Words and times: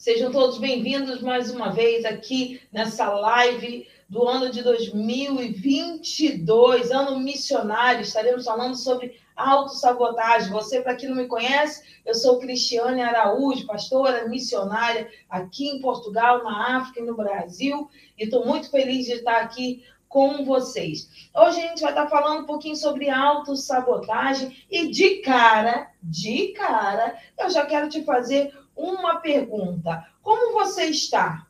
Sejam 0.00 0.32
todos 0.32 0.56
bem-vindos 0.56 1.20
mais 1.20 1.50
uma 1.50 1.68
vez 1.68 2.06
aqui 2.06 2.62
nessa 2.72 3.10
live 3.10 3.86
do 4.08 4.26
ano 4.26 4.50
de 4.50 4.62
2022, 4.62 6.90
ano 6.90 7.20
missionário. 7.20 8.00
Estaremos 8.00 8.46
falando 8.46 8.76
sobre 8.76 9.20
autossabotagem. 9.36 10.50
Você, 10.52 10.80
para 10.80 10.96
quem 10.96 11.10
não 11.10 11.16
me 11.16 11.26
conhece, 11.26 12.00
eu 12.06 12.14
sou 12.14 12.38
Cristiane 12.38 13.02
Araújo, 13.02 13.66
pastora 13.66 14.26
missionária 14.26 15.06
aqui 15.28 15.68
em 15.68 15.82
Portugal, 15.82 16.42
na 16.44 16.78
África 16.78 17.00
e 17.00 17.04
no 17.04 17.14
Brasil, 17.14 17.90
e 18.18 18.24
estou 18.24 18.46
muito 18.46 18.70
feliz 18.70 19.04
de 19.04 19.12
estar 19.12 19.42
aqui 19.42 19.84
com 20.08 20.46
vocês. 20.46 21.28
Hoje 21.36 21.60
a 21.60 21.68
gente 21.68 21.82
vai 21.82 21.90
estar 21.90 22.08
falando 22.08 22.44
um 22.44 22.46
pouquinho 22.46 22.74
sobre 22.74 23.10
autossabotagem 23.10 24.64
e 24.70 24.88
de 24.88 25.16
cara, 25.16 25.90
de 26.02 26.48
cara, 26.48 27.18
eu 27.38 27.50
já 27.50 27.66
quero 27.66 27.90
te 27.90 28.02
fazer 28.02 28.50
uma 28.76 29.20
pergunta. 29.20 30.06
Como 30.22 30.52
você 30.52 30.84
está? 30.84 31.46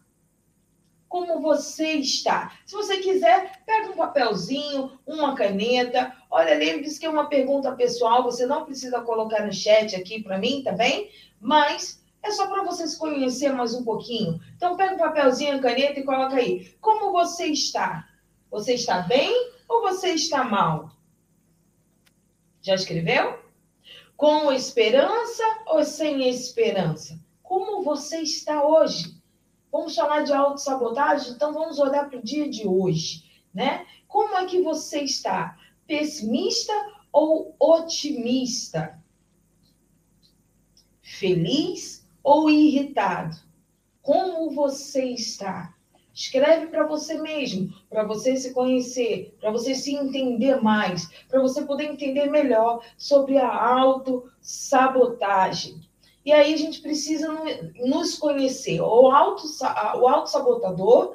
Como 1.08 1.40
você 1.40 1.94
está? 1.94 2.52
Se 2.64 2.74
você 2.74 2.98
quiser, 2.98 3.64
pega 3.66 3.90
um 3.90 3.96
papelzinho, 3.96 4.98
uma 5.04 5.34
caneta. 5.34 6.14
Olha, 6.30 6.54
lembre-se 6.54 7.00
que 7.00 7.06
é 7.06 7.10
uma 7.10 7.28
pergunta 7.28 7.72
pessoal, 7.72 8.22
você 8.22 8.46
não 8.46 8.64
precisa 8.64 9.00
colocar 9.00 9.44
no 9.44 9.52
chat 9.52 9.96
aqui 9.96 10.22
para 10.22 10.38
mim, 10.38 10.62
tá 10.62 10.70
bem? 10.70 11.10
Mas 11.40 12.00
é 12.22 12.30
só 12.30 12.46
para 12.46 12.62
você 12.62 12.86
se 12.86 12.98
conhecer 12.98 13.52
mais 13.52 13.74
um 13.74 13.82
pouquinho. 13.82 14.40
Então, 14.56 14.76
pega 14.76 14.94
um 14.94 14.98
papelzinho, 14.98 15.54
uma 15.54 15.62
caneta 15.62 15.98
e 15.98 16.04
coloca 16.04 16.36
aí. 16.36 16.72
Como 16.80 17.10
você 17.10 17.46
está? 17.46 18.08
Você 18.50 18.74
está 18.74 19.00
bem 19.00 19.52
ou 19.68 19.82
você 19.82 20.10
está 20.10 20.44
mal? 20.44 20.92
Já 22.62 22.74
escreveu? 22.74 23.38
Com 24.20 24.52
esperança 24.52 25.42
ou 25.64 25.82
sem 25.82 26.28
esperança? 26.28 27.18
Como 27.42 27.82
você 27.82 28.18
está 28.20 28.62
hoje? 28.62 29.18
Vamos 29.72 29.96
falar 29.96 30.24
de 30.24 30.32
autossabotagem? 30.34 31.32
Então 31.32 31.54
vamos 31.54 31.78
olhar 31.78 32.06
para 32.06 32.18
o 32.18 32.22
dia 32.22 32.46
de 32.46 32.68
hoje, 32.68 33.24
né? 33.54 33.86
Como 34.06 34.36
é 34.36 34.44
que 34.44 34.60
você 34.60 35.00
está? 35.00 35.58
Pessimista 35.86 36.70
ou 37.10 37.56
otimista? 37.58 39.02
Feliz 41.00 42.06
ou 42.22 42.50
irritado? 42.50 43.38
Como 44.02 44.50
você 44.50 45.06
está? 45.06 45.74
Escreve 46.12 46.66
para 46.66 46.86
você 46.86 47.18
mesmo, 47.20 47.72
para 47.88 48.04
você 48.04 48.36
se 48.36 48.52
conhecer, 48.52 49.34
para 49.40 49.50
você 49.50 49.74
se 49.74 49.94
entender 49.94 50.60
mais, 50.60 51.08
para 51.28 51.40
você 51.40 51.62
poder 51.62 51.84
entender 51.84 52.26
melhor 52.26 52.84
sobre 52.98 53.38
a 53.38 53.48
autossabotagem. 53.48 55.80
E 56.24 56.32
aí 56.32 56.52
a 56.52 56.56
gente 56.56 56.80
precisa 56.80 57.32
nos 57.78 58.18
conhecer. 58.18 58.80
O 58.80 59.08
autossabotador 59.10 61.14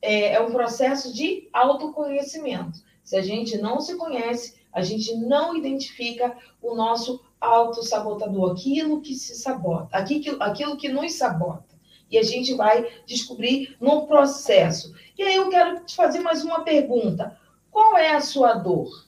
é, 0.00 0.34
é 0.34 0.40
um 0.40 0.52
processo 0.52 1.12
de 1.12 1.48
autoconhecimento. 1.52 2.80
Se 3.02 3.16
a 3.16 3.22
gente 3.22 3.58
não 3.58 3.80
se 3.80 3.96
conhece, 3.96 4.54
a 4.72 4.82
gente 4.82 5.16
não 5.16 5.56
identifica 5.56 6.36
o 6.62 6.74
nosso 6.74 7.20
autossabotador, 7.40 8.52
aquilo 8.52 9.00
que 9.02 9.14
se 9.14 9.34
sabota, 9.34 9.96
aquilo, 9.96 10.40
aquilo 10.40 10.76
que 10.76 10.88
nos 10.88 11.14
sabota 11.14 11.71
e 12.12 12.18
a 12.18 12.22
gente 12.22 12.52
vai 12.52 12.86
descobrir 13.06 13.74
no 13.80 14.06
processo. 14.06 14.94
E 15.16 15.22
aí 15.22 15.34
eu 15.34 15.48
quero 15.48 15.82
te 15.84 15.96
fazer 15.96 16.20
mais 16.20 16.44
uma 16.44 16.60
pergunta: 16.60 17.36
qual 17.70 17.96
é 17.96 18.12
a 18.12 18.20
sua 18.20 18.52
dor? 18.52 19.06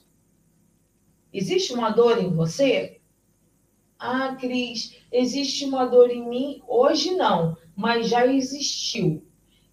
Existe 1.31 1.71
uma 1.71 1.91
dor 1.91 2.17
em 2.17 2.33
você? 2.33 2.99
Ah, 3.99 4.35
Cris, 4.35 4.97
existe 5.11 5.65
uma 5.65 5.85
dor 5.85 6.09
em 6.09 6.27
mim? 6.27 6.63
Hoje 6.67 7.11
não, 7.11 7.55
mas 7.75 8.09
já 8.09 8.25
existiu. 8.25 9.23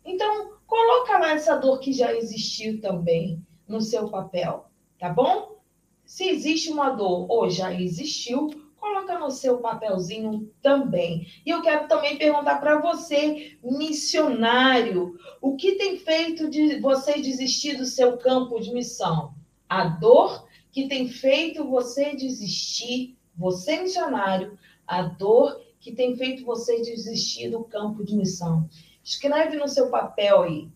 Então, 0.05 0.53
coloca 0.67 1.19
lá 1.19 1.33
essa 1.33 1.57
dor 1.57 1.79
que 1.79 1.93
já 1.93 2.15
existiu 2.15 2.81
também 2.81 3.45
no 3.67 3.81
seu 3.81 4.09
papel, 4.09 4.67
tá 4.99 5.09
bom? 5.09 5.57
Se 6.05 6.29
existe 6.29 6.71
uma 6.71 6.91
dor 6.91 7.27
ou 7.31 7.49
já 7.49 7.73
existiu, 7.73 8.51
coloca 8.83 9.17
no 9.17 9.31
seu 9.31 9.59
papelzinho 9.59 10.53
também. 10.61 11.29
E 11.47 11.51
eu 11.51 11.63
quero 11.63 11.87
também 11.87 12.19
perguntar 12.19 12.59
para 12.59 12.81
você, 12.81 13.57
missionário, 13.63 15.17
o 15.41 15.55
que 15.55 15.77
tem 15.77 15.97
feito 15.99 16.51
de 16.51 16.81
você 16.81 17.21
desistir 17.21 17.77
do 17.77 17.87
seu 17.87 18.19
campo 18.19 18.59
de 18.59 18.73
missão? 18.75 19.35
A 19.69 19.85
dor 19.85 20.49
que 20.73 20.89
tem 20.89 21.07
feito 21.07 21.65
você 21.65 22.17
desistir, 22.17 23.17
você 23.37 23.81
missionário, 23.81 24.59
a 24.85 25.03
dor 25.03 25.63
que 25.79 25.93
tem 25.93 26.17
feito 26.17 26.45
você 26.45 26.83
desistir 26.83 27.51
do 27.51 27.63
campo 27.63 28.05
de 28.05 28.17
missão. 28.17 28.69
Escreve 29.05 29.57
no 29.59 29.69
seu 29.69 29.91
papel 29.91 30.43
aí. 30.43 30.69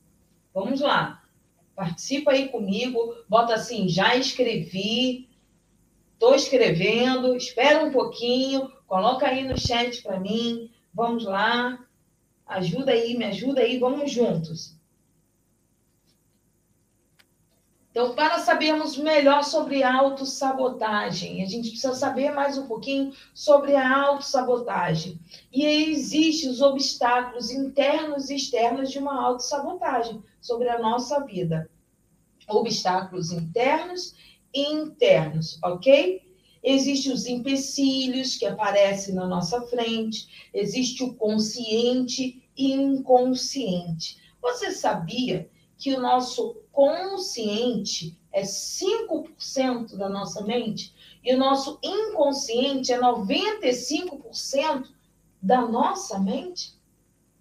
Vamos 0.55 0.81
lá. 0.81 1.25
Participa 1.75 2.31
aí 2.31 2.51
comigo, 2.51 3.17
bota 3.29 3.55
assim, 3.55 3.89
já 3.89 4.15
escrevi, 4.15 5.26
Estou 6.17 6.35
escrevendo, 6.35 7.37
espera 7.37 7.85
um 7.85 7.93
pouquinho, 7.93 8.73
coloca 8.87 9.27
aí 9.27 9.45
no 9.45 9.59
chat 9.59 10.03
para 10.03 10.19
mim. 10.19 10.71
Vamos 10.93 11.25
lá. 11.25 11.79
Ajuda 12.47 12.93
aí, 12.93 13.19
me 13.19 13.27
ajuda 13.27 13.61
aí, 13.61 13.79
vamos 13.79 14.11
juntos. 14.11 14.75
Então, 17.91 18.15
para 18.15 18.39
sabermos 18.39 18.97
melhor 18.97 19.45
sobre 19.45 19.83
autossabotagem, 19.83 21.43
a 21.43 21.47
gente 21.47 21.69
precisa 21.69 21.95
saber 21.95 22.31
mais 22.31 22.57
um 22.57 22.67
pouquinho 22.67 23.13
sobre 23.35 23.75
a 23.75 24.03
autossabotagem. 24.05 25.21
E 25.53 25.67
existem 25.67 26.49
os 26.49 26.63
obstáculos 26.63 27.51
internos 27.51 28.31
e 28.31 28.37
externos 28.37 28.91
de 28.91 28.99
uma 28.99 29.23
autossabotagem 29.23 30.23
sobre 30.41 30.69
a 30.71 30.79
nossa 30.79 31.25
vida. 31.25 31.71
Obstáculos 32.49 33.33
internos 33.33 34.15
internos, 34.57 35.59
ok? 35.63 36.23
Existem 36.63 37.13
os 37.13 37.27
empecilhos 37.27 38.37
que 38.37 38.47
aparecem 38.47 39.15
na 39.15 39.27
nossa 39.27 39.61
frente, 39.63 40.49
existe 40.53 41.05
o 41.05 41.15
consciente 41.15 42.43
e 42.57 42.73
inconsciente. 42.73 44.17
Você 44.43 44.73
sabia 44.73 45.49
que 45.79 45.95
o 45.95 46.01
nosso 46.01 46.63
consciente 46.73 48.19
é 48.33 48.43
5% 48.43 49.97
da 49.97 50.09
nossa 50.09 50.43
mente 50.43 50.95
e 51.23 51.35
o 51.35 51.39
nosso 51.39 51.79
inconsciente 51.83 52.93
é 52.93 53.01
95% 53.01 54.89
da 55.41 55.63
nossa 55.63 56.19
mente? 56.19 56.76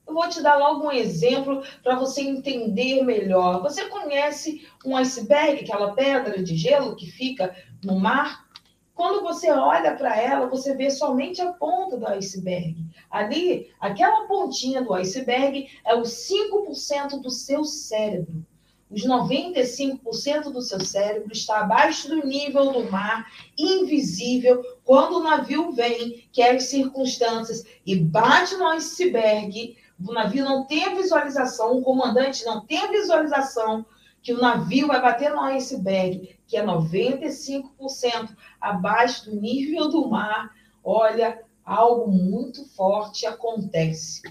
Eu 0.08 0.14
vou 0.14 0.30
te 0.30 0.42
dar 0.42 0.58
logo 0.58 0.86
um 0.86 0.92
exemplo 0.92 1.64
para 1.82 1.96
você 1.96 2.22
entender 2.22 3.04
melhor. 3.04 3.62
Você 3.62 3.86
conhece 3.86 4.68
um 4.86 4.96
iceberg, 4.96 5.64
aquela 5.64 5.94
pedra 5.94 6.44
de 6.44 6.56
gelo 6.56 6.96
que 6.96 7.10
fica 7.10 7.56
no 7.84 8.00
mar? 8.00 8.46
Quando 8.94 9.22
você 9.22 9.52
olha 9.52 9.94
para 9.94 10.16
ela, 10.16 10.48
você 10.48 10.74
vê 10.74 10.90
somente 10.90 11.42
a 11.42 11.52
ponta 11.52 11.98
do 11.98 12.08
iceberg. 12.08 12.78
Ali, 13.12 13.70
aquela 13.80 14.26
pontinha 14.26 14.82
do 14.82 14.94
iceberg 14.94 15.68
é 15.86 15.96
os 15.96 16.10
5% 16.30 17.22
do 17.22 17.30
seu 17.30 17.66
cérebro. 17.66 18.46
Os 18.90 19.06
95% 19.06 20.44
do 20.44 20.62
seu 20.62 20.80
cérebro 20.80 21.34
está 21.34 21.60
abaixo 21.60 22.08
do 22.08 22.26
nível 22.26 22.72
do 22.72 22.90
mar, 22.90 23.30
invisível. 23.58 24.64
Quando 24.86 25.18
o 25.18 25.24
navio 25.24 25.72
vem, 25.72 26.24
quer 26.32 26.62
circunstâncias, 26.62 27.66
e 27.86 27.96
bate 27.98 28.56
no 28.56 28.68
iceberg, 28.68 29.76
o 30.04 30.14
navio 30.14 30.44
não 30.44 30.66
tem 30.66 30.86
a 30.86 30.96
visualização, 30.96 31.78
o 31.78 31.82
comandante 31.82 32.44
não 32.46 32.66
tem 32.66 32.80
a 32.80 32.88
visualização 32.88 33.86
que 34.22 34.34
o 34.34 34.42
navio 34.42 34.88
vai 34.88 35.00
bater 35.00 35.30
no 35.30 35.40
iceberg, 35.42 36.36
que 36.48 36.58
é 36.58 36.66
95% 36.66 38.36
abaixo 38.60 39.30
do 39.30 39.40
nível 39.40 39.88
do 39.88 40.10
mar. 40.10 40.52
Olha, 40.84 41.44
algo 41.64 42.12
muito 42.12 42.66
forte 42.70 43.28
acontece. 43.28 44.24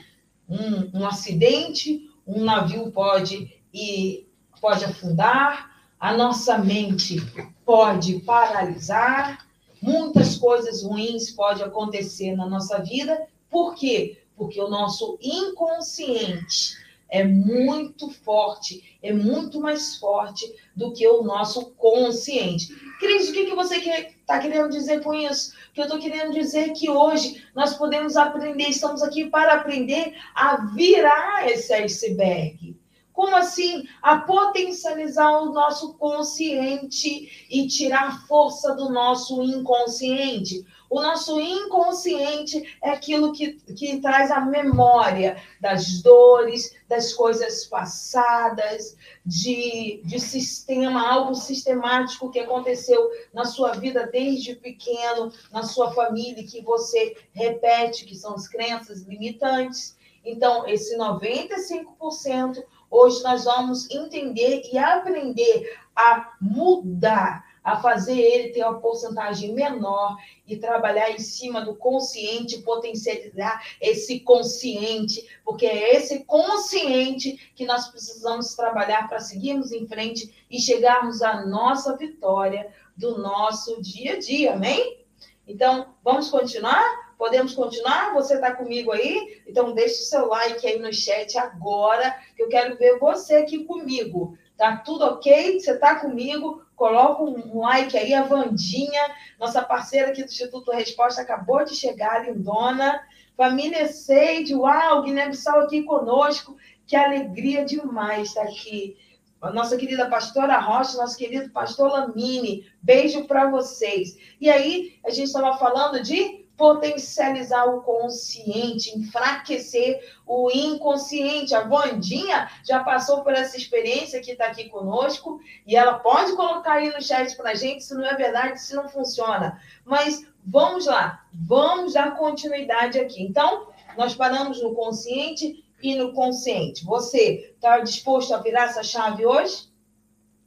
Um, 0.49 0.99
um 0.99 1.07
acidente, 1.07 2.11
um 2.27 2.43
navio 2.45 2.91
pode 2.91 3.57
ir, 3.73 4.29
pode 4.61 4.85
afundar, 4.85 5.71
a 5.99 6.13
nossa 6.13 6.59
mente 6.59 7.17
pode 7.65 8.19
paralisar, 8.21 9.47
muitas 9.81 10.37
coisas 10.37 10.83
ruins 10.83 11.31
podem 11.31 11.65
acontecer 11.65 12.35
na 12.35 12.47
nossa 12.47 12.83
vida. 12.83 13.29
Por 13.49 13.77
quê? 13.77 14.24
Porque 14.37 14.61
o 14.61 14.69
nosso 14.69 15.19
inconsciente 15.21 16.85
é 17.15 17.23
muito 17.23 18.11
forte, 18.11 18.99
é 19.03 19.13
muito 19.13 19.61
mais 19.61 19.97
forte 19.97 20.53
do 20.75 20.93
que 20.93 21.07
o 21.07 21.23
nosso 21.23 21.71
consciente. 21.77 22.75
Cris, 22.99 23.29
o 23.29 23.33
que, 23.33 23.47
que 23.47 23.55
você 23.55 23.77
está 23.77 24.39
querendo 24.41 24.71
dizer 24.71 25.03
com 25.03 25.15
isso? 25.15 25.53
Que 25.73 25.81
eu 25.81 25.85
estou 25.85 26.01
querendo 26.01 26.33
dizer 26.33 26.73
que 26.73 26.91
hoje 26.91 27.45
nós 27.55 27.75
podemos 27.77 28.17
aprender, 28.17 28.69
estamos 28.69 29.03
aqui 29.03 29.31
para 29.31 29.55
aprender 29.55 30.17
a 30.35 30.57
virar 30.75 31.49
esse 31.49 31.73
iceberg. 31.73 32.77
Como 33.13 33.37
assim? 33.37 33.87
A 34.03 34.19
potencializar 34.19 35.41
o 35.41 35.53
nosso 35.53 35.95
consciente 35.95 37.47
e 37.49 37.69
tirar 37.69 38.09
a 38.09 38.19
força 38.27 38.75
do 38.75 38.91
nosso 38.91 39.41
inconsciente. 39.41 40.67
O 40.95 41.03
nosso 41.03 41.41
inconsciente 41.41 42.79
é 42.81 42.91
aquilo 42.91 43.33
que, 43.33 43.55
que 43.55 44.01
traz 44.01 44.31
a 44.31 44.43
memória 44.43 45.43
das 45.61 46.01
dores, 46.01 46.73
das 46.89 47.13
coisas 47.13 47.65
passadas, 47.65 48.97
de, 49.27 50.01
de 50.05 50.21
sistema, 50.21 51.05
algo 51.05 51.35
sistemático 51.35 52.31
que 52.31 52.39
aconteceu 52.39 53.11
na 53.33 53.45
sua 53.45 53.73
vida 53.73 54.07
desde 54.07 54.55
pequeno, 54.55 55.33
na 55.51 55.65
sua 55.65 55.91
família, 55.91 56.47
que 56.47 56.63
você 56.63 57.17
repete, 57.33 58.05
que 58.05 58.15
são 58.15 58.37
as 58.37 58.47
crenças 58.47 59.03
limitantes. 59.03 59.97
Então, 60.25 60.65
esse 60.69 60.97
95%, 60.97 62.63
hoje 62.89 63.21
nós 63.25 63.43
vamos 63.43 63.91
entender 63.91 64.63
e 64.73 64.79
aprender 64.79 65.77
a 65.97 66.37
mudar, 66.41 67.45
a 67.65 67.81
fazer 67.81 68.21
ele 68.21 68.51
ter 68.51 68.63
uma 68.63 68.79
porcentagem 68.79 69.55
menor 69.55 70.17
e 70.47 70.59
trabalhar 70.59 71.11
em 71.11 71.19
cima 71.19 71.63
do 71.63 71.75
consciente, 71.75 72.61
potencializar 72.61 73.65
esse 73.81 74.21
consciente, 74.21 75.27
porque 75.43 75.65
é 75.65 75.97
esse 75.97 76.25
consciente 76.25 77.53
que 77.57 77.65
nós 77.65 77.89
precisamos 77.89 78.55
trabalhar 78.55 79.09
para 79.09 79.19
seguirmos 79.19 79.73
em 79.73 79.87
frente 79.87 80.45
e 80.51 80.61
chegarmos 80.61 81.23
à 81.23 81.47
nossa 81.47 81.97
vitória 81.97 82.71
do 82.95 83.19
nosso 83.19 83.81
dia 83.81 84.15
a 84.15 84.19
dia, 84.19 84.53
amém? 84.53 85.03
Então, 85.47 85.95
vamos 86.03 86.29
continuar? 86.29 87.15
Podemos 87.17 87.55
continuar? 87.55 88.13
Você 88.15 88.35
está 88.35 88.55
comigo 88.55 88.93
aí? 88.93 89.43
Então 89.47 89.73
deixe 89.73 90.03
o 90.03 90.07
seu 90.07 90.27
like 90.27 90.67
aí 90.67 90.79
no 90.79 90.93
chat 90.93 91.39
agora, 91.39 92.15
que 92.37 92.43
eu 92.43 92.49
quero 92.49 92.77
ver 92.77 92.99
você 92.99 93.37
aqui 93.37 93.65
comigo. 93.65 94.37
Tá 94.57 94.77
tudo 94.79 95.05
ok? 95.05 95.59
Você 95.59 95.73
está 95.73 95.97
comigo? 95.97 96.64
Coloca 96.77 97.23
um 97.23 97.61
like 97.61 97.97
aí, 97.97 98.13
a 98.15 98.23
Vandinha, 98.23 99.03
nossa 99.39 99.63
parceira 99.63 100.09
aqui 100.09 100.23
do 100.23 100.29
Instituto 100.29 100.73
Resposta, 100.73 101.23
acabou 101.23 101.65
de 101.65 101.75
chegar, 101.75 102.27
lindona. 102.27 103.01
Família 103.37 103.89
Seide, 103.89 104.55
uau, 104.55 105.03
Guiné-Bissau 105.03 105.61
aqui 105.61 105.83
conosco. 105.83 106.57
Que 106.87 106.97
alegria 106.97 107.65
demais 107.65 108.29
estar 108.29 108.43
aqui. 108.43 108.97
A 109.41 109.51
nossa 109.51 109.77
querida 109.77 110.09
pastora 110.09 110.59
Rocha, 110.59 110.97
nosso 110.97 111.19
querido 111.19 111.51
pastor 111.51 111.91
Lamine, 111.91 112.67
beijo 112.81 113.27
para 113.27 113.51
vocês. 113.51 114.17
E 114.41 114.49
aí, 114.49 114.99
a 115.05 115.11
gente 115.11 115.27
estava 115.27 115.57
falando 115.59 116.03
de 116.03 116.44
potencializar 116.57 117.65
o 117.65 117.83
consciente, 117.83 118.97
enfraquecer 118.97 120.01
o 120.27 120.51
inconsciente. 120.53 121.55
A 121.55 121.65
Vandinha 121.65 122.49
já 122.65 122.83
passou 122.83 123.23
por 123.23 123.33
essa 123.33 123.57
experiência 123.57 124.21
que 124.21 124.33
está 124.33 124.47
aqui 124.47 124.69
conosco 124.69 125.41
e 125.67 125.77
ela 125.77 125.99
pode 125.99 126.35
colocar 126.35 126.75
aí 126.75 126.93
no 126.93 127.03
chat 127.03 127.37
para 127.37 127.51
a 127.51 127.55
gente 127.55 127.83
se 127.83 127.95
não 127.95 128.07
é 128.07 128.15
verdade, 128.15 128.61
se 128.61 128.75
não 128.75 128.89
funciona. 128.89 129.61
Mas 129.85 130.27
vamos 130.45 130.87
lá, 130.87 131.25
vamos 131.33 131.95
dar 131.95 132.17
continuidade 132.17 132.99
aqui. 132.99 133.23
Então, 133.23 133.69
nós 133.97 134.15
paramos 134.15 134.63
no 134.63 134.75
consciente 134.75 135.65
e 135.83 135.95
no 135.97 136.13
consciente. 136.13 136.85
Você 136.85 137.53
está 137.55 137.81
disposto 137.81 138.33
a 138.33 138.39
virar 138.39 138.65
essa 138.65 138.83
chave 138.83 139.27
hoje? 139.27 139.69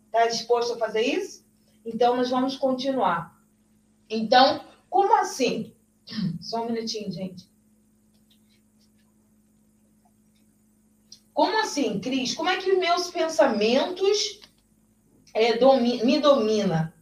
Está 0.05 0.27
disposto 0.27 0.73
a 0.73 0.77
fazer 0.77 1.01
isso? 1.01 1.45
Então, 1.85 2.15
nós 2.15 2.29
vamos 2.29 2.55
continuar. 2.55 3.37
Então, 4.09 4.61
como 4.89 5.13
assim? 5.17 5.73
Só 6.41 6.63
um 6.63 6.71
minutinho, 6.71 7.11
gente. 7.11 7.49
Como 11.33 11.59
assim, 11.59 11.99
Cris? 11.99 12.33
Como 12.33 12.49
é 12.49 12.57
que 12.57 12.73
meus 12.73 13.11
pensamentos 13.11 14.39
é, 15.33 15.57
domi 15.57 16.03
me 16.03 16.19
domina? 16.19 16.93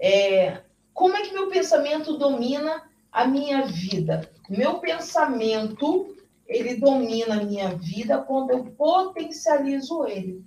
É, 0.00 0.62
como 0.92 1.14
é 1.14 1.22
que 1.22 1.32
meu 1.32 1.48
pensamento 1.48 2.18
domina 2.18 2.82
a 3.12 3.24
minha 3.24 3.64
vida? 3.66 4.28
Meu 4.48 4.80
pensamento, 4.80 6.16
ele 6.46 6.74
domina 6.74 7.40
a 7.40 7.44
minha 7.44 7.74
vida 7.76 8.18
quando 8.18 8.50
eu 8.50 8.64
potencializo 8.72 10.06
ele. 10.06 10.44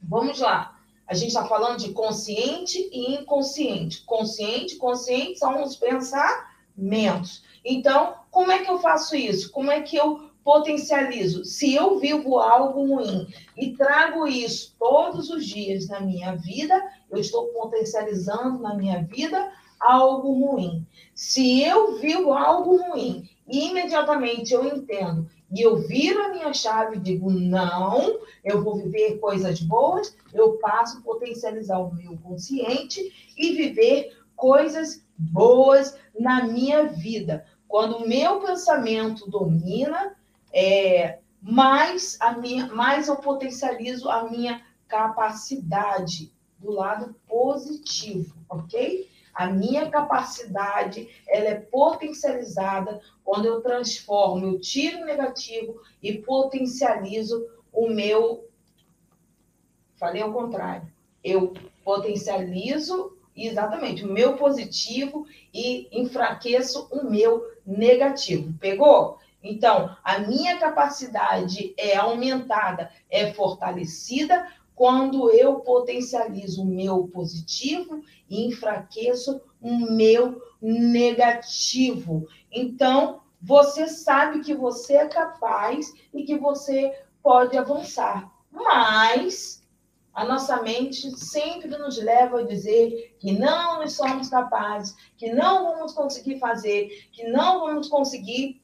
Vamos 0.00 0.38
lá. 0.38 0.78
A 1.06 1.14
gente 1.14 1.30
está 1.30 1.44
falando 1.46 1.78
de 1.78 1.92
consciente 1.92 2.78
e 2.92 3.16
inconsciente. 3.16 4.02
Consciente, 4.02 4.76
consciente 4.76 5.40
são 5.40 5.62
os 5.64 5.74
pensar 5.74 6.51
menos. 6.76 7.42
Então, 7.64 8.14
como 8.30 8.50
é 8.50 8.64
que 8.64 8.70
eu 8.70 8.78
faço 8.78 9.14
isso? 9.14 9.50
Como 9.50 9.70
é 9.70 9.80
que 9.80 9.96
eu 9.96 10.30
potencializo? 10.44 11.44
Se 11.44 11.74
eu 11.74 11.98
vivo 11.98 12.38
algo 12.38 12.96
ruim 12.96 13.28
e 13.56 13.76
trago 13.76 14.26
isso 14.26 14.74
todos 14.78 15.30
os 15.30 15.46
dias 15.46 15.88
na 15.88 16.00
minha 16.00 16.34
vida, 16.34 16.74
eu 17.10 17.18
estou 17.18 17.46
potencializando 17.48 18.58
na 18.58 18.74
minha 18.74 19.02
vida 19.02 19.52
algo 19.80 20.32
ruim. 20.32 20.86
Se 21.14 21.62
eu 21.62 21.98
vivo 21.98 22.32
algo 22.32 22.76
ruim 22.76 23.28
e 23.48 23.68
imediatamente 23.68 24.54
eu 24.54 24.64
entendo 24.64 25.28
e 25.54 25.60
eu 25.60 25.76
viro 25.76 26.22
a 26.22 26.30
minha 26.30 26.52
chave 26.54 26.96
e 26.96 27.00
digo, 27.00 27.30
não, 27.30 28.18
eu 28.42 28.64
vou 28.64 28.76
viver 28.76 29.18
coisas 29.18 29.60
boas, 29.60 30.16
eu 30.32 30.52
passo 30.52 30.98
a 30.98 31.02
potencializar 31.02 31.78
o 31.78 31.94
meu 31.94 32.16
consciente 32.18 33.12
e 33.36 33.52
viver 33.52 34.16
coisas 34.42 35.06
boas 35.16 35.96
na 36.18 36.42
minha 36.42 36.88
vida. 36.88 37.46
Quando 37.68 37.98
o 37.98 38.08
meu 38.08 38.40
pensamento 38.40 39.30
domina, 39.30 40.16
é, 40.52 41.20
mais, 41.40 42.20
a 42.20 42.32
minha, 42.32 42.66
mais 42.66 43.06
eu 43.06 43.14
potencializo 43.14 44.10
a 44.10 44.28
minha 44.28 44.60
capacidade 44.88 46.32
do 46.58 46.72
lado 46.72 47.14
positivo, 47.28 48.34
ok? 48.50 49.08
A 49.32 49.46
minha 49.46 49.88
capacidade 49.88 51.08
ela 51.28 51.50
é 51.50 51.54
potencializada 51.54 53.00
quando 53.22 53.46
eu 53.46 53.60
transformo, 53.60 54.44
eu 54.44 54.60
tiro 54.60 55.02
o 55.02 55.04
negativo 55.04 55.80
e 56.02 56.18
potencializo 56.18 57.46
o 57.72 57.88
meu. 57.88 58.44
Falei 59.94 60.20
ao 60.20 60.32
contrário. 60.32 60.90
Eu 61.22 61.54
potencializo 61.84 63.21
Exatamente, 63.36 64.04
o 64.04 64.12
meu 64.12 64.36
positivo 64.36 65.26
e 65.54 65.88
enfraqueço 65.90 66.88
o 66.90 67.08
meu 67.08 67.42
negativo. 67.66 68.52
Pegou? 68.60 69.18
Então, 69.42 69.96
a 70.04 70.18
minha 70.20 70.58
capacidade 70.58 71.74
é 71.76 71.96
aumentada, 71.96 72.90
é 73.10 73.32
fortalecida 73.32 74.46
quando 74.74 75.30
eu 75.30 75.60
potencializo 75.60 76.62
o 76.62 76.66
meu 76.66 77.08
positivo 77.08 78.02
e 78.28 78.46
enfraqueço 78.46 79.40
o 79.60 79.76
meu 79.78 80.40
negativo. 80.60 82.26
Então, 82.50 83.20
você 83.40 83.88
sabe 83.88 84.40
que 84.40 84.54
você 84.54 84.94
é 84.94 85.08
capaz 85.08 85.92
e 86.14 86.22
que 86.22 86.38
você 86.38 86.96
pode 87.22 87.56
avançar. 87.56 88.30
Mas 88.50 89.61
a 90.14 90.24
nossa 90.24 90.60
mente 90.62 91.10
sempre 91.18 91.68
nos 91.78 91.96
leva 91.96 92.40
a 92.40 92.46
dizer 92.46 93.16
que 93.18 93.32
não 93.32 93.86
somos 93.88 94.28
capazes, 94.28 94.94
que 95.16 95.32
não 95.32 95.72
vamos 95.72 95.92
conseguir 95.92 96.38
fazer, 96.38 97.08
que 97.12 97.28
não 97.28 97.60
vamos 97.60 97.88
conseguir 97.88 98.60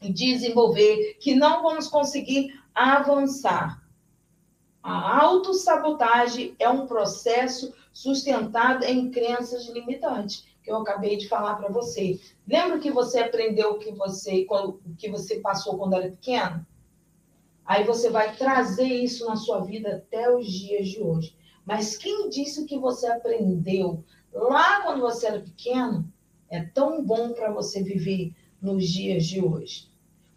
desenvolver, 0.00 1.18
que 1.20 1.34
não 1.34 1.62
vamos 1.62 1.86
conseguir 1.86 2.60
avançar. 2.74 3.80
A 4.82 5.22
autossabotagem 5.22 6.56
é 6.58 6.68
um 6.68 6.86
processo 6.86 7.72
sustentado 7.92 8.84
em 8.84 9.10
crenças 9.10 9.68
limitantes, 9.68 10.44
que 10.64 10.72
eu 10.72 10.78
acabei 10.78 11.16
de 11.16 11.28
falar 11.28 11.54
para 11.54 11.68
você. 11.68 12.18
Lembra 12.48 12.80
que 12.80 12.90
você 12.90 13.20
aprendeu 13.20 13.78
que 13.78 13.92
você, 13.92 14.44
que 14.98 15.08
você 15.08 15.38
passou 15.38 15.78
quando 15.78 15.94
era 15.94 16.10
pequeno? 16.10 16.66
Aí 17.72 17.84
você 17.84 18.10
vai 18.10 18.36
trazer 18.36 18.84
isso 18.84 19.24
na 19.24 19.34
sua 19.34 19.60
vida 19.60 19.96
até 19.96 20.30
os 20.30 20.46
dias 20.46 20.88
de 20.88 21.02
hoje. 21.02 21.34
Mas 21.64 21.96
quem 21.96 22.28
disse 22.28 22.66
que 22.66 22.78
você 22.78 23.06
aprendeu 23.06 24.04
lá 24.30 24.82
quando 24.82 25.00
você 25.00 25.28
era 25.28 25.40
pequeno 25.40 26.06
é 26.50 26.62
tão 26.62 27.02
bom 27.02 27.32
para 27.32 27.50
você 27.50 27.82
viver 27.82 28.34
nos 28.60 28.86
dias 28.86 29.24
de 29.24 29.42
hoje? 29.42 29.88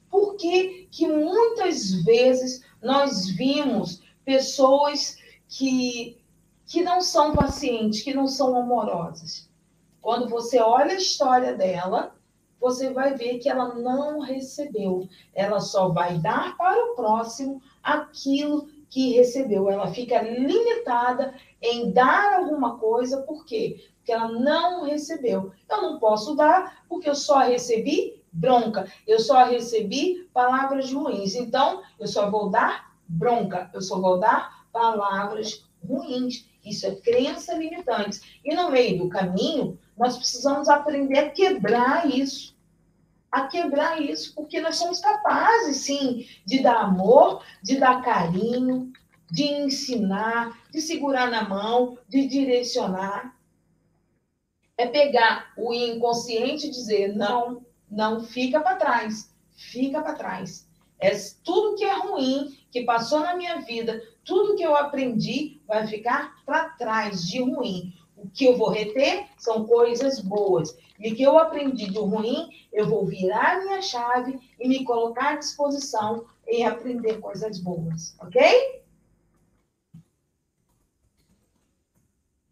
Por 0.10 0.38
que, 0.38 0.88
que 0.89 1.10
muitas 1.10 1.92
vezes 2.06 2.63
nós 2.82 3.27
vimos 3.27 4.01
pessoas 4.24 5.18
que, 5.50 6.18
que 6.65 6.82
não 6.84 7.01
são 7.01 7.36
pacientes, 7.36 8.01
que 8.01 8.13
não 8.13 8.27
são 8.27 8.56
amorosas? 8.56 9.50
Quando 10.01 10.30
você 10.30 10.60
olha 10.60 10.94
a 10.94 11.00
história 11.00 11.54
dela, 11.54 12.14
você 12.59 12.91
vai 12.91 13.15
ver 13.15 13.39
que 13.39 13.50
ela 13.50 13.75
não 13.75 14.19
recebeu. 14.19 15.07
Ela 15.33 15.59
só 15.59 15.89
vai 15.89 16.17
dar 16.17 16.55
para 16.57 16.83
o 16.83 16.95
próximo 16.95 17.62
aquilo 17.83 18.67
que 18.89 19.13
recebeu. 19.13 19.69
Ela 19.69 19.88
fica 19.88 20.21
limitada 20.21 21.33
em 21.62 21.91
dar 21.91 22.39
alguma 22.39 22.77
coisa, 22.77 23.21
por 23.24 23.45
quê? 23.45 23.89
Porque 23.97 24.12
ela 24.12 24.31
não 24.31 24.83
recebeu. 24.83 25.51
Eu 25.69 25.81
não 25.81 26.00
posso 26.00 26.35
dar 26.35 26.85
porque 26.88 27.09
eu 27.09 27.15
só 27.15 27.39
recebi 27.39 28.24
bronca, 28.31 28.85
eu 29.07 29.19
só 29.19 29.45
recebi 29.45 30.29
palavras 30.33 30.91
ruins. 30.91 31.35
Então, 31.35 31.81
eu 32.00 32.07
só 32.07 32.29
vou 32.29 32.50
dar 32.50 32.93
bronca, 33.07 33.69
eu 33.74 33.81
só 33.81 34.00
vou 34.00 34.19
dar 34.19 34.65
palavras 34.71 35.64
ruins. 35.86 36.46
Isso 36.65 36.86
é 36.88 36.96
crença 36.96 37.54
limitante. 37.54 38.39
E 38.44 38.56
no 38.56 38.72
meio 38.72 38.98
do 38.98 39.10
caminho, 39.10 39.80
nós 39.98 40.18
precisamos 40.18 40.68
aprender 40.68 41.20
a 41.20 41.30
quebrar 41.30 42.10
isso. 42.10 42.56
A 43.32 43.48
quebrar 43.48 44.01
isso, 44.01 44.34
porque 44.34 44.62
nós 44.62 44.77
somos 44.77 45.00
capazes, 45.00 45.77
sim, 45.77 46.25
de 46.46 46.63
dar 46.63 46.77
amor, 46.77 47.44
de 47.62 47.77
dar 47.77 48.01
carinho, 48.01 48.94
de 49.30 49.44
ensinar, 49.44 50.58
de 50.72 50.80
segurar 50.80 51.30
na 51.30 51.48
mão, 51.48 51.98
de 52.08 52.27
direcionar. 52.27 53.36
É 54.77 54.88
pegar 54.88 55.51
o 55.58 55.74
inconsciente 55.74 56.68
e 56.68 56.72
dizer: 56.72 57.15
não, 57.15 57.65
não 57.89 58.24
fica 58.24 58.60
para 58.60 58.75
trás, 58.75 59.34
fica 59.56 60.01
para 60.01 60.15
trás. 60.15 60.68
É 61.05 61.15
tudo 61.43 61.75
que 61.75 61.83
é 61.83 61.93
ruim, 61.93 62.57
que 62.71 62.83
passou 62.83 63.19
na 63.19 63.35
minha 63.35 63.62
vida, 63.62 64.01
tudo 64.24 64.55
que 64.55 64.63
eu 64.63 64.75
aprendi 64.75 65.62
vai 65.67 65.85
ficar 65.85 66.43
para 66.43 66.69
trás 66.69 67.27
de 67.27 67.43
ruim. 67.43 67.93
O 68.17 68.27
que 68.27 68.45
eu 68.45 68.57
vou 68.57 68.69
reter 68.69 69.27
são 69.38 69.65
coisas 69.65 70.19
boas. 70.19 70.75
E 71.00 71.12
o 71.12 71.15
que 71.15 71.21
eu 71.21 71.38
aprendi 71.38 71.91
de 71.91 72.00
ruim, 72.00 72.50
eu 72.74 72.89
vou 72.89 73.05
virar 73.05 73.62
minha 73.62 73.81
chave 73.83 74.39
e 74.59 74.67
me 74.67 74.83
colocar 74.83 75.33
à 75.33 75.35
disposição 75.35 76.25
em 76.47 76.65
aprender 76.65 77.19
coisas 77.19 77.59
boas, 77.59 78.15
ok? 78.19 78.83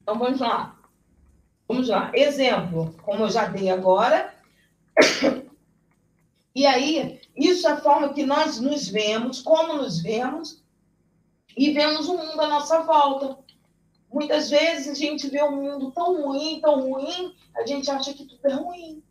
Então 0.02 0.20
vamos 0.20 0.40
lá. 0.40 0.78
Vamos 1.68 1.88
lá. 1.88 2.12
Exemplo, 2.14 2.94
como 3.02 3.24
eu 3.24 3.30
já 3.30 3.48
dei 3.48 3.72
agora. 3.72 4.32
E 6.56 6.66
aí, 6.66 7.20
isso 7.36 7.68
é 7.68 7.72
a 7.72 7.82
forma 7.82 8.14
que 8.14 8.26
nós 8.26 8.60
nos 8.60 8.88
vemos, 8.88 9.42
como 9.42 9.74
nos 9.74 10.02
vemos, 10.02 10.64
e 11.58 11.72
vemos 11.72 12.08
o 12.08 12.18
mundo 12.18 12.40
à 12.40 12.48
nossa 12.48 12.84
volta. 12.84 13.38
Muitas 14.12 14.50
vezes 14.50 14.88
a 14.90 14.94
gente 14.94 15.28
vê 15.28 15.42
o 15.42 15.48
um 15.48 15.64
mundo 15.64 15.92
tão 15.92 16.22
ruim, 16.22 16.62
tão 16.62 16.92
ruim, 16.92 17.36
a 17.56 17.66
gente 17.66 17.90
acha 17.90 18.14
que 18.14 18.26
tudo 18.26 18.46
é 18.48 18.54
ruim. 18.54 19.04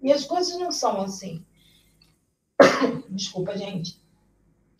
E 0.00 0.12
as 0.12 0.24
coisas 0.24 0.56
não 0.58 0.70
são 0.70 1.00
assim. 1.00 1.44
Desculpa, 3.10 3.56
gente. 3.58 4.00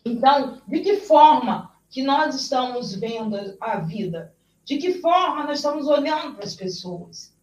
Então, 0.05 0.61
de 0.67 0.79
que 0.79 0.97
forma 0.97 1.75
que 1.89 2.03
nós 2.03 2.35
estamos 2.35 2.93
vendo 2.95 3.35
a 3.59 3.79
vida? 3.79 4.33
De 4.63 4.77
que 4.77 4.93
forma 5.01 5.43
nós 5.43 5.57
estamos 5.57 5.87
olhando 5.87 6.35
para 6.35 6.45
as 6.45 6.55
pessoas? 6.55 7.35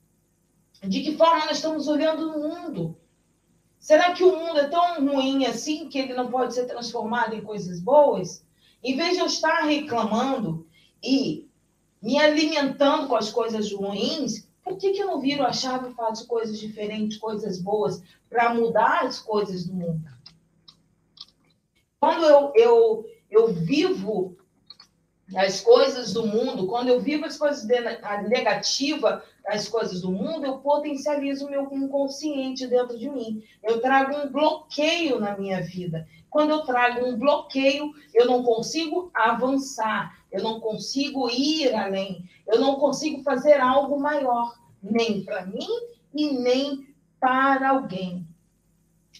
De 0.83 1.02
que 1.02 1.17
forma 1.17 1.47
nós 1.47 1.57
estamos 1.57 1.88
olhando 1.88 2.31
o 2.31 2.41
mundo? 2.41 2.97
Será 3.83 4.12
que 4.12 4.23
o 4.23 4.37
mundo 4.37 4.61
é 4.61 4.69
tão 4.69 5.05
ruim 5.05 5.45
assim 5.45 5.89
que 5.89 5.99
ele 5.99 6.15
não 6.15 6.31
pode 6.31 6.55
ser 6.55 6.67
transformado 6.67 7.35
em 7.35 7.43
coisas 7.43 7.81
boas? 7.81 8.47
Em 8.81 8.97
vez 8.97 9.15
de 9.15 9.19
eu 9.19 9.27
estar 9.27 9.65
reclamando 9.65 10.65
e 11.03 11.49
me 12.01 12.17
alimentando 12.17 13.09
com 13.09 13.17
as 13.17 13.29
coisas 13.29 13.73
ruins, 13.73 14.49
por 14.62 14.77
que, 14.77 14.93
que 14.93 15.03
eu 15.03 15.09
não 15.09 15.21
viro 15.21 15.45
a 15.45 15.53
chave 15.53 15.91
e 15.91 15.95
faço 15.95 16.29
coisas 16.29 16.61
diferentes, 16.61 17.19
coisas 17.19 17.61
boas, 17.61 18.01
para 18.31 18.55
mudar 18.55 19.05
as 19.05 19.19
coisas 19.19 19.67
do 19.67 19.75
mundo? 19.75 20.09
Quando 21.99 22.25
eu, 22.25 22.53
eu, 22.55 23.07
eu 23.29 23.53
vivo 23.53 24.37
as 25.35 25.61
coisas 25.61 26.12
do 26.12 26.25
mundo, 26.25 26.69
quando 26.69 26.87
eu 26.87 27.01
vivo 27.01 27.25
as 27.25 27.37
coisas 27.37 27.65
negativas 27.65 29.25
das 29.45 29.69
coisas 29.69 30.01
do 30.01 30.11
mundo, 30.11 30.47
eu 30.47 30.59
potencializo 30.59 31.47
o 31.47 31.51
meu 31.51 31.69
inconsciente 31.73 32.67
dentro 32.67 32.99
de 32.99 33.09
mim. 33.09 33.43
Eu 33.63 33.81
trago 33.81 34.17
um 34.17 34.31
bloqueio 34.31 35.19
na 35.19 35.37
minha 35.37 35.61
vida. 35.61 36.07
Quando 36.31 36.51
eu 36.51 36.63
trago 36.63 37.05
um 37.05 37.19
bloqueio, 37.19 37.93
eu 38.15 38.27
não 38.27 38.43
consigo 38.43 39.11
avançar, 39.13 40.19
eu 40.31 40.43
não 40.43 40.61
consigo 40.61 41.29
ir 41.29 41.75
além, 41.75 42.25
eu 42.47 42.59
não 42.59 42.77
consigo 42.77 43.23
fazer 43.23 43.61
algo 43.61 44.01
maior, 44.01 44.59
nem 44.83 45.23
para 45.25 45.45
mim 45.45 45.69
e 46.15 46.33
nem 46.33 46.87
para 47.21 47.71
alguém. 47.71 48.27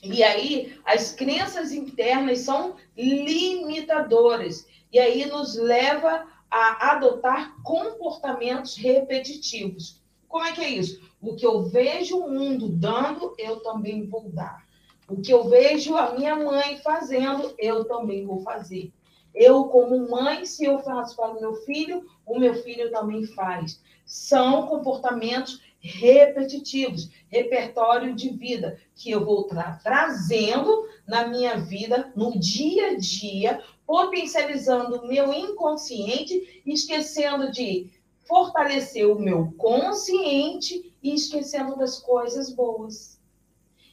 E 0.03 0.23
aí, 0.23 0.77
as 0.85 1.13
crenças 1.13 1.71
internas 1.71 2.41
são 2.41 2.77
limitadoras. 2.97 4.67
E 4.93 4.99
aí 4.99 5.27
nos 5.27 5.55
leva 5.57 6.27
a 6.51 6.93
adotar 6.93 7.55
comportamentos 7.63 8.77
repetitivos. 8.77 10.02
Como 10.33 10.47
é 10.47 10.53
que 10.53 10.63
é 10.63 10.71
isso? 10.71 10.99
O 11.21 11.37
que 11.37 11.45
eu 11.45 11.65
vejo 11.65 12.17
o 12.17 12.31
mundo 12.31 12.67
dando, 12.67 13.35
eu 13.37 13.61
também 13.61 14.07
vou 14.07 14.31
dar. 14.31 14.65
O 15.07 15.21
que 15.21 15.31
eu 15.31 15.47
vejo 15.47 15.95
a 15.95 16.15
minha 16.15 16.35
mãe 16.35 16.79
fazendo, 16.79 17.55
eu 17.59 17.85
também 17.85 18.25
vou 18.25 18.41
fazer. 18.41 18.91
Eu, 19.35 19.65
como 19.65 20.11
mãe, 20.11 20.47
se 20.47 20.65
eu 20.65 20.79
faço 20.79 21.17
para 21.17 21.33
o 21.33 21.39
meu 21.39 21.55
filho, 21.67 22.07
o 22.25 22.39
meu 22.39 22.55
filho 22.55 22.91
também 22.91 23.27
faz. 23.27 23.79
São 24.07 24.67
comportamentos 24.69 25.61
repetitivos, 25.79 27.11
repertório 27.29 28.15
de 28.15 28.31
vida, 28.31 28.81
que 28.95 29.11
eu 29.11 29.23
vou 29.27 29.45
tra 29.45 29.79
trazendo 29.85 30.89
na 31.07 31.27
minha 31.27 31.59
vida, 31.59 32.11
no 32.17 32.39
dia 32.41 32.93
a 32.93 32.97
dia, 32.97 33.63
potencializando 33.87 34.97
o 34.97 35.07
meu 35.07 35.31
inconsciente, 35.31 36.63
esquecendo 36.65 37.53
de 37.53 37.91
fortalecer 38.33 39.07
o 39.07 39.21
meu 39.21 39.53
consciente 39.59 40.97
e 41.03 41.15
esquecendo 41.15 41.77
das 41.77 41.99
coisas 41.99 42.51
boas. 42.51 43.21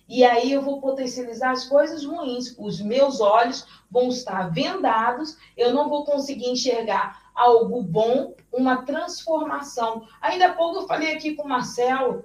E 0.07 0.23
aí 0.23 0.53
eu 0.53 0.61
vou 0.61 0.79
potencializar 0.79 1.51
as 1.51 1.65
coisas 1.65 2.05
ruins. 2.05 2.55
Os 2.57 2.79
meus 2.79 3.19
olhos 3.19 3.67
vão 3.91 4.07
estar 4.07 4.49
vendados, 4.49 5.37
eu 5.57 5.73
não 5.73 5.89
vou 5.89 6.05
conseguir 6.05 6.49
enxergar 6.49 7.29
algo 7.35 7.83
bom, 7.83 8.33
uma 8.49 8.85
transformação. 8.85 10.07
Ainda 10.21 10.47
há 10.47 10.53
pouco 10.53 10.77
eu 10.77 10.87
falei 10.87 11.13
aqui 11.13 11.35
com 11.35 11.43
o 11.43 11.49
Marcelo, 11.49 12.23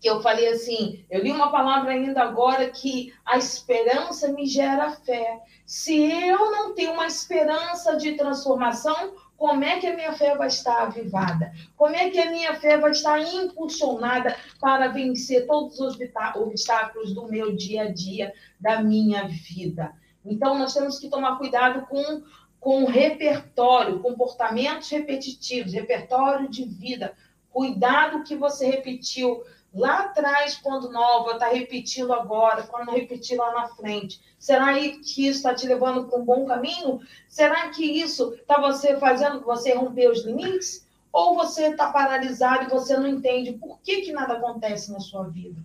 que 0.00 0.10
eu 0.10 0.20
falei 0.20 0.48
assim, 0.48 1.06
eu 1.08 1.22
li 1.22 1.30
uma 1.30 1.52
palavra 1.52 1.92
ainda 1.92 2.20
agora 2.20 2.68
que 2.68 3.14
a 3.24 3.38
esperança 3.38 4.32
me 4.32 4.44
gera 4.44 4.90
fé. 4.90 5.40
Se 5.64 5.96
eu 5.96 6.50
não 6.50 6.74
tenho 6.74 6.94
uma 6.94 7.06
esperança 7.06 7.96
de 7.96 8.16
transformação, 8.16 9.14
como 9.36 9.64
é 9.64 9.78
que 9.78 9.86
a 9.86 9.94
minha 9.94 10.12
fé 10.12 10.36
vai 10.36 10.48
estar 10.48 10.82
avivada? 10.82 11.52
Como 11.76 11.94
é 11.94 12.10
que 12.10 12.18
a 12.18 12.30
minha 12.30 12.54
fé 12.54 12.78
vai 12.78 12.92
estar 12.92 13.20
impulsionada 13.20 14.34
para 14.60 14.88
vencer 14.88 15.46
todos 15.46 15.78
os 15.78 15.98
obstáculos 16.36 17.14
do 17.14 17.28
meu 17.28 17.54
dia 17.54 17.82
a 17.82 17.92
dia, 17.92 18.32
da 18.58 18.82
minha 18.82 19.28
vida? 19.28 19.92
Então, 20.24 20.58
nós 20.58 20.74
temos 20.74 20.98
que 20.98 21.08
tomar 21.08 21.36
cuidado 21.36 21.86
com, 21.86 22.22
com 22.58 22.84
o 22.84 22.86
repertório, 22.86 24.00
comportamentos 24.00 24.90
repetitivos, 24.90 25.72
repertório 25.72 26.48
de 26.48 26.64
vida. 26.64 27.14
Cuidado 27.50 28.24
que 28.24 28.34
você 28.34 28.66
repetiu 28.66 29.42
lá 29.76 30.00
atrás, 30.00 30.56
quando 30.56 30.90
nova, 30.90 31.32
está 31.32 31.48
repetindo 31.48 32.12
agora, 32.12 32.62
quando 32.62 32.90
repetir 32.90 33.36
lá 33.36 33.52
na 33.52 33.68
frente. 33.68 34.20
Será 34.38 34.74
que 34.74 35.26
isso 35.26 35.38
está 35.38 35.54
te 35.54 35.66
levando 35.66 36.08
para 36.08 36.18
um 36.18 36.24
bom 36.24 36.46
caminho? 36.46 37.00
Será 37.28 37.68
que 37.68 37.84
isso 37.84 38.34
está 38.34 38.58
você 38.58 38.98
fazendo 38.98 39.40
você 39.40 39.74
romper 39.74 40.10
os 40.10 40.24
limites? 40.24 40.86
Ou 41.12 41.34
você 41.34 41.68
está 41.68 41.90
paralisado 41.90 42.64
e 42.64 42.70
você 42.70 42.96
não 42.96 43.06
entende 43.06 43.52
por 43.52 43.78
que, 43.80 44.02
que 44.02 44.12
nada 44.12 44.34
acontece 44.34 44.90
na 44.90 45.00
sua 45.00 45.24
vida? 45.24 45.60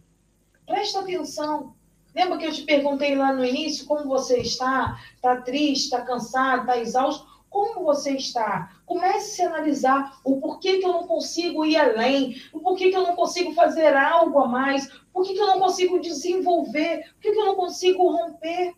Presta 0.65 1.00
atenção. 1.00 1.74
Lembra 2.13 2.38
que 2.38 2.46
eu 2.46 2.51
te 2.51 2.63
perguntei 2.63 3.15
lá 3.15 3.34
no 3.34 3.46
início 3.46 3.86
como 3.86 4.08
você 4.08 4.38
está? 4.38 5.00
Está 5.15 5.38
triste, 5.38 5.86
está 5.86 6.01
cansado, 6.01 6.62
está 6.62 6.77
exausto? 6.77 7.31
Como 7.51 7.84
você 7.84 8.15
está? 8.15 8.81
Comece 8.86 9.41
a 9.41 9.48
analisar 9.48 10.22
o 10.24 10.39
porquê 10.39 10.77
que 10.79 10.86
eu 10.86 10.93
não 10.93 11.05
consigo 11.05 11.65
ir 11.65 11.75
além, 11.75 12.41
o 12.53 12.62
porquê 12.62 12.89
que 12.89 12.96
eu 12.96 13.03
não 13.03 13.13
consigo 13.13 13.53
fazer 13.53 13.93
algo 13.93 14.39
a 14.39 14.48
mais, 14.48 14.88
por 15.12 15.25
que 15.25 15.38
eu 15.38 15.48
não 15.48 15.60
consigo 15.60 16.00
desenvolver, 16.00 17.12
por 17.13 17.20
que 17.20 17.27
eu 17.27 17.46
não 17.46 17.55
consigo 17.55 18.10
romper. 18.10 18.74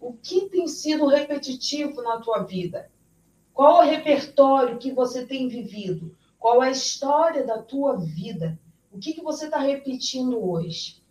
O 0.00 0.12
que 0.12 0.48
tem 0.48 0.68
sido 0.68 1.08
repetitivo 1.08 2.00
na 2.02 2.20
tua 2.20 2.44
vida? 2.44 2.88
Qual 3.52 3.78
o 3.78 3.84
repertório 3.84 4.78
que 4.78 4.92
você 4.92 5.26
tem 5.26 5.48
vivido? 5.48 6.16
Qual 6.38 6.60
a 6.60 6.70
história 6.70 7.44
da 7.44 7.60
tua 7.60 7.96
vida? 7.96 8.56
O 8.92 8.98
que, 8.98 9.12
que 9.12 9.22
você 9.22 9.46
está 9.46 9.58
repetindo 9.58 10.38
hoje? 10.38 11.01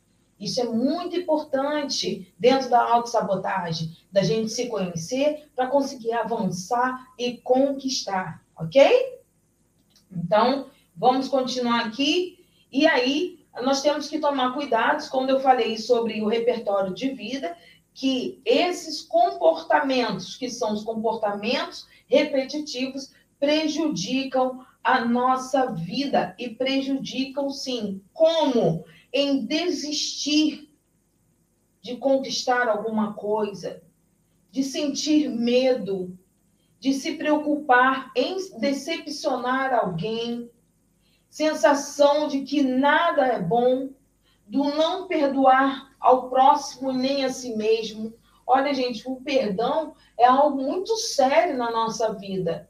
Isso 0.42 0.60
é 0.60 0.64
muito 0.64 1.16
importante 1.16 2.34
dentro 2.40 2.68
da 2.68 2.82
autossabotagem, 2.82 3.96
da 4.12 4.24
gente 4.24 4.50
se 4.50 4.68
conhecer 4.68 5.48
para 5.56 5.68
conseguir 5.68 6.14
avançar 6.14 7.08
e 7.16 7.38
conquistar, 7.38 8.44
ok? 8.58 9.20
Então, 10.12 10.72
vamos 10.98 11.28
continuar 11.28 11.86
aqui. 11.86 12.44
E 12.72 12.88
aí, 12.88 13.46
nós 13.62 13.84
temos 13.84 14.10
que 14.10 14.18
tomar 14.18 14.56
cuidados, 14.56 15.08
quando 15.08 15.30
eu 15.30 15.40
falei 15.40 15.78
sobre 15.78 16.24
o 16.24 16.28
repertório 16.28 16.92
de 16.92 17.10
vida, 17.12 17.56
que 17.94 18.42
esses 18.44 19.00
comportamentos, 19.00 20.36
que 20.36 20.50
são 20.50 20.74
os 20.74 20.84
comportamentos 20.84 21.88
repetitivos, 22.08 23.12
prejudicam 23.40 24.66
a 24.84 25.06
nossa 25.06 25.72
vida 25.72 26.36
e 26.40 26.50
prejudicam 26.50 27.50
sim. 27.50 28.02
Como? 28.14 28.84
em 29.14 29.46
desistir 29.46 30.72
de 31.82 31.98
conquistar 31.98 32.68
alguma 32.70 33.14
coisa, 33.14 33.82
de 34.50 34.64
sentir 34.64 35.30
medo, 35.30 36.18
de 36.80 36.94
se 36.94 37.16
preocupar 37.16 38.12
em 38.16 38.38
decepcionar 38.60 39.74
alguém, 39.74 40.50
sensação 41.30 42.28
de 42.28 42.42
que 42.42 42.62
nada 42.62 43.26
é 43.26 43.40
bom, 43.40 43.90
do 44.48 44.64
não 44.76 45.08
perdoar 45.08 45.94
ao 46.00 46.30
próximo 46.30 46.92
nem 46.92 47.26
a 47.26 47.30
si 47.30 47.56
mesmo. 47.56 48.14
Olha, 48.46 48.74
gente, 48.74 49.08
o 49.08 49.18
perdão 49.18 49.96
é 50.18 50.26
algo 50.26 50.62
muito 50.62 50.96
sério 50.98 51.58
na 51.58 51.72
nossa 51.72 52.14
vida. 52.14 52.70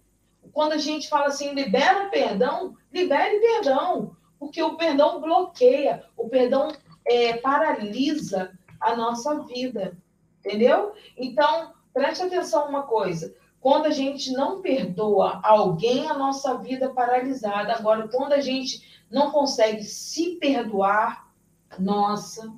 Quando 0.54 0.74
a 0.74 0.78
gente 0.78 1.10
fala 1.10 1.28
assim, 1.28 1.54
libera 1.54 2.10
perdão, 2.10 2.76
libere 2.92 3.40
perdão, 3.40 4.16
porque 4.40 4.62
o 4.62 4.76
perdão 4.76 5.22
bloqueia, 5.22 6.04
o 6.18 6.28
perdão 6.28 6.70
é, 7.06 7.34
paralisa 7.38 8.52
a 8.80 8.96
nossa 8.96 9.44
vida, 9.44 9.98
entendeu? 10.40 10.94
Então, 11.18 11.74
preste 11.94 12.24
atenção 12.24 12.68
uma 12.68 12.84
coisa. 12.84 13.36
Quando 13.60 13.86
a 13.86 13.92
gente 13.92 14.32
não 14.32 14.62
perdoa 14.62 15.40
alguém, 15.44 16.10
a 16.10 16.16
nossa 16.16 16.58
vida 16.58 16.86
é 16.86 16.90
paralisada. 16.90 17.74
Agora, 17.74 18.08
quando 18.08 18.34
a 18.34 18.42
gente 18.42 19.04
não 19.10 19.30
consegue 19.30 19.84
se 19.84 20.38
perdoar, 20.38 21.32
nossa, 21.78 22.52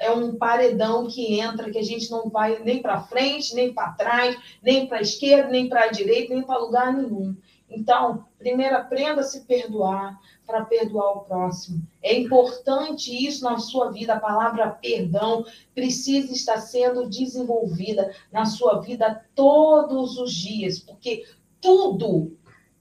é 0.00 0.10
um 0.10 0.34
paredão 0.34 1.06
que 1.06 1.38
entra 1.38 1.70
que 1.70 1.78
a 1.78 1.82
gente 1.82 2.10
não 2.10 2.30
vai 2.30 2.58
nem 2.60 2.80
para 2.80 3.02
frente, 3.02 3.54
nem 3.54 3.72
para 3.72 3.92
trás, 3.92 4.36
nem 4.62 4.86
para 4.86 4.98
a 4.98 5.02
esquerda, 5.02 5.50
nem 5.50 5.68
para 5.68 5.84
a 5.84 5.88
direita, 5.88 6.34
nem 6.34 6.42
para 6.42 6.58
lugar 6.58 6.92
nenhum. 6.92 7.36
Então, 7.68 8.24
primeiro 8.38 8.76
aprenda 8.76 9.20
a 9.20 9.24
se 9.24 9.42
perdoar 9.42 10.18
para 10.46 10.64
perdoar 10.64 11.18
o 11.18 11.20
próximo. 11.20 11.86
É 12.02 12.18
importante 12.18 13.14
isso 13.14 13.44
na 13.44 13.58
sua 13.58 13.92
vida. 13.92 14.14
A 14.14 14.20
palavra 14.20 14.70
perdão 14.70 15.44
precisa 15.74 16.32
estar 16.32 16.58
sendo 16.58 17.08
desenvolvida 17.08 18.12
na 18.32 18.46
sua 18.46 18.80
vida 18.80 19.24
todos 19.34 20.16
os 20.18 20.32
dias, 20.32 20.80
porque 20.80 21.24
tudo, 21.60 22.36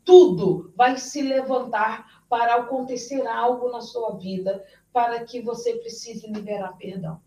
tudo 0.06 0.72
vai 0.76 0.98
se 0.98 1.22
levantar 1.22 2.19
para 2.30 2.56
acontecer 2.56 3.26
algo 3.28 3.72
na 3.72 3.82
sua 3.82 4.16
vida 4.16 4.64
para 4.94 5.24
que 5.24 5.42
você 5.42 5.76
precise 5.78 6.28
liberar 6.28 6.78
perdão. 6.78 7.20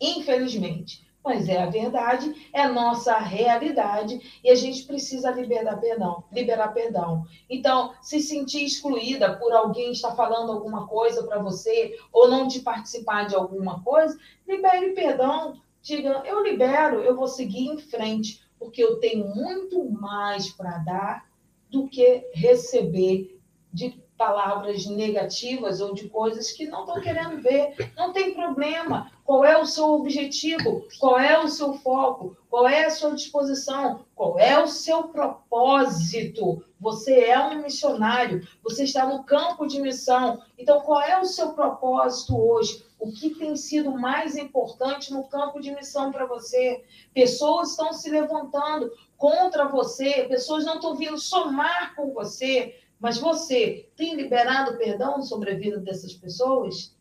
Infelizmente, 0.00 1.04
mas 1.24 1.48
é 1.48 1.62
a 1.62 1.70
verdade, 1.70 2.50
é 2.52 2.68
nossa 2.68 3.16
realidade 3.16 4.40
e 4.44 4.50
a 4.50 4.54
gente 4.54 4.84
precisa 4.84 5.30
liberar 5.30 5.78
perdão, 5.78 6.24
liberar 6.30 6.68
perdão. 6.74 7.24
Então, 7.48 7.94
se 8.02 8.20
sentir 8.20 8.64
excluída 8.64 9.34
por 9.36 9.50
alguém 9.52 9.92
estar 9.92 10.14
falando 10.14 10.52
alguma 10.52 10.86
coisa 10.86 11.26
para 11.26 11.42
você 11.42 11.96
ou 12.12 12.28
não 12.28 12.46
de 12.46 12.60
participar 12.60 13.26
de 13.26 13.34
alguma 13.34 13.82
coisa, 13.82 14.18
libere 14.46 14.92
perdão. 14.92 15.62
Diga, 15.80 16.22
eu 16.26 16.42
libero, 16.42 17.00
eu 17.00 17.16
vou 17.16 17.28
seguir 17.28 17.68
em 17.68 17.78
frente, 17.78 18.42
porque 18.58 18.82
eu 18.82 19.00
tenho 19.00 19.26
muito 19.34 19.82
mais 19.90 20.50
para 20.50 20.78
dar 20.78 21.26
do 21.70 21.88
que 21.88 22.26
receber 22.34 23.38
de 23.72 24.03
palavras 24.16 24.86
negativas 24.86 25.80
ou 25.80 25.94
de 25.94 26.08
coisas 26.08 26.52
que 26.52 26.66
não 26.66 26.80
estão 26.80 27.00
querendo 27.00 27.40
ver. 27.42 27.74
Não 27.96 28.12
tem 28.12 28.34
problema. 28.34 29.10
Qual 29.24 29.44
é 29.44 29.56
o 29.56 29.66
seu 29.66 29.86
objetivo? 29.86 30.86
Qual 30.98 31.18
é 31.18 31.38
o 31.38 31.48
seu 31.48 31.74
foco? 31.74 32.36
Qual 32.50 32.68
é 32.68 32.84
a 32.84 32.90
sua 32.90 33.14
disposição? 33.14 34.04
Qual 34.14 34.38
é 34.38 34.62
o 34.62 34.68
seu 34.68 35.04
propósito? 35.04 36.62
Você 36.78 37.20
é 37.20 37.40
um 37.40 37.62
missionário, 37.62 38.46
você 38.62 38.84
está 38.84 39.06
no 39.06 39.24
campo 39.24 39.66
de 39.66 39.80
missão. 39.80 40.42
Então, 40.58 40.80
qual 40.82 41.00
é 41.00 41.18
o 41.18 41.24
seu 41.24 41.54
propósito 41.54 42.36
hoje? 42.36 42.84
O 42.98 43.10
que 43.10 43.30
tem 43.30 43.56
sido 43.56 43.90
mais 43.90 44.36
importante 44.36 45.12
no 45.12 45.24
campo 45.24 45.60
de 45.60 45.74
missão 45.74 46.12
para 46.12 46.26
você? 46.26 46.84
Pessoas 47.14 47.70
estão 47.70 47.92
se 47.92 48.10
levantando 48.10 48.90
contra 49.16 49.66
você, 49.66 50.26
pessoas 50.28 50.64
não 50.64 50.74
estão 50.74 50.94
vindo 50.94 51.18
somar 51.18 51.94
com 51.96 52.12
você, 52.12 52.78
mas 53.04 53.18
você 53.18 53.86
tem 53.98 54.16
liberado 54.16 54.78
perdão 54.78 55.20
sobre 55.20 55.50
a 55.50 55.58
vida 55.58 55.78
dessas 55.78 56.14
pessoas? 56.14 56.96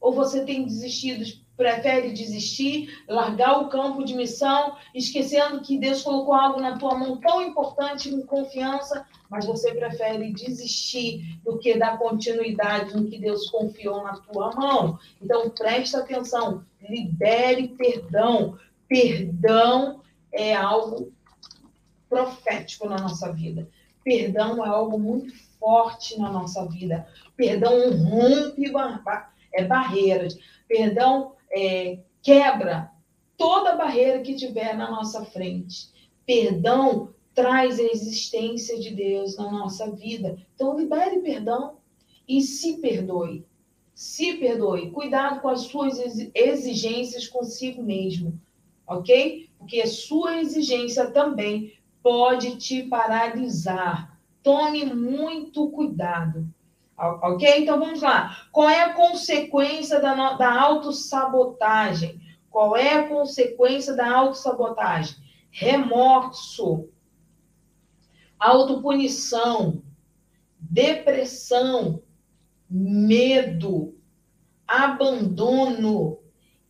Ou 0.00 0.12
você 0.12 0.44
tem 0.44 0.64
desistido, 0.64 1.24
prefere 1.56 2.12
desistir, 2.12 3.04
largar 3.06 3.60
o 3.60 3.68
campo 3.68 4.04
de 4.04 4.16
missão, 4.16 4.76
esquecendo 4.92 5.60
que 5.60 5.78
Deus 5.78 6.02
colocou 6.02 6.34
algo 6.34 6.60
na 6.60 6.76
tua 6.76 6.96
mão 6.96 7.18
tão 7.18 7.40
importante 7.40 8.10
com 8.10 8.22
confiança, 8.22 9.06
mas 9.30 9.46
você 9.46 9.72
prefere 9.72 10.32
desistir 10.32 11.38
do 11.44 11.56
que 11.56 11.78
dar 11.78 11.98
continuidade 11.98 12.96
no 12.96 13.08
que 13.08 13.16
Deus 13.16 13.48
confiou 13.48 14.02
na 14.02 14.14
tua 14.14 14.50
mão? 14.56 14.98
Então 15.22 15.48
presta 15.50 16.00
atenção, 16.00 16.64
libere 16.82 17.68
perdão. 17.68 18.58
Perdão 18.88 20.00
é 20.32 20.52
algo 20.52 21.12
profético 22.08 22.88
na 22.88 22.98
nossa 22.98 23.32
vida. 23.32 23.68
Perdão 24.06 24.64
é 24.64 24.68
algo 24.68 25.00
muito 25.00 25.34
forte 25.58 26.16
na 26.16 26.30
nossa 26.30 26.64
vida. 26.66 27.08
Perdão 27.36 27.90
rompe 27.90 28.70
é, 29.52 29.64
barreiras. 29.64 30.38
Perdão 30.68 31.32
é, 31.50 31.98
quebra 32.22 32.92
toda 33.36 33.74
barreira 33.74 34.20
que 34.20 34.36
tiver 34.36 34.76
na 34.76 34.88
nossa 34.88 35.24
frente. 35.24 35.88
Perdão 36.24 37.12
traz 37.34 37.80
a 37.80 37.82
existência 37.82 38.78
de 38.78 38.94
Deus 38.94 39.36
na 39.36 39.50
nossa 39.50 39.90
vida. 39.90 40.38
Então, 40.54 40.78
libere 40.78 41.18
perdão 41.18 41.78
e 42.28 42.42
se 42.42 42.76
perdoe. 42.76 43.44
Se 43.92 44.34
perdoe. 44.34 44.92
Cuidado 44.92 45.40
com 45.40 45.48
as 45.48 45.62
suas 45.62 45.98
exigências 46.32 47.26
consigo 47.26 47.82
mesmo, 47.82 48.40
ok? 48.86 49.48
Porque 49.58 49.80
a 49.80 49.88
sua 49.88 50.40
exigência 50.40 51.10
também 51.10 51.72
pode 52.06 52.54
te 52.54 52.84
paralisar. 52.84 54.16
Tome 54.40 54.84
muito 54.84 55.68
cuidado. 55.70 56.48
Ok? 56.96 57.62
Então 57.62 57.80
vamos 57.80 58.00
lá. 58.00 58.46
Qual 58.52 58.70
é 58.70 58.80
a 58.84 58.92
consequência 58.92 60.00
da, 60.00 60.34
da 60.34 60.62
autossabotagem? 60.62 62.20
Qual 62.48 62.76
é 62.76 62.94
a 62.94 63.08
consequência 63.08 63.92
da 63.96 64.08
autossabotagem? 64.08 65.16
Remorso, 65.50 66.88
autopunição, 68.38 69.82
depressão, 70.60 72.00
medo, 72.70 73.98
abandono, 74.64 76.20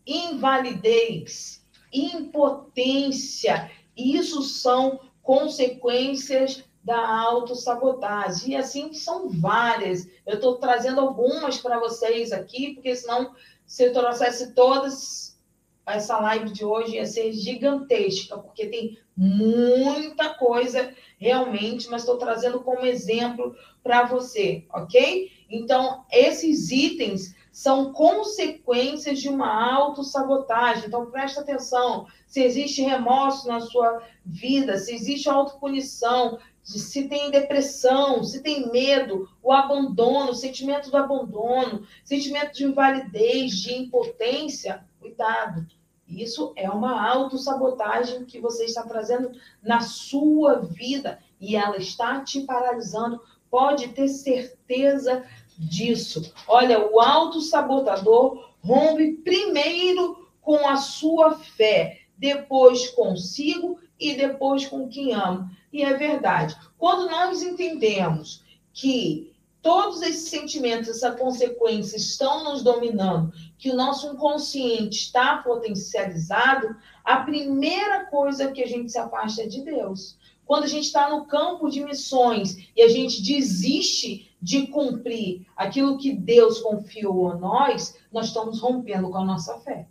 invalidez, 0.07 1.63
impotência. 1.93 3.71
Isso 3.95 4.41
são 4.41 5.06
consequências 5.27 6.65
da 6.85 7.21
autossabotagem. 7.21 8.53
E 8.53 8.57
assim 8.57 8.95
são 8.95 9.29
várias. 9.29 10.09
Eu 10.25 10.37
estou 10.37 10.57
trazendo 10.57 11.01
algumas 11.01 11.59
para 11.59 11.81
vocês 11.81 12.31
aqui, 12.31 12.75
porque 12.75 12.95
senão, 12.95 13.35
se 13.67 13.87
eu 13.87 13.93
trouxesse 13.93 14.55
todas, 14.55 15.37
essa 15.85 16.19
live 16.21 16.51
de 16.51 16.65
hoje 16.65 16.95
ia 16.95 17.05
ser 17.05 17.33
gigantesca, 17.33 18.39
porque 18.39 18.69
tem 18.69 18.99
muita 19.17 20.35
coisa 20.35 20.95
realmente, 21.19 21.89
mas 21.91 22.03
estou 22.03 22.19
trazendo 22.19 22.61
como 22.61 22.87
exemplo 22.87 23.57
para 23.83 24.05
você, 24.05 24.65
ok? 24.73 25.31
Então, 25.51 26.05
esses 26.11 26.71
itens 26.71 27.35
são 27.57 27.91
consequências 27.91 29.19
de 29.19 29.31
uma 29.31 29.49
autossabotagem. 29.73 30.89
Então, 30.89 31.11
presta 31.11 31.41
atenção. 31.41 32.07
Se 32.27 32.43
existe 32.43 32.83
remorso 32.83 33.49
na 33.49 33.61
sua 33.61 34.03
vida, 34.23 34.77
se 34.77 34.95
existe 34.95 35.27
autopunição, 35.27 36.39
se 36.63 37.09
tem 37.09 37.31
depressão, 37.31 38.23
se 38.23 38.43
tem 38.43 38.71
medo, 38.71 39.27
o 39.43 39.51
abandono, 39.51 40.33
o 40.33 40.35
sentimento 40.35 40.91
do 40.91 40.99
abandono, 40.99 41.87
sentimento 42.05 42.53
de 42.53 42.65
invalidez, 42.65 43.53
de 43.53 43.73
impotência, 43.73 44.85
cuidado. 45.01 45.67
Isso 46.07 46.53
é 46.57 46.69
uma 46.69 47.11
autossabotagem 47.11 48.27
que 48.27 48.39
você 48.39 48.67
está 48.67 48.83
trazendo 48.83 49.31
na 49.63 49.81
sua 49.81 50.57
vida 50.59 51.21
e 51.41 51.57
ela 51.57 51.79
está 51.79 52.21
te 52.21 52.43
paralisando. 52.43 53.19
Pode 53.49 53.89
ter 53.89 54.09
certeza 54.09 55.25
disso. 55.59 56.33
Olha, 56.47 56.87
o 56.87 57.01
autossabotador 57.01 58.51
rompe 58.63 59.13
primeiro 59.25 60.29
com 60.41 60.69
a 60.69 60.77
sua 60.77 61.39
fé, 61.39 62.01
depois 62.17 62.89
consigo 62.91 63.79
e 63.99 64.15
depois 64.15 64.67
com 64.67 64.89
quem 64.89 65.15
ama. 65.15 65.51
E 65.73 65.83
é 65.83 65.95
verdade. 65.95 66.57
Quando 66.79 67.11
nós 67.11 67.43
entendemos 67.43 68.43
que 68.73 69.35
todos 69.63 70.01
esses 70.03 70.29
sentimentos, 70.29 70.89
essa 70.89 71.11
consequência 71.13 71.97
estão 71.97 72.45
nos 72.45 72.63
dominando, 72.63 73.33
que 73.59 73.71
o 73.71 73.75
nosso 73.75 74.07
inconsciente 74.07 74.97
está 74.97 75.39
potencializado, 75.39 76.77
a 77.05 77.17
primeira 77.17 78.05
coisa 78.07 78.53
que 78.53 78.63
a 78.63 78.67
gente 78.67 78.93
se 78.93 78.99
afasta 78.99 79.43
é 79.43 79.47
de 79.47 79.63
Deus. 79.63 80.17
Quando 80.45 80.65
a 80.65 80.69
gente 80.69 80.85
está 80.85 81.11
no 81.11 81.25
campo 81.25 81.69
de 81.69 81.83
missões 81.83 82.57
e 82.77 82.83
a 82.83 82.89
gente 82.89 83.21
desiste 83.21 84.26
de 84.41 84.67
cumprir 84.69 85.47
aquilo 85.57 85.99
que 85.99 86.13
Deus 86.13 86.61
confiou 86.61 87.31
a 87.31 87.37
nós, 87.37 87.99
nós 88.13 88.27
estamos 88.27 88.61
rompendo 88.61 89.11
com 89.11 89.19
a 89.19 89.25
nossa 89.25 89.59
fé. 89.61 89.89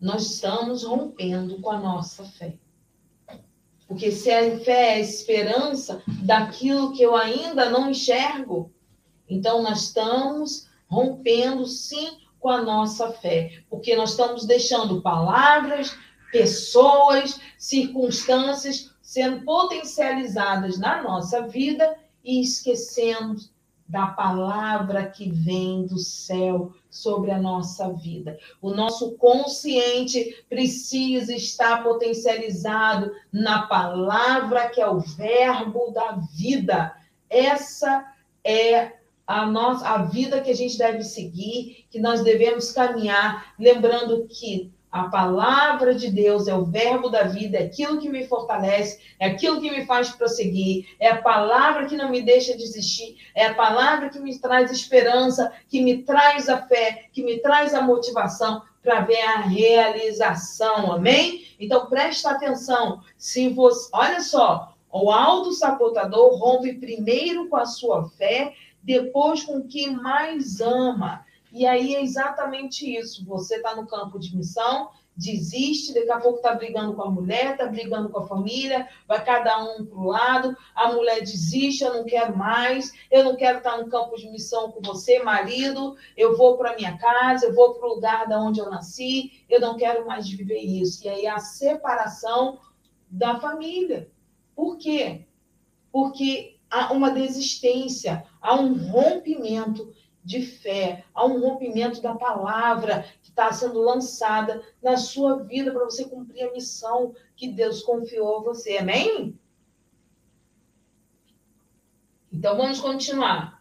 Nós 0.00 0.34
estamos 0.34 0.84
rompendo 0.84 1.60
com 1.60 1.70
a 1.70 1.78
nossa 1.78 2.24
fé. 2.24 2.56
Porque 3.86 4.12
se 4.12 4.30
a 4.30 4.58
fé 4.60 4.90
é 4.90 4.94
a 4.94 5.00
esperança 5.00 6.02
daquilo 6.22 6.92
que 6.92 7.02
eu 7.02 7.16
ainda 7.16 7.68
não 7.68 7.90
enxergo, 7.90 8.72
então 9.28 9.62
nós 9.62 9.82
estamos 9.82 10.68
rompendo 10.88 11.66
sim 11.66 12.18
com 12.38 12.48
a 12.48 12.62
nossa 12.62 13.12
fé, 13.12 13.62
porque 13.68 13.94
nós 13.94 14.12
estamos 14.12 14.46
deixando 14.46 15.02
palavras, 15.02 15.94
pessoas, 16.32 17.38
circunstâncias 17.58 18.90
sendo 19.02 19.44
potencializadas 19.44 20.78
na 20.78 21.02
nossa 21.02 21.46
vida 21.48 21.98
e 22.24 22.40
esquecemos 22.40 23.50
da 23.90 24.06
palavra 24.06 25.10
que 25.10 25.28
vem 25.28 25.84
do 25.84 25.98
céu 25.98 26.72
sobre 26.88 27.32
a 27.32 27.40
nossa 27.40 27.92
vida. 27.92 28.38
O 28.62 28.70
nosso 28.70 29.16
consciente 29.16 30.44
precisa 30.48 31.34
estar 31.34 31.82
potencializado 31.82 33.12
na 33.32 33.62
palavra 33.62 34.68
que 34.68 34.80
é 34.80 34.88
o 34.88 35.00
verbo 35.00 35.90
da 35.90 36.12
vida. 36.32 36.94
Essa 37.28 38.06
é 38.44 38.92
a 39.26 39.46
nossa 39.46 39.88
a 39.88 40.02
vida 40.04 40.40
que 40.40 40.50
a 40.50 40.56
gente 40.56 40.78
deve 40.78 41.02
seguir, 41.02 41.86
que 41.90 42.00
nós 42.00 42.22
devemos 42.22 42.70
caminhar, 42.70 43.54
lembrando 43.58 44.26
que 44.28 44.72
a 44.90 45.04
palavra 45.04 45.94
de 45.94 46.10
Deus 46.10 46.48
é 46.48 46.54
o 46.54 46.64
verbo 46.64 47.08
da 47.08 47.22
vida, 47.22 47.58
é 47.58 47.64
aquilo 47.64 48.00
que 48.00 48.08
me 48.08 48.26
fortalece, 48.26 49.00
é 49.18 49.26
aquilo 49.26 49.60
que 49.60 49.70
me 49.70 49.86
faz 49.86 50.10
prosseguir, 50.10 50.96
é 50.98 51.08
a 51.08 51.22
palavra 51.22 51.86
que 51.86 51.96
não 51.96 52.10
me 52.10 52.22
deixa 52.22 52.56
desistir, 52.56 53.16
é 53.34 53.46
a 53.46 53.54
palavra 53.54 54.08
que 54.08 54.18
me 54.18 54.38
traz 54.38 54.70
esperança, 54.70 55.52
que 55.68 55.80
me 55.80 56.02
traz 56.02 56.48
a 56.48 56.66
fé, 56.66 57.06
que 57.12 57.22
me 57.22 57.38
traz 57.38 57.72
a 57.72 57.82
motivação 57.82 58.62
para 58.82 59.00
ver 59.00 59.20
a 59.20 59.40
realização. 59.40 60.92
Amém? 60.92 61.46
Então 61.60 61.86
presta 61.86 62.30
atenção. 62.30 63.00
Se 63.16 63.48
você, 63.50 63.88
olha 63.92 64.20
só, 64.20 64.74
o 64.92 65.10
auto-sabotador 65.10 66.36
rompe 66.36 66.72
primeiro 66.74 67.48
com 67.48 67.56
a 67.56 67.66
sua 67.66 68.08
fé, 68.10 68.54
depois 68.82 69.44
com 69.44 69.62
quem 69.62 69.92
mais 69.94 70.60
ama. 70.60 71.24
E 71.52 71.66
aí 71.66 71.94
é 71.94 72.02
exatamente 72.02 72.96
isso. 72.96 73.24
Você 73.26 73.56
está 73.56 73.74
no 73.74 73.86
campo 73.86 74.18
de 74.18 74.36
missão, 74.36 74.90
desiste, 75.16 75.92
daqui 75.92 76.10
a 76.10 76.20
pouco 76.20 76.38
está 76.38 76.54
brigando 76.54 76.94
com 76.94 77.02
a 77.02 77.10
mulher, 77.10 77.52
está 77.52 77.66
brigando 77.66 78.08
com 78.08 78.20
a 78.20 78.26
família, 78.26 78.88
vai 79.06 79.22
cada 79.22 79.62
um 79.62 79.84
para 79.84 79.98
o 79.98 80.06
lado, 80.06 80.56
a 80.74 80.92
mulher 80.92 81.20
desiste, 81.20 81.84
eu 81.84 81.92
não 81.92 82.04
quero 82.04 82.36
mais, 82.36 82.92
eu 83.10 83.24
não 83.24 83.36
quero 83.36 83.58
estar 83.58 83.72
tá 83.72 83.78
no 83.78 83.90
campo 83.90 84.16
de 84.16 84.30
missão 84.30 84.72
com 84.72 84.80
você, 84.80 85.22
marido, 85.22 85.96
eu 86.16 86.36
vou 86.36 86.56
para 86.56 86.74
minha 86.74 86.96
casa, 86.96 87.46
eu 87.46 87.54
vou 87.54 87.74
para 87.74 87.86
o 87.86 87.94
lugar 87.94 88.28
da 88.28 88.40
onde 88.40 88.60
eu 88.60 88.70
nasci, 88.70 89.44
eu 89.48 89.60
não 89.60 89.76
quero 89.76 90.06
mais 90.06 90.28
viver 90.28 90.60
isso. 90.60 91.04
E 91.04 91.08
aí 91.08 91.26
a 91.26 91.38
separação 91.38 92.58
da 93.10 93.38
família. 93.40 94.08
Por 94.54 94.78
quê? 94.78 95.26
Porque 95.92 96.56
há 96.70 96.92
uma 96.92 97.10
desistência, 97.10 98.24
há 98.40 98.54
um 98.54 98.74
rompimento 98.90 99.92
de 100.24 100.42
fé, 100.42 101.04
há 101.14 101.24
um 101.24 101.40
rompimento 101.40 102.00
da 102.02 102.14
palavra 102.14 103.06
que 103.22 103.30
está 103.30 103.50
sendo 103.52 103.80
lançada 103.80 104.62
na 104.82 104.96
sua 104.96 105.42
vida 105.42 105.72
para 105.72 105.84
você 105.84 106.04
cumprir 106.04 106.42
a 106.42 106.52
missão 106.52 107.14
que 107.34 107.48
Deus 107.48 107.82
confiou 107.82 108.38
a 108.38 108.42
você. 108.42 108.76
Amém? 108.76 109.38
Então 112.32 112.56
vamos 112.56 112.80
continuar. 112.80 113.60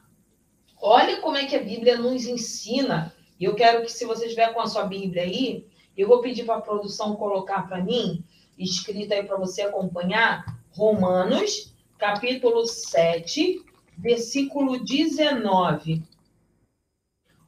Olha 0.81 1.19
como 1.21 1.37
é 1.37 1.45
que 1.45 1.55
a 1.55 1.63
Bíblia 1.63 1.97
nos 1.97 2.25
ensina. 2.25 3.13
E 3.39 3.45
eu 3.45 3.55
quero 3.55 3.81
que, 3.83 3.91
se 3.91 4.05
você 4.05 4.25
estiver 4.25 4.53
com 4.53 4.61
a 4.61 4.67
sua 4.67 4.85
Bíblia 4.85 5.23
aí, 5.23 5.65
eu 5.97 6.07
vou 6.07 6.21
pedir 6.21 6.45
para 6.45 6.55
a 6.55 6.61
produção 6.61 7.15
colocar 7.15 7.67
para 7.67 7.83
mim, 7.83 8.23
escrita 8.57 9.15
aí 9.15 9.23
para 9.23 9.37
você 9.37 9.61
acompanhar, 9.63 10.61
Romanos, 10.71 11.73
capítulo 11.97 12.65
7, 12.65 13.63
versículo 13.97 14.83
19. 14.83 16.03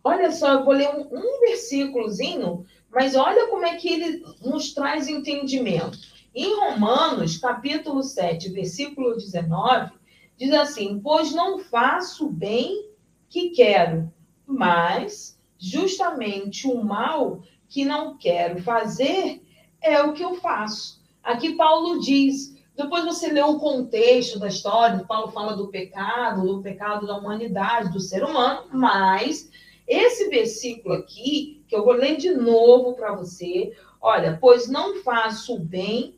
Olha 0.04 0.32
só, 0.32 0.54
eu 0.54 0.66
vou 0.66 0.74
ler 0.74 0.90
um, 0.90 1.08
um 1.12 1.40
versículozinho, 1.42 2.66
mas 2.92 3.16
olha 3.16 3.48
como 3.48 3.66
é 3.66 3.76
que 3.76 3.88
ele 3.88 4.24
nos 4.44 4.74
traz 4.74 5.08
entendimento. 5.08 5.98
Em 6.34 6.56
Romanos, 6.56 7.38
capítulo 7.38 8.02
7, 8.02 8.50
versículo 8.50 9.16
19, 9.16 9.92
diz 10.38 10.52
assim: 10.54 11.00
Pois 11.04 11.34
não 11.34 11.60
faço 11.60 12.28
o 12.28 12.32
bem 12.32 12.90
que 13.30 13.50
quero, 13.50 14.12
mas 14.46 15.40
justamente 15.58 16.68
o 16.68 16.84
mal 16.84 17.42
que 17.70 17.86
não 17.86 18.18
quero 18.18 18.62
fazer 18.62 19.42
é 19.82 20.02
o 20.02 20.14
que 20.14 20.24
eu 20.24 20.36
faço. 20.36 21.02
Aqui 21.24 21.54
Paulo 21.54 22.00
diz, 22.00 22.58
depois 22.76 23.06
você 23.06 23.32
lê 23.32 23.42
o 23.42 23.60
contexto 23.60 24.40
da 24.40 24.48
história, 24.48 25.06
Paulo 25.08 25.32
fala 25.32 25.56
do 25.56 25.68
pecado, 25.68 26.46
do 26.46 26.62
pecado 26.62 27.06
da 27.06 27.18
humanidade, 27.18 27.92
do 27.92 28.00
ser 28.00 28.24
humano, 28.24 28.64
mas 28.74 29.50
esse 29.88 30.30
versículo 30.30 30.96
aqui, 30.96 31.64
que 31.68 31.76
eu 31.76 31.84
vou 31.84 31.94
ler 31.94 32.18
de 32.18 32.34
novo 32.34 32.94
para 32.94 33.16
você, 33.16 33.76
olha, 34.02 34.38
pois 34.40 34.68
não 34.68 35.02
faço 35.04 35.56
o 35.56 35.60
bem, 35.60 36.16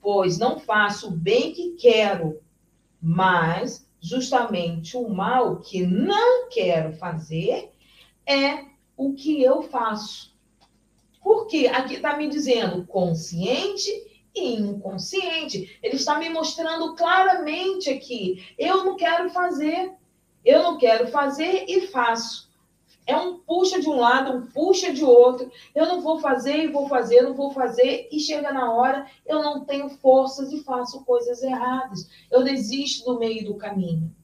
pois 0.00 0.38
não 0.38 0.58
faço 0.58 1.08
o 1.08 1.16
bem 1.16 1.52
que 1.52 1.72
quero, 1.72 2.40
mas 3.00 3.88
justamente 4.00 4.96
o 4.96 5.08
mal 5.08 5.60
que 5.60 5.84
não 5.84 6.48
quero 6.48 6.92
fazer 6.94 7.72
é 8.26 8.64
o 8.96 9.14
que 9.14 9.42
eu 9.42 9.62
faço. 9.62 10.36
Porque 11.22 11.66
aqui 11.66 11.94
está 11.94 12.16
me 12.16 12.28
dizendo 12.28 12.86
consciente 12.86 13.90
e 14.34 14.54
inconsciente. 14.54 15.78
Ele 15.82 15.96
está 15.96 16.18
me 16.18 16.28
mostrando 16.28 16.94
claramente 16.94 17.90
aqui. 17.90 18.54
Eu 18.58 18.84
não 18.84 18.96
quero 18.96 19.30
fazer. 19.30 19.92
Eu 20.44 20.62
não 20.62 20.78
quero 20.78 21.08
fazer 21.08 21.64
e 21.68 21.82
faço. 21.88 22.47
É 23.08 23.16
um 23.16 23.38
puxa 23.38 23.80
de 23.80 23.88
um 23.88 23.96
lado, 23.96 24.36
um 24.36 24.46
puxa 24.48 24.92
de 24.92 25.02
outro. 25.02 25.50
Eu 25.74 25.86
não 25.86 26.02
vou 26.02 26.20
fazer 26.20 26.58
e 26.58 26.68
vou 26.68 26.86
fazer, 26.86 27.22
não 27.22 27.32
vou 27.34 27.50
fazer, 27.50 28.06
e 28.12 28.20
chega 28.20 28.52
na 28.52 28.70
hora, 28.70 29.06
eu 29.24 29.42
não 29.42 29.64
tenho 29.64 29.88
forças 29.88 30.52
e 30.52 30.62
faço 30.62 31.02
coisas 31.06 31.42
erradas. 31.42 32.06
Eu 32.30 32.44
desisto 32.44 33.10
do 33.10 33.18
meio 33.18 33.46
do 33.46 33.56
caminho. 33.56 34.14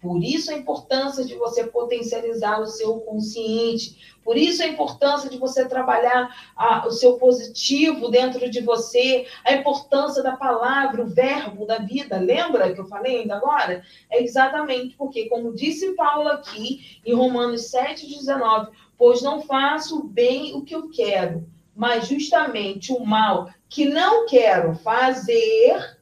Por 0.00 0.22
isso 0.24 0.50
a 0.50 0.54
importância 0.54 1.24
de 1.24 1.34
você 1.34 1.64
potencializar 1.64 2.58
o 2.60 2.66
seu 2.66 3.00
consciente. 3.00 4.16
Por 4.24 4.36
isso 4.36 4.62
a 4.62 4.66
importância 4.66 5.28
de 5.28 5.36
você 5.36 5.68
trabalhar 5.68 6.34
a, 6.56 6.86
o 6.86 6.90
seu 6.90 7.18
positivo 7.18 8.08
dentro 8.08 8.50
de 8.50 8.60
você. 8.62 9.26
A 9.44 9.52
importância 9.52 10.22
da 10.22 10.36
palavra, 10.36 11.02
o 11.02 11.08
verbo 11.08 11.66
da 11.66 11.78
vida. 11.78 12.18
Lembra 12.18 12.72
que 12.72 12.80
eu 12.80 12.86
falei 12.86 13.20
ainda 13.20 13.36
agora? 13.36 13.82
É 14.10 14.22
exatamente 14.22 14.96
porque, 14.96 15.28
como 15.28 15.54
disse 15.54 15.94
Paulo 15.94 16.28
aqui 16.28 17.00
em 17.04 17.14
Romanos 17.14 17.70
7,19, 17.70 18.70
pois 18.96 19.20
não 19.20 19.42
faço 19.42 20.02
bem 20.04 20.54
o 20.54 20.62
que 20.62 20.74
eu 20.74 20.90
quero, 20.90 21.46
mas 21.74 22.08
justamente 22.08 22.92
o 22.92 23.04
mal 23.04 23.50
que 23.68 23.84
não 23.84 24.26
quero 24.26 24.74
fazer, 24.76 25.98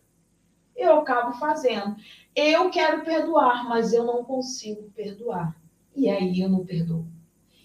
eu 0.76 1.00
acabo 1.00 1.32
fazendo. 1.38 1.96
Eu 2.40 2.70
quero 2.70 3.04
perdoar, 3.04 3.68
mas 3.68 3.92
eu 3.92 4.04
não 4.04 4.22
consigo 4.22 4.92
perdoar. 4.94 5.60
E 5.96 6.08
aí 6.08 6.40
eu 6.40 6.48
não 6.48 6.64
perdoo. 6.64 7.04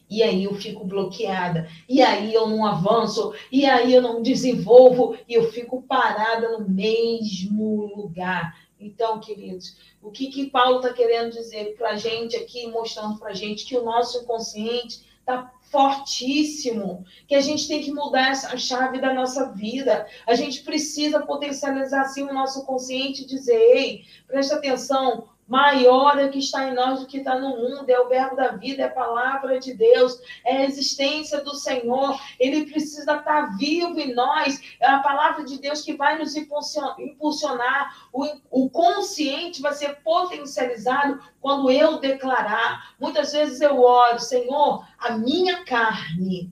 E 0.09 0.23
aí 0.23 0.45
eu 0.45 0.55
fico 0.55 0.83
bloqueada. 0.83 1.69
E 1.87 2.01
aí 2.01 2.33
eu 2.33 2.47
não 2.47 2.65
avanço. 2.65 3.35
E 3.51 3.67
aí 3.67 3.93
eu 3.93 4.01
não 4.01 4.23
desenvolvo. 4.23 5.15
E 5.29 5.35
eu 5.35 5.51
fico 5.51 5.83
parada 5.83 6.57
no 6.57 6.67
mesmo 6.67 7.85
lugar. 7.95 8.57
Então, 8.79 9.19
queridos, 9.19 9.77
o 10.01 10.09
que, 10.09 10.31
que 10.31 10.49
Paulo 10.49 10.77
está 10.77 10.91
querendo 10.91 11.31
dizer 11.31 11.75
para 11.77 11.91
a 11.91 11.95
gente 11.95 12.35
aqui, 12.35 12.65
mostrando 12.65 13.19
para 13.19 13.29
a 13.29 13.35
gente 13.35 13.65
que 13.65 13.77
o 13.77 13.85
nosso 13.85 14.23
inconsciente 14.23 15.05
está 15.23 15.51
fortíssimo, 15.71 17.03
que 17.27 17.33
a 17.33 17.41
gente 17.41 17.67
tem 17.67 17.81
que 17.81 17.91
mudar 17.91 18.29
essa 18.29 18.55
chave 18.57 19.01
da 19.01 19.13
nossa 19.13 19.51
vida. 19.51 20.05
A 20.27 20.35
gente 20.35 20.61
precisa 20.61 21.25
potencializar 21.25 22.01
assim 22.01 22.23
o 22.23 22.33
nosso 22.33 22.63
consciente 22.65 23.23
e 23.23 23.25
dizer, 23.25 23.55
ei, 23.55 24.05
presta 24.27 24.55
atenção, 24.55 25.29
Maior 25.47 26.17
é 26.17 26.25
o 26.25 26.31
que 26.31 26.39
está 26.39 26.69
em 26.69 26.73
nós 26.73 27.01
do 27.01 27.05
que 27.05 27.17
está 27.17 27.37
no 27.37 27.49
mundo, 27.57 27.89
é 27.89 27.99
o 27.99 28.07
verbo 28.07 28.35
da 28.35 28.49
vida, 28.49 28.83
é 28.83 28.85
a 28.85 28.91
palavra 28.91 29.59
de 29.59 29.73
Deus, 29.73 30.17
é 30.45 30.57
a 30.57 30.65
existência 30.65 31.41
do 31.41 31.53
Senhor. 31.53 32.17
Ele 32.39 32.65
precisa 32.65 33.17
estar 33.17 33.57
vivo 33.57 33.99
em 33.99 34.13
nós, 34.13 34.61
é 34.79 34.87
a 34.87 34.99
palavra 34.99 35.43
de 35.43 35.59
Deus 35.59 35.81
que 35.81 35.95
vai 35.95 36.17
nos 36.17 36.35
impulsionar. 36.35 38.07
O, 38.13 38.25
o 38.49 38.69
consciente 38.69 39.61
vai 39.61 39.73
ser 39.73 40.01
potencializado 40.01 41.21
quando 41.41 41.69
eu 41.69 41.99
declarar. 41.99 42.95
Muitas 42.99 43.33
vezes 43.33 43.59
eu 43.59 43.81
oro, 43.81 44.19
Senhor, 44.19 44.85
a 44.97 45.17
minha 45.17 45.65
carne 45.65 46.51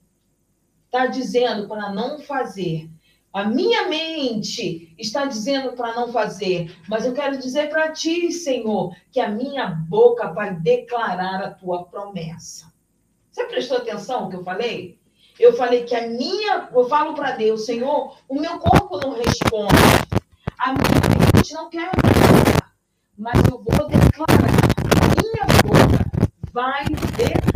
está 0.85 1.05
dizendo 1.05 1.67
para 1.69 1.89
não 1.93 2.19
fazer 2.19 2.89
a 3.33 3.45
minha 3.45 3.87
mente 3.87 4.93
está 4.97 5.25
dizendo 5.25 5.71
para 5.71 5.95
não 5.95 6.11
fazer, 6.11 6.75
mas 6.89 7.05
eu 7.05 7.13
quero 7.13 7.37
dizer 7.37 7.69
para 7.69 7.91
ti, 7.91 8.29
Senhor, 8.31 8.93
que 9.09 9.21
a 9.21 9.29
minha 9.29 9.67
boca 9.67 10.33
vai 10.33 10.53
declarar 10.53 11.41
a 11.41 11.51
tua 11.51 11.85
promessa. 11.85 12.71
Você 13.31 13.45
prestou 13.45 13.77
atenção 13.77 14.25
no 14.25 14.29
que 14.29 14.35
eu 14.35 14.43
falei? 14.43 14.99
Eu 15.39 15.53
falei 15.53 15.85
que 15.85 15.95
a 15.95 16.07
minha, 16.07 16.69
eu 16.73 16.87
falo 16.89 17.13
para 17.13 17.31
Deus, 17.31 17.65
Senhor, 17.65 18.17
o 18.27 18.39
meu 18.39 18.59
corpo 18.59 18.97
não 18.97 19.13
responde. 19.13 19.75
A 20.59 20.73
minha 20.73 21.33
mente 21.33 21.53
não 21.53 21.69
quer 21.69 21.89
declarar, 21.95 22.73
mas 23.17 23.41
eu 23.49 23.63
vou 23.63 23.87
declarar. 23.87 24.61
A 24.99 25.21
minha 25.21 25.45
boca 25.63 26.11
vai 26.51 26.83
declarar 26.83 27.50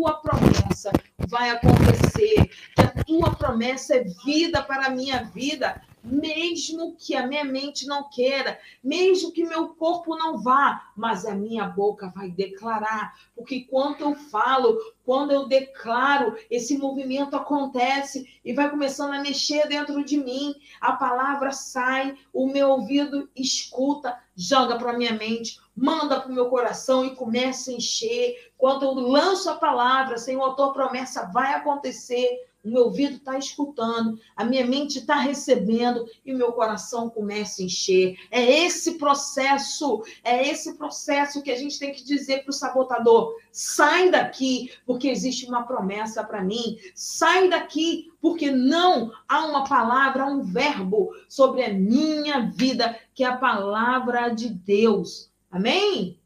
tua 0.00 0.14
promessa 0.14 0.90
vai 1.18 1.50
acontecer, 1.50 2.48
que 2.74 2.80
a 2.80 3.04
tua 3.04 3.34
promessa 3.34 3.96
é 3.96 4.04
vida 4.24 4.62
para 4.62 4.86
a 4.86 4.90
minha 4.90 5.24
vida, 5.24 5.82
mesmo 6.02 6.96
que 6.96 7.14
a 7.14 7.26
minha 7.26 7.44
mente 7.44 7.86
não 7.86 8.08
queira, 8.08 8.58
mesmo 8.82 9.30
que 9.30 9.44
meu 9.44 9.68
corpo 9.68 10.16
não 10.16 10.38
vá, 10.38 10.90
mas 10.96 11.26
a 11.26 11.34
minha 11.34 11.66
boca 11.66 12.10
vai 12.16 12.30
declarar, 12.30 13.14
porque 13.36 13.66
quando 13.70 14.00
eu 14.00 14.14
falo, 14.14 14.78
quando 15.04 15.32
eu 15.32 15.46
declaro, 15.46 16.34
esse 16.50 16.78
movimento 16.78 17.36
acontece 17.36 18.26
e 18.42 18.54
vai 18.54 18.70
começando 18.70 19.12
a 19.12 19.20
mexer 19.20 19.68
dentro 19.68 20.02
de 20.02 20.16
mim, 20.16 20.54
a 20.80 20.92
palavra 20.92 21.52
sai, 21.52 22.16
o 22.32 22.46
meu 22.46 22.70
ouvido 22.70 23.28
escuta, 23.36 24.18
joga 24.34 24.78
para 24.78 24.96
minha 24.96 25.12
mente, 25.12 25.60
manda 25.80 26.20
para 26.20 26.30
o 26.30 26.34
meu 26.34 26.50
coração 26.50 27.02
e 27.04 27.16
começa 27.16 27.70
a 27.70 27.74
encher. 27.74 28.52
Quando 28.58 28.84
eu 28.84 28.92
lanço 28.92 29.48
a 29.48 29.56
palavra, 29.56 30.18
Senhor, 30.18 30.44
a 30.44 30.52
tua 30.52 30.74
promessa 30.74 31.30
vai 31.32 31.54
acontecer 31.54 32.28
o 32.62 32.68
meu 32.68 32.84
ouvido 32.84 33.16
está 33.16 33.38
escutando, 33.38 34.18
a 34.36 34.44
minha 34.44 34.66
mente 34.66 34.98
está 34.98 35.14
recebendo 35.14 36.06
e 36.24 36.34
o 36.34 36.36
meu 36.36 36.52
coração 36.52 37.08
começa 37.08 37.62
a 37.62 37.64
encher. 37.64 38.18
É 38.30 38.64
esse 38.64 38.98
processo, 38.98 40.04
é 40.22 40.46
esse 40.46 40.74
processo 40.74 41.42
que 41.42 41.50
a 41.50 41.56
gente 41.56 41.78
tem 41.78 41.92
que 41.92 42.04
dizer 42.04 42.42
para 42.42 42.50
o 42.50 42.54
sabotador: 42.54 43.34
sai 43.50 44.10
daqui, 44.10 44.70
porque 44.84 45.08
existe 45.08 45.46
uma 45.46 45.62
promessa 45.62 46.22
para 46.22 46.44
mim. 46.44 46.76
Sai 46.94 47.48
daqui, 47.48 48.12
porque 48.20 48.50
não 48.50 49.10
há 49.26 49.46
uma 49.46 49.64
palavra, 49.64 50.26
um 50.26 50.42
verbo 50.42 51.14
sobre 51.28 51.64
a 51.64 51.72
minha 51.72 52.50
vida, 52.50 52.94
que 53.14 53.24
é 53.24 53.26
a 53.26 53.38
palavra 53.38 54.28
de 54.28 54.50
Deus. 54.50 55.29
Amém? 55.50 56.20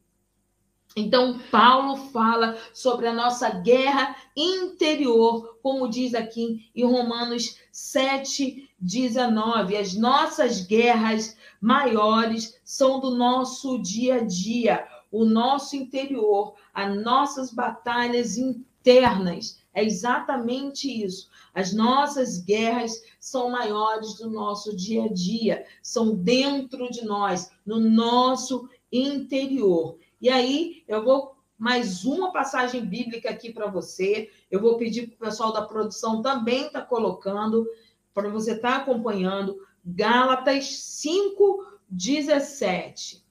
Então, 0.97 1.37
Paulo 1.51 1.97
fala 2.11 2.57
sobre 2.73 3.07
a 3.07 3.13
nossa 3.13 3.49
guerra 3.49 4.15
interior, 4.35 5.57
como 5.61 5.89
diz 5.89 6.13
aqui 6.13 6.69
em 6.73 6.85
Romanos 6.85 7.57
7, 7.69 8.69
19. 8.79 9.75
As 9.75 9.93
nossas 9.93 10.61
guerras 10.61 11.35
maiores 11.59 12.57
são 12.63 13.01
do 13.01 13.11
nosso 13.11 13.77
dia 13.79 14.15
a 14.15 14.23
dia, 14.23 14.87
o 15.11 15.25
nosso 15.25 15.75
interior, 15.75 16.53
as 16.73 16.95
nossas 17.03 17.51
batalhas 17.51 18.37
internas. 18.37 19.59
É 19.73 19.83
exatamente 19.83 20.87
isso. 21.03 21.29
As 21.53 21.73
nossas 21.73 22.37
guerras 22.37 23.01
são 23.19 23.49
maiores 23.49 24.13
do 24.15 24.29
nosso 24.29 24.73
dia 24.73 25.03
a 25.03 25.11
dia, 25.11 25.65
são 25.83 26.15
dentro 26.15 26.89
de 26.89 27.03
nós, 27.03 27.51
no 27.65 27.79
nosso 27.79 28.69
interior. 28.95 29.97
E 30.21 30.29
aí, 30.29 30.83
eu 30.87 31.03
vou 31.03 31.35
mais 31.57 32.05
uma 32.05 32.31
passagem 32.31 32.85
bíblica 32.85 33.29
aqui 33.29 33.51
para 33.51 33.67
você. 33.67 34.29
Eu 34.49 34.59
vou 34.59 34.77
pedir 34.77 35.07
para 35.07 35.15
o 35.15 35.29
pessoal 35.29 35.53
da 35.53 35.61
produção 35.61 36.21
também 36.21 36.67
estar 36.67 36.81
tá 36.81 36.85
colocando, 36.85 37.65
para 38.13 38.29
você 38.29 38.53
estar 38.53 38.71
tá 38.71 38.77
acompanhando. 38.77 39.57
Gálatas 39.85 40.67
5, 40.67 41.65
17. 41.89 43.23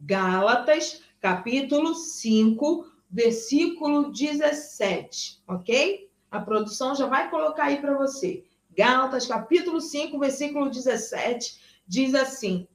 Gálatas, 0.00 1.02
capítulo 1.20 1.94
5, 1.94 2.86
versículo 3.10 4.12
17, 4.12 5.42
ok? 5.48 6.08
A 6.30 6.40
produção 6.40 6.94
já 6.94 7.06
vai 7.06 7.30
colocar 7.30 7.64
aí 7.64 7.80
para 7.80 7.96
você. 7.96 8.44
Gálatas, 8.76 9.26
capítulo 9.26 9.80
5, 9.80 10.18
versículo 10.18 10.70
17, 10.70 11.82
diz 11.86 12.14
assim: 12.14 12.68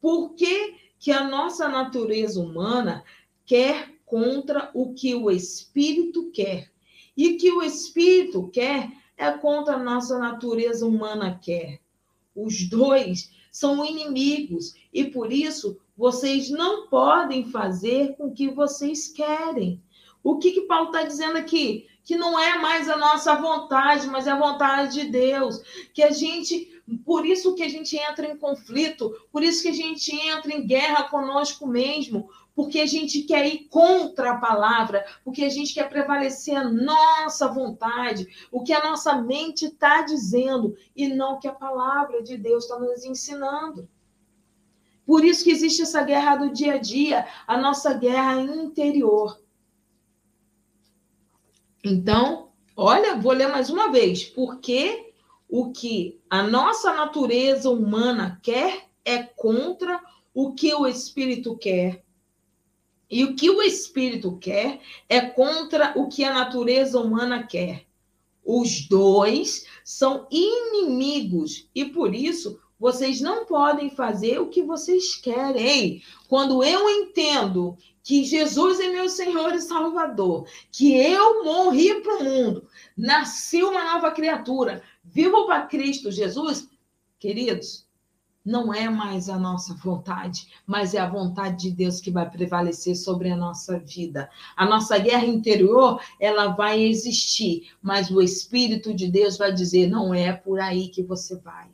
Por 0.00 0.34
que, 0.98 1.10
a 1.10 1.24
nossa 1.24 1.68
natureza 1.68 2.40
humana 2.40 3.04
quer 3.44 3.94
contra 4.04 4.70
o 4.74 4.94
que 4.94 5.14
o 5.14 5.30
espírito 5.30 6.30
quer. 6.30 6.70
E 7.16 7.34
que 7.34 7.50
o 7.52 7.62
espírito 7.62 8.48
quer 8.48 8.90
é 9.16 9.30
contra 9.32 9.74
a 9.74 9.82
nossa 9.82 10.18
natureza 10.18 10.86
humana 10.86 11.38
quer. 11.42 11.80
Os 12.34 12.68
dois 12.68 13.30
são 13.50 13.84
inimigos 13.84 14.74
e 14.92 15.04
por 15.04 15.32
isso 15.32 15.80
vocês 15.96 16.48
não 16.48 16.86
podem 16.86 17.50
fazer 17.50 18.14
o 18.18 18.30
que 18.30 18.48
vocês 18.48 19.08
querem. 19.08 19.82
O 20.22 20.38
que, 20.38 20.52
que 20.52 20.60
Paulo 20.62 20.86
está 20.86 21.02
dizendo 21.02 21.38
aqui? 21.38 21.88
Que 22.04 22.16
não 22.16 22.38
é 22.38 22.58
mais 22.58 22.88
a 22.88 22.96
nossa 22.96 23.34
vontade, 23.34 24.06
mas 24.06 24.26
é 24.26 24.30
a 24.30 24.38
vontade 24.38 24.94
de 24.94 25.10
Deus. 25.10 25.60
Que 25.92 26.02
a 26.02 26.10
gente 26.10 26.77
por 26.96 27.26
isso 27.26 27.54
que 27.54 27.62
a 27.62 27.68
gente 27.68 27.96
entra 27.96 28.26
em 28.26 28.36
conflito, 28.36 29.14
por 29.30 29.42
isso 29.42 29.62
que 29.62 29.68
a 29.68 29.72
gente 29.72 30.14
entra 30.14 30.52
em 30.52 30.66
guerra 30.66 31.04
conosco 31.04 31.66
mesmo, 31.66 32.30
porque 32.54 32.80
a 32.80 32.86
gente 32.86 33.22
quer 33.22 33.46
ir 33.46 33.68
contra 33.68 34.32
a 34.32 34.38
palavra, 34.38 35.04
porque 35.22 35.44
a 35.44 35.48
gente 35.48 35.74
quer 35.74 35.88
prevalecer 35.88 36.56
a 36.56 36.68
nossa 36.68 37.46
vontade, 37.46 38.26
o 38.50 38.62
que 38.62 38.72
a 38.72 38.82
nossa 38.82 39.20
mente 39.20 39.66
está 39.66 40.02
dizendo, 40.02 40.76
e 40.96 41.08
não 41.08 41.34
o 41.34 41.38
que 41.38 41.46
a 41.46 41.52
palavra 41.52 42.22
de 42.22 42.36
Deus 42.36 42.64
está 42.64 42.78
nos 42.78 43.04
ensinando. 43.04 43.88
Por 45.06 45.24
isso 45.24 45.44
que 45.44 45.50
existe 45.50 45.82
essa 45.82 46.02
guerra 46.02 46.36
do 46.36 46.52
dia 46.52 46.74
a 46.74 46.78
dia, 46.78 47.26
a 47.46 47.56
nossa 47.56 47.94
guerra 47.94 48.40
interior. 48.40 49.40
Então, 51.84 52.50
olha, 52.76 53.16
vou 53.16 53.32
ler 53.32 53.48
mais 53.48 53.70
uma 53.70 53.90
vez. 53.90 54.24
Porque 54.24 55.07
o 55.48 55.72
que 55.72 56.20
a 56.28 56.42
nossa 56.42 56.92
natureza 56.92 57.70
humana 57.70 58.38
quer 58.42 58.88
é 59.04 59.22
contra 59.22 60.00
o 60.34 60.52
que 60.52 60.74
o 60.74 60.86
espírito 60.86 61.56
quer. 61.56 62.04
E 63.10 63.24
o 63.24 63.34
que 63.34 63.48
o 63.48 63.62
espírito 63.62 64.36
quer 64.36 64.80
é 65.08 65.20
contra 65.20 65.94
o 65.96 66.08
que 66.08 66.22
a 66.24 66.34
natureza 66.34 67.00
humana 67.00 67.42
quer. 67.42 67.86
Os 68.44 68.86
dois 68.86 69.66
são 69.82 70.26
inimigos 70.30 71.68
e 71.74 71.86
por 71.86 72.14
isso 72.14 72.60
vocês 72.78 73.20
não 73.20 73.44
podem 73.44 73.90
fazer 73.90 74.38
o 74.38 74.48
que 74.48 74.62
vocês 74.62 75.16
querem. 75.16 76.02
Quando 76.28 76.62
eu 76.62 76.88
entendo 76.88 77.76
que 78.02 78.24
Jesus 78.24 78.80
é 78.80 78.88
meu 78.88 79.08
Senhor 79.08 79.52
e 79.54 79.60
Salvador, 79.60 80.46
que 80.70 80.96
eu 80.96 81.44
morri 81.44 82.00
para 82.00 82.18
o 82.18 82.24
mundo, 82.24 82.68
nasci 82.96 83.62
uma 83.62 83.84
nova 83.92 84.10
criatura, 84.12 84.82
vivo 85.12 85.46
para 85.46 85.66
Cristo 85.66 86.10
Jesus, 86.10 86.68
queridos, 87.18 87.86
não 88.44 88.72
é 88.72 88.88
mais 88.88 89.28
a 89.28 89.38
nossa 89.38 89.74
vontade, 89.74 90.48
mas 90.66 90.94
é 90.94 90.98
a 90.98 91.08
vontade 91.08 91.68
de 91.68 91.70
Deus 91.70 92.00
que 92.00 92.10
vai 92.10 92.28
prevalecer 92.28 92.96
sobre 92.96 93.30
a 93.30 93.36
nossa 93.36 93.78
vida. 93.78 94.30
A 94.56 94.64
nossa 94.64 94.98
guerra 94.98 95.26
interior, 95.26 96.00
ela 96.18 96.48
vai 96.48 96.82
existir, 96.82 97.70
mas 97.82 98.10
o 98.10 98.22
Espírito 98.22 98.94
de 98.94 99.10
Deus 99.10 99.36
vai 99.36 99.52
dizer: 99.52 99.88
não 99.88 100.14
é 100.14 100.32
por 100.32 100.60
aí 100.60 100.88
que 100.88 101.02
você 101.02 101.36
vai. 101.36 101.68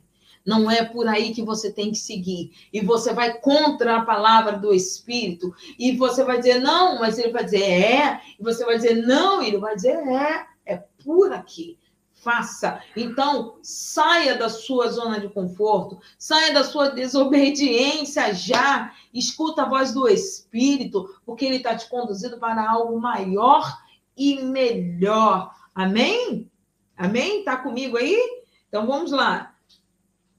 Não 0.45 0.69
é 0.69 0.83
por 0.85 1.07
aí 1.07 1.33
que 1.33 1.41
você 1.41 1.71
tem 1.71 1.91
que 1.91 1.97
seguir. 1.97 2.51
E 2.71 2.79
você 2.79 3.13
vai 3.13 3.39
contra 3.39 3.97
a 3.97 4.05
palavra 4.05 4.59
do 4.59 4.75
Espírito. 4.75 5.51
E 5.79 5.93
você 5.97 6.23
vai 6.23 6.37
dizer, 6.37 6.59
não, 6.59 6.99
mas 6.99 7.17
ele 7.17 7.31
vai 7.31 7.43
dizer, 7.43 7.63
é. 7.63 8.21
E 8.39 8.43
você 8.43 8.63
vai 8.63 8.75
dizer, 8.75 9.07
não, 9.07 9.41
e 9.41 9.47
ele 9.47 9.57
vai 9.57 9.75
dizer, 9.75 9.95
é. 9.95 10.45
É 10.67 10.77
por 11.03 11.31
aqui 11.31 11.79
faça. 12.25 12.81
Então, 12.97 13.59
saia 13.61 14.35
da 14.35 14.49
sua 14.49 14.89
zona 14.89 15.19
de 15.19 15.29
conforto, 15.29 15.99
saia 16.17 16.51
da 16.51 16.63
sua 16.63 16.89
desobediência 16.89 18.33
já, 18.33 18.91
escuta 19.13 19.61
a 19.61 19.69
voz 19.69 19.93
do 19.93 20.09
Espírito, 20.09 21.07
porque 21.23 21.45
ele 21.45 21.57
está 21.57 21.77
te 21.77 21.87
conduzindo 21.87 22.39
para 22.39 22.67
algo 22.67 22.99
maior 22.99 23.77
e 24.17 24.41
melhor. 24.41 25.53
Amém? 25.75 26.49
Amém? 26.97 27.39
Está 27.39 27.57
comigo 27.57 27.95
aí? 27.95 28.17
Então 28.67 28.87
vamos 28.87 29.11
lá. 29.11 29.53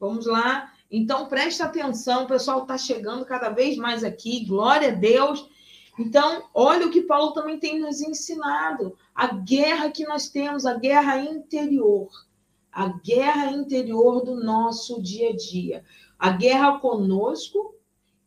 Vamos 0.01 0.27
lá. 0.27 0.73
Então 0.91 1.29
preste 1.29 1.63
atenção, 1.63 2.25
o 2.25 2.29
pessoal 2.29 2.63
está 2.63 2.77
chegando 2.77 3.25
cada 3.25 3.49
vez 3.51 3.77
mais 3.77 4.03
aqui. 4.03 4.45
Glória 4.45 4.89
a 4.89 4.95
Deus. 4.95 5.49
Então, 5.99 6.45
olha 6.53 6.87
o 6.87 6.91
que 6.91 7.03
Paulo 7.03 7.33
também 7.33 7.59
tem 7.59 7.81
nos 7.81 8.01
ensinado. 8.01 8.97
A 9.15 9.29
guerra 9.29 9.91
que 9.91 10.05
nós 10.05 10.29
temos, 10.29 10.67
a 10.67 10.75
guerra 10.75 11.21
interior. 11.21 12.11
A 12.71 12.89
guerra 12.89 13.51
interior 13.53 14.23
do 14.23 14.37
nosso 14.37 15.01
dia 15.01 15.31
a 15.31 15.37
dia. 15.37 15.85
A 16.19 16.31
guerra 16.31 16.79
conosco 16.79 17.75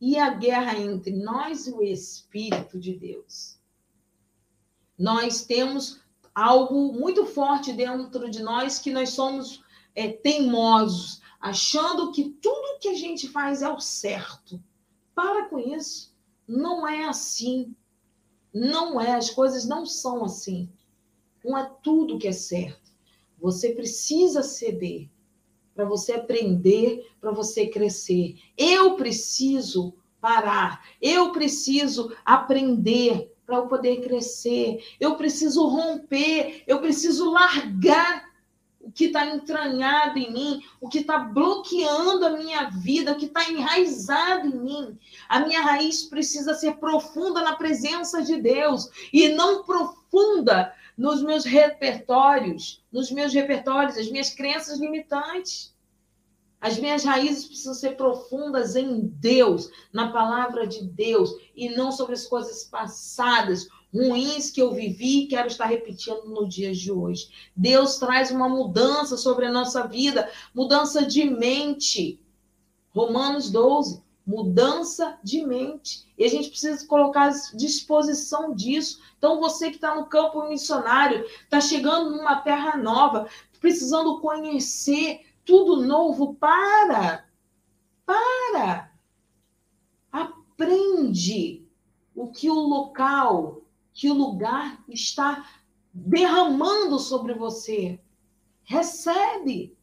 e 0.02 0.18
a 0.18 0.30
guerra 0.30 0.78
entre 0.80 1.12
nós 1.12 1.68
e 1.68 1.72
o 1.72 1.84
Espírito 1.84 2.80
de 2.80 2.94
Deus. 2.94 3.60
Nós 4.98 5.46
temos 5.46 6.02
algo 6.34 6.94
muito 6.94 7.26
forte 7.26 7.74
dentro 7.74 8.30
de 8.30 8.42
nós 8.42 8.80
que 8.80 8.92
nós 8.92 9.10
somos 9.10 9.64
é, 9.94 10.08
teimosos, 10.08 11.22
achando 11.40 12.12
que 12.12 12.30
tudo 12.42 12.80
que 12.80 12.90
a 12.90 12.96
gente 12.96 13.28
faz 13.28 13.62
é 13.62 13.70
o 13.70 13.80
certo. 13.80 14.62
Para 15.14 15.46
com 15.46 15.60
isso. 15.60 16.09
Não 16.50 16.88
é 16.88 17.06
assim. 17.06 17.76
Não 18.52 19.00
é, 19.00 19.14
as 19.14 19.30
coisas 19.30 19.68
não 19.68 19.86
são 19.86 20.26
assim. 20.26 20.68
Não 21.46 21.56
é 21.56 21.72
tudo 21.84 22.18
que 22.18 22.28
é 22.28 22.32
certo. 22.32 22.92
Você 23.40 23.70
precisa 23.70 24.42
ceder 24.42 25.08
para 25.76 25.86
você 25.86 26.14
aprender, 26.14 27.08
para 27.22 27.32
você 27.32 27.68
crescer. 27.68 28.36
Eu 28.58 28.96
preciso 28.96 29.94
parar, 30.20 30.84
eu 31.00 31.32
preciso 31.32 32.12
aprender 32.26 33.32
para 33.46 33.58
eu 33.58 33.68
poder 33.68 34.02
crescer, 34.02 34.84
eu 35.00 35.16
preciso 35.16 35.68
romper, 35.68 36.64
eu 36.68 36.82
preciso 36.82 37.32
largar 37.32 38.29
o 38.90 38.92
que 38.92 39.06
está 39.06 39.28
entranhado 39.28 40.18
em 40.18 40.34
mim, 40.34 40.64
o 40.82 40.90
que 40.90 41.00
está 41.00 41.20
bloqueando 41.20 42.26
a 42.26 42.32
minha 42.32 42.72
vida, 42.72 43.12
o 43.12 43.16
que 43.16 43.28
está 43.28 43.48
enraizado 43.48 44.48
em 44.48 44.60
mim. 44.60 45.00
A 45.30 45.42
minha 45.42 45.62
raiz 45.62 46.06
precisa 46.06 46.56
ser 46.56 46.78
profunda 46.78 47.44
na 47.44 47.56
presença 47.56 48.24
de 48.24 48.42
Deus 48.42 48.90
e 49.14 49.30
não 49.30 49.64
profunda 49.64 50.74
nos 50.98 51.22
meus 51.22 51.46
repertórios, 51.46 52.84
nos 52.92 53.12
meus 53.12 53.32
repertórios, 53.32 53.96
as 53.96 54.10
minhas 54.10 54.32
crenças 54.32 54.80
limitantes. 54.80 55.78
As 56.60 56.78
minhas 56.78 57.06
raízes 57.06 57.46
precisam 57.46 57.74
ser 57.76 57.96
profundas 57.96 58.76
em 58.76 59.02
Deus, 59.02 59.70
na 59.94 60.12
palavra 60.12 60.68
de 60.68 60.84
Deus, 60.84 61.32
e 61.56 61.70
não 61.70 61.90
sobre 61.90 62.16
as 62.16 62.26
coisas 62.26 62.66
passadas, 62.66 63.70
ruins 63.94 64.52
que 64.52 64.62
eu 64.62 64.74
vivi 64.74 65.24
e 65.24 65.28
quero 65.28 65.48
estar 65.48 65.66
repetindo 65.66 66.26
no 66.26 66.48
dia 66.48 66.74
de 66.74 66.92
hoje. 66.92 67.30
Deus 67.56 67.98
traz 67.98 68.32
uma 68.32 68.48
mudança 68.48 69.18
sobre 69.18 69.46
a 69.46 69.52
nossa 69.52 69.88
vida, 69.88 70.30
mudança 70.54 71.06
de 71.06 71.26
mente. 71.26 72.20
Romanos 72.92 73.52
12, 73.52 74.04
mudança 74.26 75.18
de 75.24 75.46
mente. 75.46 76.08
E 76.18 76.24
a 76.24 76.28
gente 76.28 76.50
precisa 76.50 76.86
colocar 76.86 77.32
disposição 77.56 78.54
disso. 78.54 79.02
Então, 79.18 79.40
você 79.40 79.70
que 79.70 79.78
está 79.78 79.96
no 79.96 80.06
campo 80.06 80.48
missionário, 80.48 81.26
está 81.26 81.60
chegando 81.60 82.12
numa 82.12 82.38
terra 82.38 82.78
nova, 82.78 83.28
precisando 83.60 84.20
conhecer 84.20 85.22
tudo 85.44 85.86
novo, 85.86 86.36
para. 86.36 87.26
Para. 88.06 88.92
Aprende 90.12 91.68
o 92.16 92.28
que 92.32 92.50
o 92.50 92.60
local 92.60 93.59
que 94.00 94.10
o 94.10 94.14
lugar 94.14 94.82
está 94.88 95.46
derramando 95.94 96.98
sobre 96.98 97.34
você. 97.34 98.00
Recebe. 98.64 99.78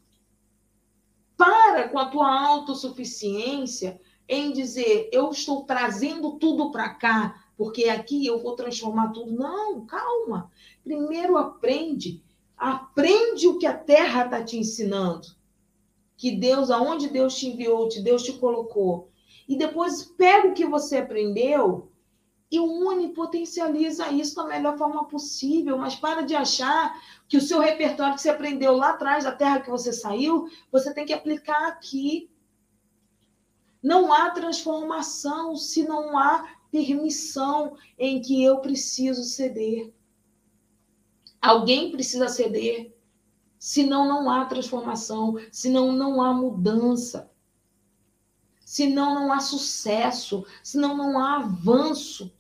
Para 1.36 1.90
com 1.90 1.98
a 1.98 2.06
tua 2.06 2.46
autossuficiência 2.46 4.00
em 4.26 4.52
dizer, 4.52 5.10
eu 5.12 5.28
estou 5.28 5.64
trazendo 5.64 6.38
tudo 6.38 6.70
para 6.70 6.94
cá, 6.94 7.44
porque 7.58 7.90
aqui 7.90 8.24
eu 8.24 8.42
vou 8.42 8.56
transformar 8.56 9.12
tudo. 9.12 9.32
Não, 9.32 9.84
calma. 9.84 10.50
Primeiro 10.82 11.36
aprende. 11.36 12.24
Aprende 12.56 13.46
o 13.46 13.58
que 13.58 13.66
a 13.66 13.76
terra 13.76 14.24
está 14.24 14.42
te 14.42 14.56
ensinando. 14.56 15.28
Que 16.16 16.30
Deus, 16.30 16.70
aonde 16.70 17.10
Deus 17.10 17.36
te 17.36 17.48
enviou, 17.48 17.86
te 17.86 18.00
Deus 18.00 18.22
te 18.22 18.32
colocou. 18.32 19.10
E 19.46 19.58
depois 19.58 20.04
pega 20.04 20.48
o 20.48 20.54
que 20.54 20.64
você 20.64 20.96
aprendeu 20.96 21.92
e 22.50 22.60
une, 22.60 23.12
potencializa 23.12 24.10
isso 24.10 24.36
da 24.36 24.44
melhor 24.44 24.78
forma 24.78 25.04
possível, 25.06 25.76
mas 25.78 25.96
para 25.96 26.22
de 26.22 26.34
achar 26.34 26.94
que 27.28 27.36
o 27.36 27.40
seu 27.40 27.58
repertório 27.58 28.14
que 28.14 28.22
você 28.22 28.28
aprendeu 28.28 28.76
lá 28.76 28.90
atrás, 28.90 29.24
da 29.24 29.32
terra 29.32 29.60
que 29.60 29.70
você 29.70 29.92
saiu, 29.92 30.48
você 30.70 30.94
tem 30.94 31.04
que 31.04 31.12
aplicar 31.12 31.66
aqui. 31.66 32.30
Não 33.82 34.12
há 34.12 34.30
transformação 34.30 35.56
se 35.56 35.82
não 35.82 36.16
há 36.16 36.48
permissão 36.70 37.76
em 37.98 38.20
que 38.20 38.42
eu 38.42 38.58
preciso 38.60 39.24
ceder. 39.24 39.92
Alguém 41.40 41.90
precisa 41.90 42.28
ceder, 42.28 42.96
senão 43.58 44.06
não 44.06 44.30
há 44.30 44.44
transformação, 44.44 45.36
senão 45.50 45.92
não 45.92 46.22
há 46.22 46.32
mudança, 46.32 47.30
senão 48.60 49.14
não 49.14 49.32
há 49.32 49.40
sucesso, 49.40 50.44
senão 50.62 50.96
não 50.96 51.18
há 51.18 51.36
avanço. 51.36 52.35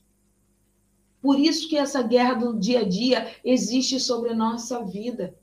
Por 1.26 1.40
isso 1.40 1.68
que 1.68 1.76
essa 1.76 2.04
guerra 2.04 2.34
do 2.34 2.56
dia 2.56 2.82
a 2.82 2.88
dia 2.88 3.34
existe 3.44 3.98
sobre 3.98 4.30
a 4.30 4.34
nossa 4.36 4.84
vida. 4.84 5.36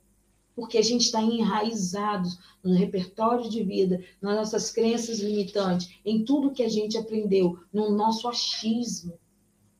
Porque 0.55 0.77
a 0.77 0.81
gente 0.81 1.01
está 1.01 1.21
enraizado 1.21 2.29
no 2.63 2.73
repertório 2.73 3.49
de 3.49 3.61
vida, 3.61 4.01
nas 4.21 4.33
nossas 4.33 4.71
crenças 4.71 5.19
limitantes, 5.19 5.93
em 6.05 6.23
tudo 6.23 6.53
que 6.53 6.63
a 6.63 6.69
gente 6.69 6.97
aprendeu, 6.97 7.59
no 7.73 7.91
nosso 7.91 8.29
achismo. 8.29 9.19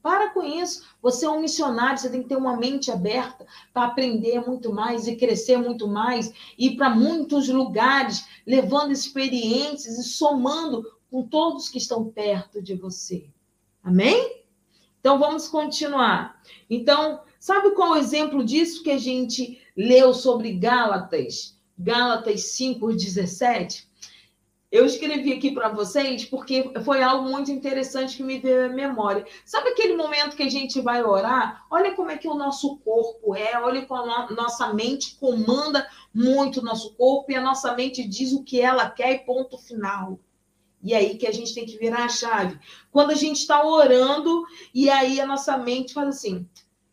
Para 0.02 0.32
com 0.32 0.44
isso. 0.44 0.84
Você 1.02 1.26
é 1.26 1.30
um 1.30 1.40
missionário, 1.40 1.98
você 1.98 2.10
tem 2.10 2.22
que 2.22 2.28
ter 2.28 2.36
uma 2.36 2.58
mente 2.58 2.92
aberta 2.92 3.48
para 3.74 3.86
aprender 3.86 4.46
muito 4.46 4.74
mais 4.74 5.08
e 5.08 5.16
crescer 5.16 5.56
muito 5.56 5.88
mais, 5.88 6.34
ir 6.58 6.76
para 6.76 6.90
muitos 6.90 7.48
lugares, 7.48 8.28
levando 8.46 8.92
experiências 8.92 9.98
e 9.98 10.04
somando 10.04 10.86
com 11.10 11.24
todos 11.24 11.70
que 11.70 11.78
estão 11.78 12.04
perto 12.12 12.62
de 12.62 12.76
você. 12.76 13.30
Amém? 13.82 14.43
Então 15.04 15.20
vamos 15.20 15.50
continuar. 15.50 16.42
Então, 16.70 17.24
sabe 17.38 17.72
qual 17.72 17.94
é 17.94 17.98
o 17.98 18.02
exemplo 18.02 18.42
disso 18.42 18.82
que 18.82 18.90
a 18.90 18.98
gente 18.98 19.62
leu 19.76 20.14
sobre 20.14 20.54
Gálatas? 20.54 21.60
Gálatas 21.78 22.56
5:17. 22.56 23.86
Eu 24.72 24.86
escrevi 24.86 25.34
aqui 25.34 25.52
para 25.52 25.68
vocês 25.68 26.24
porque 26.24 26.72
foi 26.86 27.04
algo 27.04 27.30
muito 27.30 27.52
interessante 27.52 28.16
que 28.16 28.24
me 28.24 28.40
veio 28.40 28.68
à 28.68 28.70
memória. 28.70 29.26
Sabe 29.44 29.72
aquele 29.72 29.98
momento 29.98 30.38
que 30.38 30.44
a 30.44 30.50
gente 30.50 30.80
vai 30.80 31.04
orar? 31.04 31.66
Olha 31.70 31.94
como 31.94 32.10
é 32.10 32.18
que 32.18 32.30
o 32.30 32.34
nosso 32.34 32.78
corpo 32.78 33.36
é, 33.36 33.60
olha 33.60 33.86
como 33.86 34.10
a 34.10 34.32
nossa 34.32 34.74
mente 34.74 35.18
comanda 35.20 35.86
muito 36.14 36.62
o 36.62 36.64
nosso 36.64 36.94
corpo 36.94 37.30
e 37.30 37.36
a 37.36 37.42
nossa 37.42 37.76
mente 37.76 38.08
diz 38.08 38.32
o 38.32 38.42
que 38.42 38.62
ela 38.62 38.90
quer 38.90 39.12
e 39.12 39.20
ponto 39.20 39.58
final. 39.58 40.18
E 40.84 40.94
aí 40.94 41.18
que 41.18 41.26
a 41.26 41.32
gente 41.32 41.56
tem 41.56 41.66
que 41.66 41.78
virar 41.78 42.04
a 42.04 42.10
chave. 42.10 42.60
Quando 42.92 43.12
a 43.12 43.16
gente 43.16 43.38
está 43.38 43.66
orando, 43.66 44.44
e 44.74 44.90
aí 44.90 45.22
a 45.22 45.26
nossa 45.26 45.58
mente 45.58 45.94
faz 45.94 46.10
assim: 46.10 46.46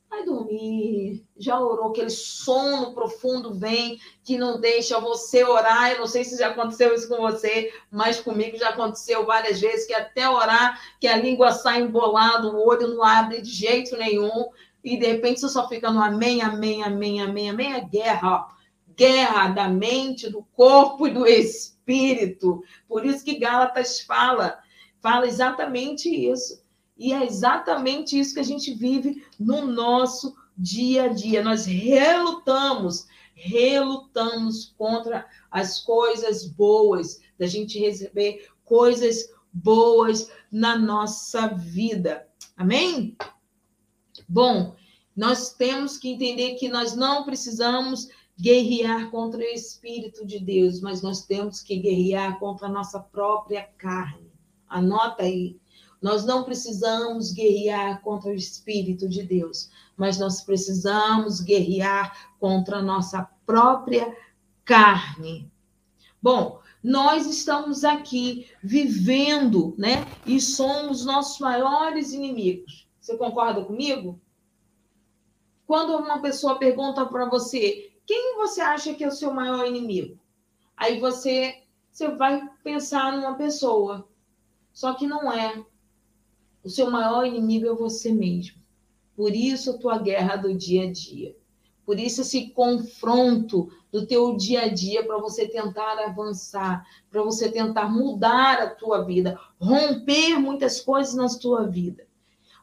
vai 0.09 0.25
dormir, 0.25 1.25
já 1.37 1.59
orou, 1.59 1.91
aquele 1.91 2.11
sono 2.11 2.93
profundo 2.93 3.55
vem 3.55 3.99
que 4.25 4.39
não 4.39 4.61
deixa 4.61 5.01
você 5.01 5.45
orar. 5.45 5.93
Eu 5.93 6.01
não 6.01 6.07
sei 6.07 6.25
se 6.25 6.39
já 6.39 6.49
aconteceu 6.49 6.95
isso 6.95 7.09
com 7.09 7.17
você, 7.17 7.73
mas 7.91 8.21
comigo 8.21 8.57
já 8.57 8.71
aconteceu 8.71 9.27
várias 9.27 9.61
vezes 9.61 9.87
que 9.87 9.95
até 9.95 10.29
orar, 10.29 10.81
que 11.01 11.09
a 11.09 11.17
língua 11.17 11.53
sai 11.53 11.81
embolada, 11.81 12.49
o 12.49 12.67
olho 12.67 12.89
não 12.89 13.05
abre 13.05 13.41
de 13.41 13.51
jeito 13.51 13.97
nenhum, 13.97 14.51
e 14.83 14.97
de 14.97 15.07
repente 15.07 15.41
você 15.41 15.49
só 15.49 15.69
fica 15.69 15.91
no 15.91 16.03
amém, 16.03 16.43
amém, 16.43 16.83
amém, 16.83 17.21
amém, 17.23 17.51
amém, 17.51 17.75
a 17.75 17.81
guerra, 17.81 18.31
ó. 18.31 18.60
Guerra 19.01 19.49
da 19.49 19.67
mente, 19.67 20.29
do 20.29 20.43
corpo 20.53 21.09
e 21.09 21.11
do 21.11 21.27
espírito. 21.27 22.63
Por 22.87 23.07
isso 23.07 23.25
que 23.25 23.39
Gálatas 23.39 24.03
fala, 24.03 24.59
fala 25.01 25.27
exatamente 25.27 26.07
isso. 26.07 26.63
E 26.99 27.15
é 27.15 27.25
exatamente 27.25 28.21
isso 28.21 28.35
que 28.35 28.41
a 28.41 28.45
gente 28.45 28.75
vive 28.75 29.25
no 29.39 29.67
nosso 29.67 30.37
dia 30.55 31.05
a 31.05 31.09
dia. 31.09 31.43
Nós 31.43 31.65
relutamos, 31.65 33.07
relutamos 33.33 34.75
contra 34.77 35.27
as 35.51 35.81
coisas 35.81 36.47
boas, 36.47 37.23
da 37.39 37.47
gente 37.47 37.79
receber 37.79 38.51
coisas 38.67 39.31
boas 39.51 40.31
na 40.53 40.77
nossa 40.77 41.47
vida. 41.47 42.29
Amém? 42.55 43.17
Bom, 44.29 44.77
nós 45.17 45.55
temos 45.55 45.97
que 45.97 46.11
entender 46.11 46.57
que 46.57 46.69
nós 46.69 46.95
não 46.95 47.25
precisamos 47.25 48.11
guerrear 48.41 49.11
contra 49.11 49.41
o 49.41 49.43
Espírito 49.43 50.27
de 50.27 50.39
Deus, 50.39 50.81
mas 50.81 51.03
nós 51.03 51.27
temos 51.27 51.61
que 51.61 51.77
guerrear 51.77 52.39
contra 52.39 52.67
a 52.67 52.71
nossa 52.71 52.99
própria 52.99 53.69
carne. 53.77 54.33
Anota 54.67 55.25
aí. 55.25 55.59
Nós 56.01 56.25
não 56.25 56.45
precisamos 56.45 57.33
guerrear 57.33 58.01
contra 58.01 58.31
o 58.31 58.35
Espírito 58.35 59.07
de 59.09 59.23
Deus, 59.23 59.71
mas 59.97 60.19
nós 60.19 60.41
precisamos 60.41 61.41
guerrear 61.41 62.33
contra 62.39 62.79
a 62.79 62.83
nossa 62.83 63.29
própria 63.45 64.17
carne. 64.65 65.51
Bom, 66.23 66.61
nós 66.83 67.27
estamos 67.27 67.85
aqui 67.85 68.49
vivendo, 68.63 69.75
né? 69.77 70.07
E 70.25 70.41
somos 70.41 71.05
nossos 71.05 71.39
maiores 71.39 72.13
inimigos. 72.13 72.89
Você 72.99 73.19
concorda 73.19 73.63
comigo? 73.63 74.19
Quando 75.67 75.95
uma 75.97 76.21
pessoa 76.21 76.59
pergunta 76.59 77.05
para 77.05 77.29
você, 77.29 77.90
quem 78.11 78.35
você 78.35 78.61
acha 78.61 78.93
que 78.93 79.05
é 79.05 79.07
o 79.07 79.13
seu 79.13 79.33
maior 79.33 79.65
inimigo? 79.65 80.19
Aí 80.77 80.99
você, 80.99 81.63
você 81.93 82.09
vai 82.09 82.45
pensar 82.65 83.13
numa 83.13 83.37
pessoa. 83.37 84.05
Só 84.73 84.95
que 84.95 85.07
não 85.07 85.33
é. 85.33 85.65
O 86.65 86.69
seu 86.69 86.91
maior 86.91 87.25
inimigo 87.25 87.69
é 87.69 87.73
você 87.73 88.11
mesmo. 88.11 88.61
Por 89.15 89.33
isso 89.33 89.71
a 89.71 89.79
tua 89.79 89.99
guerra 89.99 90.35
do 90.35 90.53
dia 90.53 90.89
a 90.89 90.93
dia. 90.93 91.37
Por 91.87 92.01
isso 92.01 92.23
esse 92.23 92.49
confronto 92.49 93.71
do 93.93 94.05
teu 94.05 94.37
dia 94.37 94.63
a 94.63 94.69
dia 94.69 95.07
para 95.07 95.19
você 95.19 95.47
tentar 95.47 95.97
avançar, 96.01 96.85
para 97.09 97.23
você 97.23 97.49
tentar 97.49 97.89
mudar 97.89 98.61
a 98.61 98.71
tua 98.71 99.05
vida, 99.05 99.39
romper 99.61 100.37
muitas 100.37 100.81
coisas 100.81 101.15
na 101.15 101.29
tua 101.39 101.65
vida. 101.69 102.09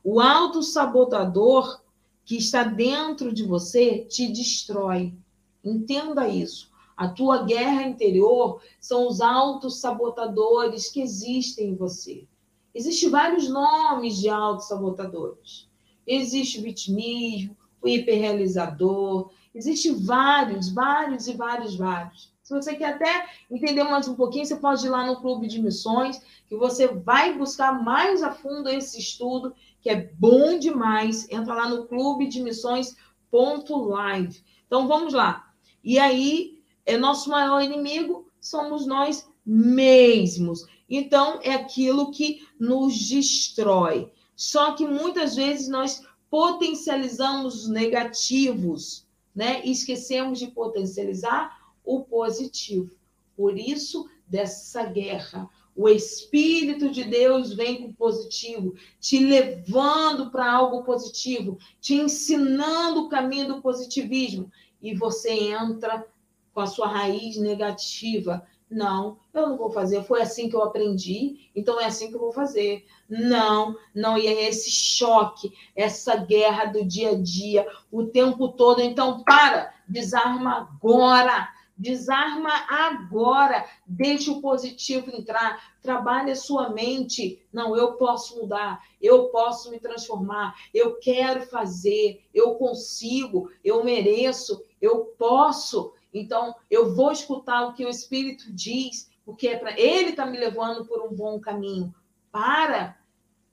O 0.03 0.19
auto-sabotador 0.19 1.81
que 2.25 2.35
está 2.35 2.65
dentro 2.65 3.31
de 3.31 3.45
você 3.45 3.99
te 3.99 4.27
destrói. 4.27 5.15
Entenda 5.63 6.27
isso. 6.27 6.71
A 6.95 7.07
tua 7.07 7.43
guerra 7.43 7.83
interior 7.83 8.61
são 8.79 9.07
os 9.07 9.21
autossabotadores 9.21 10.89
que 10.89 11.01
existem 11.01 11.69
em 11.69 11.75
você. 11.75 12.27
Existem 12.73 13.09
vários 13.09 13.49
nomes 13.49 14.17
de 14.17 14.29
autossabotadores. 14.29 15.67
Existe 16.05 16.59
o 16.59 16.63
vitimismo, 16.63 17.55
o 17.81 17.87
hiperrealizador, 17.87 19.31
existem 19.53 19.93
vários, 19.93 20.69
vários 20.69 21.27
e 21.27 21.33
vários, 21.33 21.75
vários. 21.75 22.33
Se 22.41 22.53
você 22.53 22.75
quer 22.75 22.93
até 22.93 23.27
entender 23.51 23.83
mais 23.83 24.07
um 24.07 24.15
pouquinho, 24.15 24.45
você 24.45 24.55
pode 24.55 24.85
ir 24.85 24.89
lá 24.89 25.05
no 25.05 25.17
Clube 25.17 25.47
de 25.47 25.61
Missões, 25.61 26.21
que 26.47 26.55
você 26.55 26.87
vai 26.87 27.37
buscar 27.37 27.83
mais 27.83 28.23
a 28.23 28.31
fundo 28.31 28.69
esse 28.69 28.99
estudo, 28.99 29.53
que 29.81 29.89
é 29.89 30.09
bom 30.17 30.57
demais. 30.57 31.29
Entra 31.29 31.53
lá 31.53 31.67
no 31.67 31.85
Clube 31.87 32.27
de 32.27 32.41
Missões.live. 32.41 34.41
Então 34.65 34.87
vamos 34.87 35.13
lá. 35.13 35.46
E 35.83 35.99
aí, 35.99 36.59
é 36.85 36.97
nosso 36.97 37.29
maior 37.29 37.61
inimigo 37.61 38.27
somos 38.39 38.85
nós 38.85 39.27
mesmos. 39.45 40.65
Então, 40.89 41.39
é 41.43 41.53
aquilo 41.53 42.11
que 42.11 42.47
nos 42.59 43.07
destrói. 43.09 44.11
Só 44.35 44.73
que 44.73 44.85
muitas 44.85 45.35
vezes 45.35 45.67
nós 45.67 46.03
potencializamos 46.29 47.63
os 47.63 47.69
negativos, 47.69 49.05
né? 49.35 49.61
E 49.65 49.71
esquecemos 49.71 50.39
de 50.39 50.47
potencializar 50.47 51.57
o 51.83 52.01
positivo. 52.01 52.91
Por 53.35 53.57
isso, 53.57 54.09
dessa 54.27 54.83
guerra, 54.83 55.49
o 55.75 55.87
Espírito 55.87 56.89
de 56.89 57.03
Deus 57.03 57.53
vem 57.53 57.83
com 57.83 57.93
positivo, 57.93 58.73
te 58.99 59.19
levando 59.19 60.31
para 60.31 60.51
algo 60.51 60.83
positivo, 60.83 61.59
te 61.79 61.93
ensinando 61.93 63.03
o 63.03 63.09
caminho 63.09 63.47
do 63.47 63.61
positivismo, 63.61 64.51
e 64.81 64.95
você 64.95 65.31
entra 65.31 66.05
com 66.53 66.61
a 66.61 66.67
sua 66.67 66.87
raiz 66.87 67.37
negativa. 67.37 68.45
Não, 68.69 69.17
eu 69.33 69.49
não 69.49 69.57
vou 69.57 69.69
fazer. 69.71 70.03
Foi 70.03 70.21
assim 70.21 70.49
que 70.49 70.55
eu 70.55 70.63
aprendi, 70.63 71.49
então 71.55 71.79
é 71.79 71.85
assim 71.85 72.09
que 72.09 72.15
eu 72.15 72.19
vou 72.19 72.33
fazer. 72.33 72.85
Não, 73.09 73.77
não, 73.95 74.17
e 74.17 74.27
é 74.27 74.49
esse 74.49 74.69
choque, 74.69 75.53
essa 75.75 76.17
guerra 76.17 76.65
do 76.65 76.83
dia 76.83 77.11
a 77.11 77.21
dia, 77.21 77.65
o 77.91 78.05
tempo 78.05 78.49
todo. 78.49 78.81
Então, 78.81 79.23
para, 79.23 79.73
desarma 79.87 80.57
agora 80.57 81.47
Desarma 81.77 82.49
agora, 82.67 83.63
deixe 83.85 84.31
o 84.31 84.41
positivo 84.41 85.11
entrar, 85.11 85.75
trabalhe 85.79 86.31
a 86.31 86.35
sua 86.35 86.69
mente. 86.69 87.39
Não, 87.53 87.77
eu 87.77 87.93
posso 87.93 88.35
mudar, 88.39 88.83
eu 88.99 89.25
posso 89.25 89.69
me 89.69 89.79
transformar, 89.79 90.55
eu 90.73 90.95
quero 90.95 91.41
fazer, 91.43 92.25
eu 92.33 92.55
consigo, 92.55 93.51
eu 93.63 93.83
mereço, 93.83 94.59
eu 94.81 95.05
posso. 95.17 95.93
Então, 96.13 96.55
eu 96.69 96.93
vou 96.95 97.11
escutar 97.11 97.65
o 97.65 97.73
que 97.73 97.85
o 97.85 97.89
Espírito 97.89 98.51
diz, 98.51 99.09
porque 99.25 99.47
é 99.47 99.57
para 99.57 99.79
ele 99.79 100.11
está 100.11 100.25
me 100.25 100.37
levando 100.37 100.85
por 100.85 101.01
um 101.01 101.13
bom 101.13 101.39
caminho. 101.39 101.93
Para, 102.31 102.97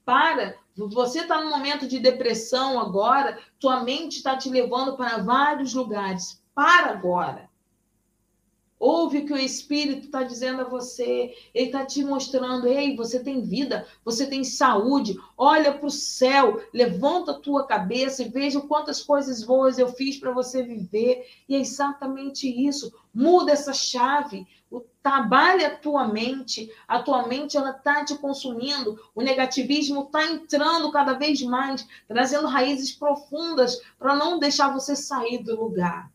para. 0.05 0.57
Você 0.77 1.20
está 1.20 1.41
num 1.41 1.51
momento 1.51 1.87
de 1.87 1.99
depressão 1.99 2.81
agora, 2.81 3.39
tua 3.59 3.83
mente 3.83 4.16
está 4.16 4.37
te 4.37 4.49
levando 4.49 4.97
para 4.97 5.18
vários 5.18 5.75
lugares. 5.75 6.43
Para 6.55 6.91
agora. 6.91 7.49
Ouve 8.87 9.20
o 9.20 9.24
que 9.24 9.32
o 9.32 9.39
Espírito 9.39 10.05
está 10.05 10.22
dizendo 10.22 10.61
a 10.61 10.68
você. 10.68 11.35
Ele 11.55 11.68
está 11.68 11.87
te 11.87 12.05
mostrando: 12.05 12.66
ei, 12.66 12.95
você 12.95 13.18
tem 13.18 13.41
vida, 13.41 13.87
você 14.05 14.26
tem 14.26 14.45
saúde. 14.45 15.18
Olha 15.39 15.72
para 15.72 15.87
o 15.87 15.91
céu, 15.91 16.62
levanta 16.70 17.30
a 17.30 17.41
tua 17.41 17.66
cabeça 17.66 18.22
e 18.22 18.28
veja 18.28 18.61
quantas 18.61 19.01
coisas 19.03 19.43
boas 19.43 19.78
eu 19.78 19.89
fiz 19.89 20.18
para 20.18 20.32
você 20.32 20.62
viver. 20.62 21.26
E 21.49 21.57
é 21.57 21.61
exatamente 21.61 22.47
isso. 22.47 22.93
Muda 23.14 23.53
essa 23.53 23.72
chave. 23.72 24.47
Trabalha 25.03 25.68
a 25.68 25.76
tua 25.76 26.07
mente. 26.07 26.70
A 26.87 27.03
tua 27.03 27.26
mente 27.26 27.57
ela 27.57 27.70
está 27.70 28.05
te 28.05 28.14
consumindo. 28.18 29.01
O 29.14 29.22
negativismo 29.22 30.03
está 30.03 30.30
entrando 30.30 30.93
cada 30.93 31.14
vez 31.14 31.41
mais, 31.41 31.89
trazendo 32.07 32.49
raízes 32.49 32.93
profundas 32.93 33.80
para 33.99 34.14
não 34.14 34.39
deixar 34.39 34.74
você 34.74 34.95
sair 34.95 35.39
do 35.43 35.59
lugar 35.59 36.12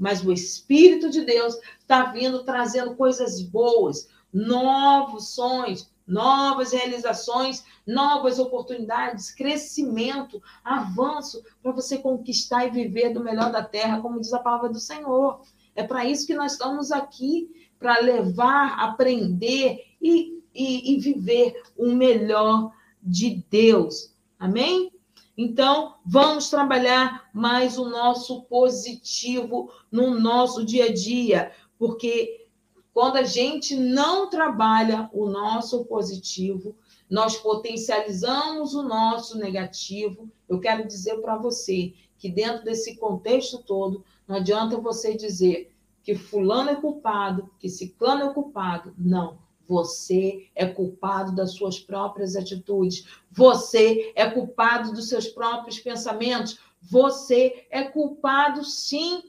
mas 0.00 0.24
o 0.24 0.32
Espírito 0.32 1.10
de 1.10 1.20
Deus 1.20 1.58
está 1.78 2.04
vindo 2.04 2.42
trazendo 2.42 2.96
coisas 2.96 3.42
boas, 3.42 4.08
novos 4.32 5.34
sonhos, 5.34 5.90
novas 6.06 6.72
realizações, 6.72 7.62
novas 7.86 8.38
oportunidades, 8.38 9.30
crescimento, 9.30 10.42
avanço 10.64 11.44
para 11.62 11.72
você 11.72 11.98
conquistar 11.98 12.66
e 12.66 12.70
viver 12.70 13.12
do 13.12 13.22
melhor 13.22 13.52
da 13.52 13.62
terra, 13.62 14.00
como 14.00 14.20
diz 14.20 14.32
a 14.32 14.38
palavra 14.38 14.70
do 14.70 14.80
Senhor. 14.80 15.42
É 15.76 15.84
para 15.84 16.06
isso 16.06 16.26
que 16.26 16.34
nós 16.34 16.52
estamos 16.52 16.90
aqui 16.90 17.68
para 17.78 18.00
levar, 18.00 18.80
aprender 18.80 19.84
e, 20.00 20.42
e, 20.54 20.94
e 20.94 20.98
viver 20.98 21.62
o 21.76 21.92
melhor 21.92 22.72
de 23.02 23.44
Deus. 23.50 24.14
Amém? 24.38 24.90
Então, 25.36 25.94
vamos 26.04 26.50
trabalhar 26.50 27.30
mais 27.32 27.78
o 27.78 27.88
nosso 27.88 28.42
positivo 28.42 29.70
no 29.90 30.18
nosso 30.18 30.64
dia 30.64 30.86
a 30.86 30.92
dia, 30.92 31.52
porque 31.78 32.46
quando 32.92 33.16
a 33.16 33.22
gente 33.22 33.76
não 33.76 34.28
trabalha 34.28 35.08
o 35.12 35.26
nosso 35.26 35.84
positivo, 35.84 36.76
nós 37.08 37.36
potencializamos 37.36 38.74
o 38.74 38.82
nosso 38.82 39.38
negativo. 39.38 40.30
Eu 40.48 40.60
quero 40.60 40.86
dizer 40.86 41.16
para 41.20 41.36
você 41.36 41.94
que 42.18 42.28
dentro 42.28 42.64
desse 42.64 42.96
contexto 42.96 43.58
todo, 43.58 44.04
não 44.28 44.36
adianta 44.36 44.76
você 44.76 45.16
dizer 45.16 45.72
que 46.02 46.14
fulano 46.14 46.70
é 46.70 46.76
culpado, 46.76 47.50
que 47.58 47.68
ciclano 47.68 48.30
é 48.30 48.34
culpado. 48.34 48.94
Não. 48.98 49.38
Você 49.70 50.50
é 50.52 50.66
culpado 50.66 51.32
das 51.32 51.52
suas 51.52 51.78
próprias 51.78 52.34
atitudes. 52.34 53.06
Você 53.30 54.12
é 54.16 54.28
culpado 54.28 54.92
dos 54.92 55.08
seus 55.08 55.28
próprios 55.28 55.78
pensamentos. 55.78 56.58
Você 56.82 57.68
é 57.70 57.84
culpado, 57.84 58.64
sim, 58.64 59.22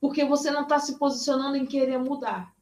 porque 0.00 0.24
você 0.24 0.52
não 0.52 0.62
está 0.62 0.78
se 0.78 1.00
posicionando 1.00 1.56
em 1.56 1.66
querer 1.66 1.98
mudar. 1.98 2.54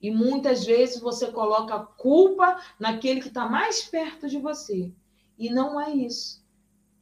E 0.00 0.08
muitas 0.12 0.64
vezes 0.64 1.00
você 1.00 1.26
coloca 1.32 1.74
a 1.74 1.84
culpa 1.84 2.56
naquele 2.78 3.20
que 3.20 3.26
está 3.26 3.48
mais 3.48 3.82
perto 3.82 4.28
de 4.28 4.38
você. 4.38 4.92
E 5.36 5.50
não 5.50 5.80
é 5.80 5.90
isso. 5.90 6.40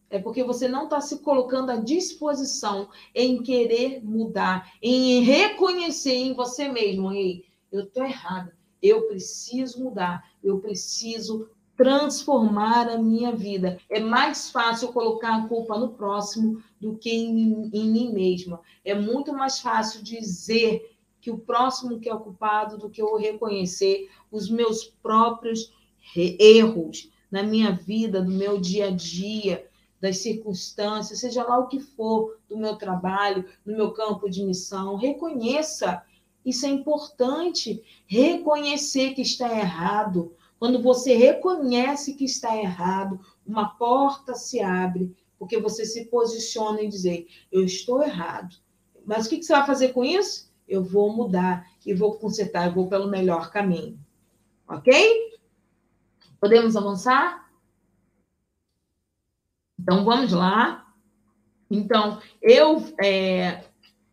É 0.08 0.18
porque 0.18 0.42
você 0.42 0.66
não 0.66 0.84
está 0.84 1.02
se 1.02 1.18
colocando 1.18 1.68
à 1.68 1.76
disposição 1.76 2.88
em 3.14 3.42
querer 3.42 4.02
mudar, 4.02 4.72
em 4.80 5.22
reconhecer 5.22 6.14
em 6.14 6.32
você 6.32 6.68
mesmo, 6.68 7.12
ei, 7.12 7.44
eu 7.70 7.82
estou 7.82 8.02
errada 8.02 8.63
eu 8.84 9.08
preciso 9.08 9.82
mudar, 9.82 10.28
eu 10.42 10.58
preciso 10.60 11.48
transformar 11.74 12.88
a 12.88 12.98
minha 12.98 13.32
vida. 13.32 13.78
É 13.88 13.98
mais 13.98 14.50
fácil 14.50 14.92
colocar 14.92 15.36
a 15.36 15.48
culpa 15.48 15.78
no 15.78 15.88
próximo 15.88 16.62
do 16.78 16.94
que 16.96 17.10
em, 17.10 17.70
em 17.72 17.90
mim 17.90 18.12
mesma. 18.12 18.60
É 18.84 18.94
muito 18.94 19.32
mais 19.32 19.58
fácil 19.58 20.02
dizer 20.02 20.94
que 21.20 21.30
o 21.30 21.38
próximo 21.38 21.98
que 21.98 22.10
é 22.10 22.16
culpado 22.16 22.76
do 22.76 22.90
que 22.90 23.00
eu 23.00 23.16
reconhecer 23.16 24.10
os 24.30 24.50
meus 24.50 24.84
próprios 24.84 25.72
erros 26.14 27.10
na 27.30 27.42
minha 27.42 27.72
vida, 27.72 28.22
do 28.22 28.30
meu 28.30 28.60
dia 28.60 28.88
a 28.88 28.90
dia, 28.90 29.66
das 29.98 30.18
circunstâncias, 30.18 31.20
seja 31.20 31.42
lá 31.42 31.58
o 31.58 31.66
que 31.66 31.80
for, 31.80 32.36
do 32.46 32.58
meu 32.58 32.76
trabalho, 32.76 33.46
do 33.64 33.74
meu 33.74 33.92
campo 33.92 34.28
de 34.28 34.44
missão. 34.44 34.96
Reconheça 34.96 36.02
isso 36.44 36.66
é 36.66 36.68
importante. 36.68 37.82
Reconhecer 38.06 39.14
que 39.14 39.22
está 39.22 39.52
errado. 39.56 40.36
Quando 40.58 40.82
você 40.82 41.14
reconhece 41.14 42.14
que 42.14 42.24
está 42.24 42.56
errado, 42.56 43.20
uma 43.46 43.70
porta 43.76 44.34
se 44.34 44.60
abre, 44.60 45.16
porque 45.38 45.58
você 45.58 45.84
se 45.86 46.06
posiciona 46.06 46.82
e 46.82 46.88
dizer: 46.88 47.26
Eu 47.50 47.64
estou 47.64 48.02
errado. 48.02 48.56
Mas 49.06 49.26
o 49.26 49.30
que 49.30 49.42
você 49.42 49.52
vai 49.52 49.66
fazer 49.66 49.92
com 49.92 50.04
isso? 50.04 50.52
Eu 50.68 50.82
vou 50.82 51.14
mudar 51.14 51.66
e 51.84 51.94
vou 51.94 52.14
consertar, 52.18 52.66
eu 52.66 52.74
vou 52.74 52.88
pelo 52.88 53.08
melhor 53.08 53.50
caminho. 53.50 53.98
Ok? 54.66 54.92
Podemos 56.40 56.76
avançar? 56.76 57.50
Então 59.78 60.04
vamos 60.04 60.32
lá. 60.32 60.86
Então, 61.70 62.20
eu. 62.40 62.82
É... 63.02 63.64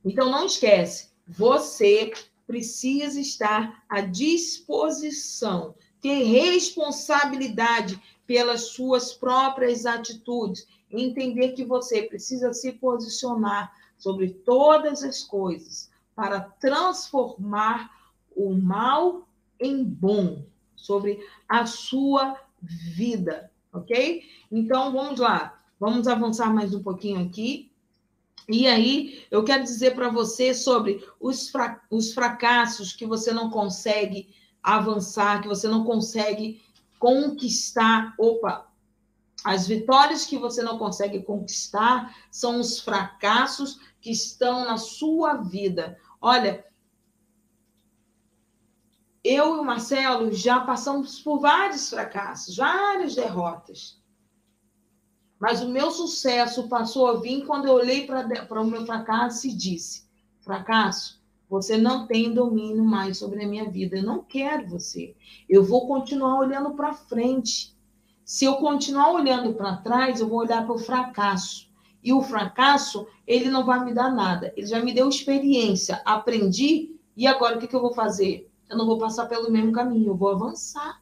Então, 0.04 0.32
não 0.32 0.46
esquece 0.46 1.11
você 1.32 2.12
precisa 2.46 3.20
estar 3.20 3.84
à 3.88 4.02
disposição, 4.02 5.74
ter 6.02 6.24
responsabilidade 6.24 8.02
pelas 8.28 8.68
suas 8.68 9.14
próprias 9.14 9.86
atitudes, 9.86 10.68
entender 10.92 11.54
que 11.54 11.64
você 11.64 12.04
precisa 12.04 12.52
se 12.54 12.74
posicionar 12.74 13.72
sobre 13.98 14.30
todas 14.30 15.04
as 15.04 15.24
coisas 15.24 15.90
para 16.14 16.42
transformar 16.42 17.90
o 18.36 18.54
mal 18.54 19.26
em 19.58 19.84
bom 19.84 20.44
sobre 20.76 21.26
a 21.48 21.66
sua 21.66 22.38
vida, 22.62 23.50
ok? 23.72 24.24
Então 24.52 24.92
vamos 24.92 25.20
lá, 25.20 25.64
vamos 25.80 26.08
avançar 26.08 26.54
mais 26.54 26.74
um 26.76 26.84
pouquinho 26.84 27.26
aqui. 27.26 27.71
E 28.52 28.68
aí, 28.68 29.26
eu 29.32 29.44
quero 29.44 29.64
dizer 29.64 29.96
para 29.96 30.10
você 30.10 30.54
sobre 30.54 31.02
os, 31.20 31.50
fra 31.50 31.82
os 31.90 32.14
fracassos 32.14 32.92
que 32.92 33.06
você 33.06 33.32
não 33.32 33.50
consegue 33.50 34.36
avançar, 34.62 35.42
que 35.42 35.48
você 35.48 35.68
não 35.68 35.86
consegue 35.86 36.62
conquistar. 37.00 38.14
Opa! 38.18 38.68
As 39.44 39.68
vitórias 39.68 40.26
que 40.26 40.38
você 40.38 40.62
não 40.62 40.78
consegue 40.78 41.24
conquistar 41.24 42.16
são 42.30 42.60
os 42.60 42.80
fracassos 42.80 43.80
que 44.02 44.12
estão 44.12 44.66
na 44.66 44.78
sua 44.78 45.36
vida. 45.36 45.98
Olha, 46.20 46.66
eu 49.24 49.56
e 49.56 49.60
o 49.60 49.64
Marcelo 49.64 50.32
já 50.34 50.60
passamos 50.60 51.20
por 51.22 51.40
vários 51.40 51.90
fracassos, 51.90 52.58
várias 52.58 53.16
derrotas. 53.16 54.01
Mas 55.42 55.62
o 55.64 55.70
meu 55.70 55.90
sucesso 55.90 56.68
passou 56.68 57.08
a 57.08 57.20
vir 57.20 57.46
quando 57.46 57.66
eu 57.66 57.74
olhei 57.74 58.06
para 58.06 58.62
o 58.62 58.68
meu 58.68 58.86
fracasso 58.86 59.48
e 59.48 59.54
disse: 59.54 60.06
fracasso, 60.42 61.20
você 61.50 61.78
não 61.78 62.06
tem 62.06 62.32
domínio 62.32 62.84
mais 62.84 63.18
sobre 63.18 63.44
a 63.44 63.48
minha 63.48 63.68
vida. 63.68 63.98
Eu 63.98 64.04
não 64.04 64.24
quero 64.24 64.68
você. 64.68 65.16
Eu 65.50 65.64
vou 65.64 65.88
continuar 65.88 66.38
olhando 66.38 66.76
para 66.76 66.94
frente. 66.94 67.76
Se 68.24 68.46
eu 68.46 68.58
continuar 68.58 69.12
olhando 69.12 69.56
para 69.56 69.78
trás, 69.78 70.20
eu 70.20 70.30
vou 70.30 70.40
olhar 70.40 70.64
para 70.64 70.76
o 70.76 70.80
fracasso. 70.80 71.68
E 72.04 72.14
o 72.14 72.22
fracasso, 72.22 73.08
ele 73.26 73.50
não 73.50 73.66
vai 73.66 73.84
me 73.84 73.94
dar 73.94 74.14
nada. 74.14 74.54
Ele 74.56 74.68
já 74.68 74.80
me 74.80 74.94
deu 74.94 75.10
experiência, 75.10 76.02
aprendi, 76.06 76.96
e 77.18 77.26
agora 77.26 77.58
o 77.58 77.60
que, 77.60 77.68
que 77.68 77.76
eu 77.76 77.82
vou 77.82 77.94
fazer? 77.94 78.52
eu 78.72 78.78
não 78.78 78.86
vou 78.86 78.98
passar 78.98 79.28
pelo 79.28 79.52
mesmo 79.52 79.74
caminho, 79.74 80.12
eu 80.12 80.16
vou 80.16 80.30
avançar. 80.30 81.01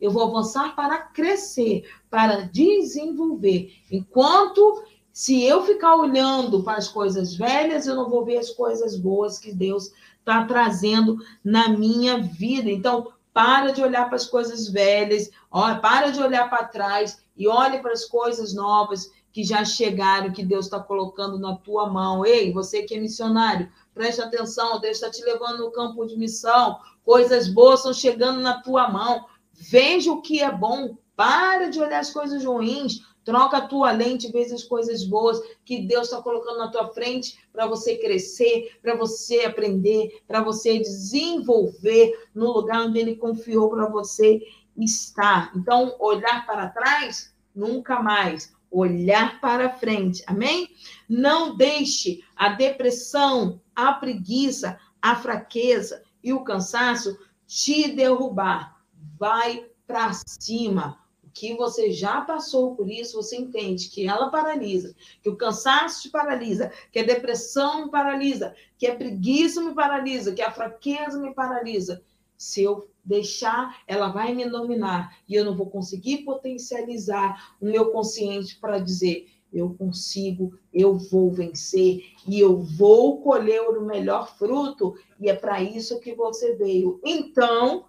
Eu 0.00 0.10
vou 0.10 0.24
avançar 0.24 0.74
para 0.74 0.98
crescer, 0.98 1.84
para 2.08 2.42
desenvolver. 2.42 3.72
Enquanto 3.90 4.84
se 5.12 5.42
eu 5.42 5.64
ficar 5.64 5.96
olhando 5.96 6.62
para 6.62 6.78
as 6.78 6.88
coisas 6.88 7.34
velhas, 7.34 7.86
eu 7.86 7.96
não 7.96 8.08
vou 8.08 8.24
ver 8.24 8.38
as 8.38 8.50
coisas 8.50 8.96
boas 8.96 9.38
que 9.38 9.52
Deus 9.52 9.92
está 10.18 10.44
trazendo 10.44 11.18
na 11.44 11.68
minha 11.68 12.18
vida. 12.18 12.70
Então, 12.70 13.12
para 13.32 13.72
de 13.72 13.82
olhar 13.82 14.06
para 14.06 14.16
as 14.16 14.26
coisas 14.26 14.68
velhas, 14.68 15.30
ó, 15.50 15.74
para 15.76 16.10
de 16.10 16.22
olhar 16.22 16.48
para 16.48 16.64
trás 16.64 17.22
e 17.36 17.48
olhe 17.48 17.78
para 17.78 17.92
as 17.92 18.04
coisas 18.04 18.54
novas 18.54 19.10
que 19.32 19.44
já 19.44 19.64
chegaram, 19.64 20.32
que 20.32 20.44
Deus 20.44 20.66
está 20.66 20.80
colocando 20.80 21.38
na 21.38 21.56
tua 21.56 21.88
mão. 21.88 22.26
Ei, 22.26 22.52
você 22.52 22.82
que 22.82 22.94
é 22.94 23.00
missionário, 23.00 23.70
preste 23.94 24.20
atenção, 24.20 24.80
Deus 24.80 24.96
está 24.96 25.10
te 25.10 25.22
levando 25.24 25.58
no 25.58 25.70
campo 25.70 26.04
de 26.06 26.16
missão. 26.16 26.78
Coisas 27.04 27.48
boas 27.48 27.80
estão 27.80 27.92
chegando 27.92 28.40
na 28.40 28.60
tua 28.60 28.88
mão. 28.88 29.24
Veja 29.60 30.10
o 30.10 30.22
que 30.22 30.40
é 30.40 30.50
bom. 30.50 30.96
Para 31.14 31.68
de 31.68 31.78
olhar 31.78 32.00
as 32.00 32.10
coisas 32.10 32.44
ruins. 32.44 33.02
Troca 33.22 33.58
a 33.58 33.66
tua 33.66 33.92
lente, 33.92 34.32
veja 34.32 34.54
as 34.54 34.64
coisas 34.64 35.04
boas 35.04 35.38
que 35.64 35.82
Deus 35.82 36.06
está 36.06 36.22
colocando 36.22 36.56
na 36.56 36.70
tua 36.70 36.88
frente 36.88 37.38
para 37.52 37.66
você 37.66 37.96
crescer, 37.96 38.78
para 38.80 38.96
você 38.96 39.40
aprender, 39.40 40.22
para 40.26 40.42
você 40.42 40.78
desenvolver 40.78 42.28
no 42.34 42.50
lugar 42.50 42.86
onde 42.86 42.98
Ele 42.98 43.16
confiou 43.16 43.68
para 43.68 43.86
você 43.86 44.40
estar. 44.74 45.52
Então, 45.54 45.94
olhar 46.00 46.46
para 46.46 46.70
trás, 46.70 47.34
nunca 47.54 48.00
mais. 48.02 48.54
Olhar 48.70 49.38
para 49.40 49.76
frente, 49.76 50.24
amém? 50.26 50.70
Não 51.06 51.56
deixe 51.56 52.24
a 52.34 52.48
depressão, 52.48 53.60
a 53.76 53.92
preguiça, 53.92 54.78
a 55.02 55.14
fraqueza 55.14 56.02
e 56.24 56.32
o 56.32 56.42
cansaço 56.42 57.18
te 57.46 57.88
derrubar. 57.88 58.79
Vai 59.20 59.66
para 59.86 60.14
cima. 60.14 60.98
O 61.22 61.28
que 61.30 61.54
você 61.54 61.92
já 61.92 62.22
passou 62.22 62.74
por 62.74 62.90
isso, 62.90 63.22
você 63.22 63.36
entende 63.36 63.90
que 63.90 64.08
ela 64.08 64.30
paralisa, 64.30 64.96
que 65.22 65.28
o 65.28 65.36
cansaço 65.36 66.00
te 66.02 66.08
paralisa, 66.08 66.72
que 66.90 66.98
a 66.98 67.04
depressão 67.04 67.84
me 67.84 67.90
paralisa, 67.90 68.54
que 68.78 68.86
a 68.86 68.96
preguiça 68.96 69.60
me 69.60 69.74
paralisa, 69.74 70.32
que 70.32 70.40
a 70.40 70.50
fraqueza 70.50 71.20
me 71.20 71.34
paralisa. 71.34 72.02
Se 72.34 72.62
eu 72.62 72.88
deixar, 73.04 73.82
ela 73.86 74.08
vai 74.08 74.34
me 74.34 74.48
dominar 74.48 75.14
e 75.28 75.34
eu 75.34 75.44
não 75.44 75.54
vou 75.54 75.68
conseguir 75.68 76.24
potencializar 76.24 77.56
o 77.60 77.66
meu 77.66 77.92
consciente 77.92 78.58
para 78.58 78.78
dizer: 78.78 79.28
eu 79.52 79.74
consigo, 79.74 80.58
eu 80.72 80.96
vou 80.96 81.30
vencer 81.30 82.04
e 82.26 82.40
eu 82.40 82.56
vou 82.56 83.20
colher 83.20 83.60
o 83.60 83.84
melhor 83.84 84.34
fruto, 84.38 84.94
e 85.20 85.28
é 85.28 85.34
para 85.34 85.62
isso 85.62 86.00
que 86.00 86.14
você 86.14 86.54
veio. 86.54 86.98
Então, 87.04 87.84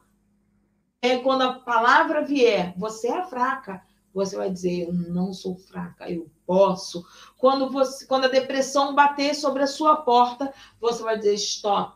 é 1.01 1.17
quando 1.17 1.41
a 1.41 1.53
palavra 1.53 2.23
vier, 2.23 2.73
você 2.77 3.07
é 3.07 3.25
fraca, 3.25 3.81
você 4.13 4.35
vai 4.35 4.51
dizer, 4.51 4.87
eu 4.87 4.93
não 4.93 5.33
sou 5.33 5.55
fraca, 5.55 6.09
eu 6.09 6.29
posso. 6.45 7.05
Quando 7.37 7.71
você, 7.71 8.05
quando 8.05 8.25
a 8.25 8.29
depressão 8.29 8.93
bater 8.93 9.33
sobre 9.33 9.63
a 9.63 9.67
sua 9.67 9.97
porta, 9.97 10.53
você 10.79 11.01
vai 11.01 11.17
dizer, 11.17 11.35
stop. 11.35 11.95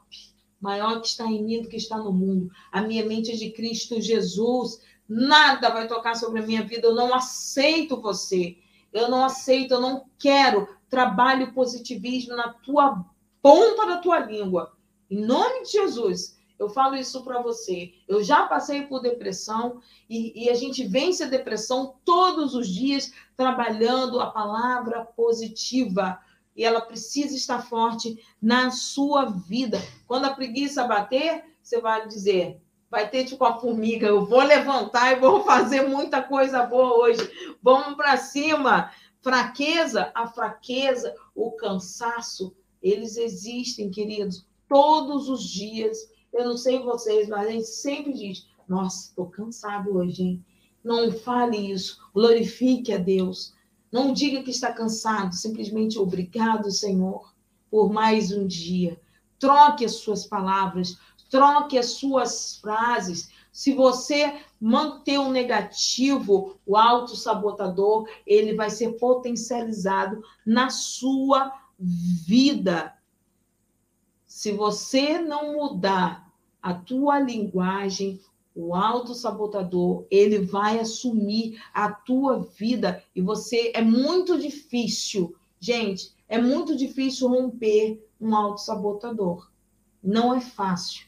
Maior 0.60 1.02
que 1.02 1.08
está 1.08 1.26
em 1.26 1.44
mim 1.44 1.62
do 1.62 1.68
que 1.68 1.76
está 1.76 1.98
no 1.98 2.12
mundo. 2.12 2.50
A 2.72 2.82
minha 2.82 3.06
mente 3.06 3.32
é 3.32 3.36
de 3.36 3.52
Cristo 3.52 4.02
Jesus. 4.02 4.82
Nada 5.08 5.70
vai 5.70 5.88
tocar 5.88 6.16
sobre 6.16 6.42
a 6.42 6.46
minha 6.46 6.64
vida. 6.64 6.88
Eu 6.88 6.96
não 6.96 7.14
aceito 7.14 8.02
você 8.02 8.58
eu 8.96 9.10
não 9.10 9.26
aceito, 9.26 9.74
eu 9.74 9.82
não 9.82 10.06
quero. 10.18 10.68
Trabalho 10.90 11.54
positivismo 11.54 12.34
na 12.34 12.54
tua 12.54 13.06
ponta 13.42 13.86
da 13.86 13.98
tua 13.98 14.20
língua. 14.20 14.72
Em 15.12 15.20
nome 15.20 15.64
de 15.64 15.74
Jesus, 15.74 16.35
eu 16.58 16.70
falo 16.70 16.96
isso 16.96 17.24
para 17.24 17.42
você. 17.42 17.94
Eu 18.08 18.24
já 18.24 18.46
passei 18.48 18.84
por 18.84 19.02
depressão 19.02 19.82
e, 20.10 20.46
e, 20.46 20.50
a 20.50 20.54
gente 20.54 20.86
vence 20.86 21.24
a 21.24 21.28
depressão 21.28 21.96
todos 22.06 22.56
os 22.56 22.68
dias 22.68 23.12
trabalhando 23.36 24.20
a 24.20 24.32
palavra 24.32 25.04
positiva. 25.04 26.20
E 26.56 26.64
ela 26.64 26.80
precisa 26.80 27.36
estar 27.36 27.62
forte 27.62 28.18
na 28.42 28.72
sua 28.72 29.26
vida. 29.26 29.82
Quando 30.08 30.26
a 30.26 30.34
preguiça 30.34 30.86
bater, 30.86 31.44
você 31.62 31.82
vai 31.82 32.08
dizer: 32.08 32.62
vai 32.90 33.10
ter 33.10 33.26
tipo 33.26 33.44
a 33.44 33.60
formiga, 33.60 34.08
eu 34.08 34.26
vou 34.26 34.42
levantar 34.42 35.12
e 35.12 35.20
vou 35.20 35.44
fazer 35.44 35.88
muita 35.88 36.22
coisa 36.22 36.64
boa 36.64 36.98
hoje. 36.98 37.58
Vamos 37.62 37.96
para 37.96 38.16
cima. 38.16 38.92
Fraqueza, 39.22 40.12
a 40.14 40.28
fraqueza, 40.28 41.14
o 41.34 41.52
cansaço, 41.52 42.56
eles 42.82 43.18
existem, 43.18 43.90
queridos, 43.90 44.48
todos 44.70 45.28
os 45.28 45.44
dias. 45.44 45.98
Eu 46.36 46.44
não 46.44 46.58
sei 46.58 46.80
vocês, 46.80 47.30
mas 47.30 47.48
a 47.48 47.52
gente 47.52 47.68
sempre 47.68 48.12
diz: 48.12 48.46
Nossa, 48.68 49.08
estou 49.08 49.28
cansado 49.28 49.96
hoje, 49.96 50.22
hein? 50.22 50.46
Não 50.84 51.10
fale 51.10 51.72
isso, 51.72 51.98
glorifique 52.14 52.92
a 52.92 52.98
Deus. 52.98 53.54
Não 53.90 54.12
diga 54.12 54.44
que 54.44 54.52
está 54.52 54.74
cansado, 54.74 55.34
simplesmente 55.34 55.98
obrigado, 55.98 56.70
Senhor, 56.70 57.34
por 57.72 57.90
mais 57.90 58.34
um 58.34 58.46
dia. 58.46 59.00
Troque 59.40 59.86
as 59.86 59.94
suas 59.94 60.28
palavras, 60.28 60.98
troque 61.30 61.78
as 61.78 61.92
suas 61.92 62.58
frases. 62.58 63.30
Se 63.50 63.74
você 63.74 64.38
manter 64.60 65.18
o 65.18 65.32
negativo, 65.32 66.60
o 66.66 66.76
autossabotador, 66.76 68.10
ele 68.28 68.56
vai 68.56 68.70
ser 68.70 68.98
potencializado 68.98 70.22
na 70.46 70.70
sua 70.70 71.54
vida. 71.80 72.94
Se 74.28 74.52
você 74.52 75.18
não 75.18 75.54
mudar 75.54 76.25
a 76.66 76.74
tua 76.74 77.20
linguagem, 77.20 78.20
o 78.56 78.74
autossabotador, 78.74 80.08
ele 80.10 80.40
vai 80.40 80.80
assumir 80.80 81.62
a 81.72 81.92
tua 81.92 82.40
vida 82.40 83.04
e 83.16 83.22
você 83.22 83.72
é 83.76 83.84
muito 83.84 84.36
difícil, 84.40 85.36
gente, 85.60 86.12
é 86.28 86.42
muito 86.42 86.76
difícil 86.76 87.28
romper 87.28 88.04
um 88.20 88.36
autossabotador. 88.36 89.48
Não 90.04 90.34
é 90.34 90.42
fácil. 90.42 91.06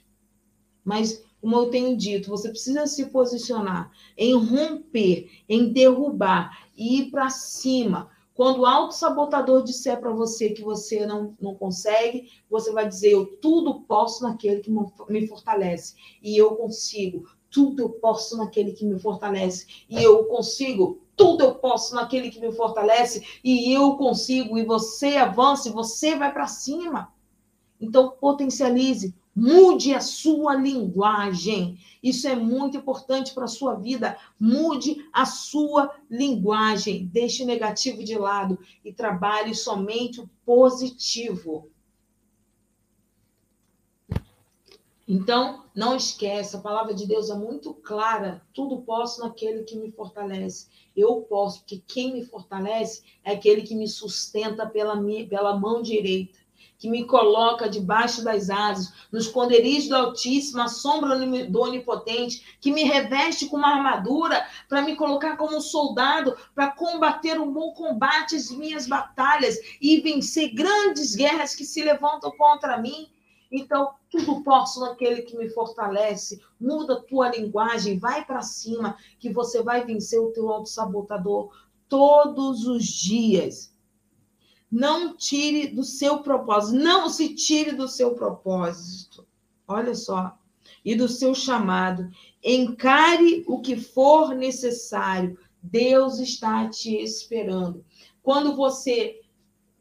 Mas, 0.86 1.24
como 1.42 1.56
eu 1.56 1.72
tenho 1.72 1.98
dito, 1.98 2.30
você 2.30 2.50
precisa 2.50 2.86
se 2.86 3.08
posicionar 3.08 3.92
em 4.16 4.36
romper, 4.36 5.28
em 5.50 5.74
derrubar 5.74 6.68
e 6.78 7.00
ir 7.00 7.10
para 7.10 7.32
cima. 7.32 8.12
Quando 8.38 8.60
o 8.60 8.66
auto-sabotador 8.68 9.64
disser 9.64 10.00
para 10.00 10.12
você 10.12 10.52
que 10.52 10.62
você 10.62 11.08
não, 11.08 11.36
não 11.42 11.56
consegue, 11.56 12.30
você 12.48 12.72
vai 12.72 12.88
dizer: 12.88 13.14
Eu 13.14 13.26
tudo 13.38 13.82
posso 13.82 14.22
naquele 14.22 14.62
que 14.62 14.70
me 15.10 15.28
fortalece. 15.28 15.96
E 16.22 16.38
eu 16.38 16.56
consigo. 16.56 17.28
Tudo 17.50 17.82
eu 17.82 17.90
posso 17.90 18.38
naquele 18.38 18.74
que 18.74 18.86
me 18.86 19.00
fortalece. 19.00 19.86
E 19.90 20.04
eu 20.04 20.26
consigo. 20.26 21.02
Tudo 21.16 21.46
eu 21.46 21.56
posso 21.56 21.96
naquele 21.96 22.30
que 22.30 22.40
me 22.40 22.52
fortalece. 22.52 23.26
E 23.44 23.74
eu 23.74 23.98
consigo. 23.98 24.56
E 24.56 24.64
você 24.64 25.16
avança 25.16 25.70
e 25.70 25.72
você 25.72 26.16
vai 26.16 26.32
para 26.32 26.46
cima. 26.46 27.12
Então, 27.82 28.12
potencialize 28.22 29.16
Mude 29.40 29.94
a 29.94 30.02
sua 30.02 30.56
linguagem. 30.56 31.78
Isso 32.02 32.28
é 32.28 32.36
muito 32.36 32.78
importante 32.78 33.36
para 33.36 33.44
a 33.44 33.48
sua 33.48 33.76
vida. 33.76 34.18
Mude 34.40 35.08
a 35.14 35.28
sua 35.28 35.94
linguagem. 36.10 37.06
Deixe 37.06 37.44
o 37.44 37.46
negativo 37.46 38.04
de 38.04 38.18
lado 38.18 38.58
e 38.84 38.92
trabalhe 38.92 39.54
somente 39.54 40.20
o 40.20 40.28
positivo. 40.44 41.70
Então, 45.08 45.66
não 45.74 45.96
esqueça, 45.96 46.58
a 46.58 46.62
palavra 46.62 46.96
de 46.96 47.06
Deus 47.06 47.30
é 47.30 47.36
muito 47.36 47.76
clara. 47.76 48.42
Tudo 48.52 48.82
posso 48.82 49.22
naquele 49.22 49.64
que 49.66 49.78
me 49.78 49.92
fortalece. 49.92 50.68
Eu 50.96 51.22
posso, 51.22 51.60
porque 51.60 51.78
quem 51.86 52.12
me 52.12 52.26
fortalece 52.26 53.04
é 53.24 53.34
aquele 53.34 53.62
que 53.62 53.76
me 53.76 53.88
sustenta 53.88 54.66
pela, 54.66 54.96
minha, 54.96 55.28
pela 55.28 55.56
mão 55.56 55.84
direita, 55.84 56.40
que 56.78 56.90
me 56.90 57.06
coloca 57.06 57.70
debaixo 57.70 58.24
das 58.24 58.50
asas, 58.50 58.94
no 59.12 59.18
esconderijo 59.18 59.90
do 59.90 59.96
Altíssimo, 59.96 60.62
a 60.62 60.68
sombra 60.68 61.18
do 61.18 61.62
Onipotente, 61.62 62.58
que 62.62 62.72
me 62.72 62.84
reveste 62.84 63.48
com 63.48 63.58
uma 63.58 63.76
armadura 63.76 64.46
para 64.70 64.84
me 64.84 64.96
colocar 64.96 65.38
como 65.38 65.58
um 65.58 65.62
soldado, 65.62 66.38
para 66.54 66.72
combater 66.72 67.40
um 67.40 67.52
bom 67.52 67.72
combate, 67.74 68.36
as 68.36 68.52
minhas 68.52 68.88
batalhas 68.88 69.58
e 69.82 70.00
vencer 70.02 70.54
grandes 70.54 71.16
guerras 71.16 71.56
que 71.56 71.66
se 71.66 71.84
levantam 71.84 72.32
contra 72.38 72.78
mim. 72.78 73.10
Então, 73.52 73.94
tudo 74.12 74.44
posso 74.44 74.82
naquele 74.82 75.22
que 75.22 75.38
me 75.38 75.50
fortalece. 75.50 76.42
Muda 76.60 76.96
a 76.96 77.02
tua 77.02 77.30
linguagem, 77.30 77.98
vai 77.98 78.24
para 78.24 78.42
cima, 78.42 78.98
que 79.20 79.32
você 79.32 79.64
vai 79.64 79.84
vencer 79.84 80.20
o 80.20 80.32
teu 80.32 80.50
auto-sabotador 80.50 81.50
todos 81.88 82.68
os 82.68 82.84
dias. 82.84 83.74
Não 84.70 85.16
tire 85.16 85.68
do 85.68 85.84
seu 85.84 86.20
propósito, 86.20 86.78
não 86.78 87.10
se 87.10 87.34
tire 87.36 87.72
do 87.72 87.88
seu 87.88 88.16
propósito. 88.16 89.26
Olha 89.68 89.96
só, 89.96 90.38
e 90.84 90.96
do 90.96 91.08
seu 91.08 91.36
chamado. 91.36 92.10
Encare 92.44 93.44
o 93.48 93.60
que 93.60 93.76
for 93.76 94.34
necessário. 94.34 95.38
Deus 95.62 96.20
está 96.20 96.70
te 96.70 96.96
esperando. 96.96 97.84
Quando 98.22 98.56
você 98.56 99.22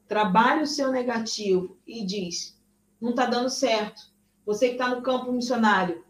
trabalha 0.09 0.63
o 0.63 0.67
seu 0.67 0.91
negativo 0.91 1.79
e 1.87 2.05
diz: 2.05 2.59
não 3.01 3.11
está 3.11 3.27
dando 3.27 3.51
certo. 3.51 4.11
Você 4.45 4.69
que 4.69 4.75
está 4.75 4.89
no 4.89 5.03
campo 5.03 5.33
missionário, 5.33 6.05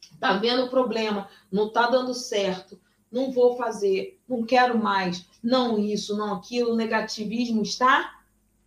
está 0.00 0.38
vendo 0.38 0.64
o 0.64 0.70
problema, 0.70 1.28
não 1.50 1.66
está 1.68 1.88
dando 1.88 2.14
certo, 2.14 2.80
não 3.14 3.30
vou 3.30 3.56
fazer, 3.56 4.18
não 4.28 4.42
quero 4.42 4.76
mais, 4.76 5.24
não 5.42 5.78
isso, 5.78 6.16
não 6.16 6.34
aquilo, 6.34 6.74
negativismo 6.74 7.62
está 7.62 8.20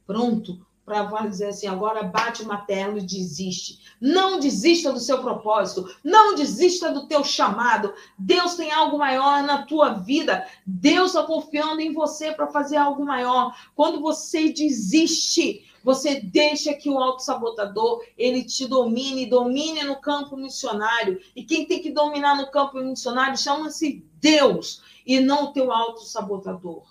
pronto 0.07 0.65
para 0.88 1.27
dizer 1.27 1.47
assim, 1.47 1.67
agora 1.67 2.01
bate 2.01 2.43
o 2.43 2.47
martelo 2.47 2.97
e 2.97 3.01
desiste. 3.01 3.79
Não 3.99 4.39
desista 4.39 4.89
do 4.89 5.01
seu 5.01 5.19
propósito, 5.19 5.93
não 6.01 6.33
desista 6.33 6.93
do 6.93 7.09
teu 7.09 7.25
chamado. 7.25 7.93
Deus 8.17 8.55
tem 8.55 8.71
algo 8.71 8.97
maior 8.97 9.43
na 9.43 9.63
tua 9.63 9.89
vida. 9.89 10.47
Deus 10.65 11.07
está 11.07 11.23
confiando 11.23 11.81
em 11.81 11.91
você 11.91 12.31
para 12.31 12.47
fazer 12.47 12.77
algo 12.77 13.03
maior. 13.03 13.53
Quando 13.75 13.99
você 13.99 14.47
desiste, 14.53 15.65
você 15.83 16.21
deixa 16.21 16.73
que 16.73 16.89
o 16.89 16.97
auto-sabotador 16.97 18.01
ele 18.17 18.45
te 18.45 18.65
domine, 18.65 19.25
domine 19.25 19.83
no 19.83 19.97
campo 19.97 20.38
missionário. 20.38 21.19
E 21.35 21.43
quem 21.43 21.65
tem 21.65 21.81
que 21.81 21.91
dominar 21.91 22.38
no 22.38 22.49
campo 22.49 22.79
missionário 22.79 23.38
chama-se 23.38 24.05
Deus 24.21 24.81
e 25.05 25.19
não 25.19 25.45
o 25.45 25.51
teu 25.51 25.69
auto-sabotador. 25.69 26.83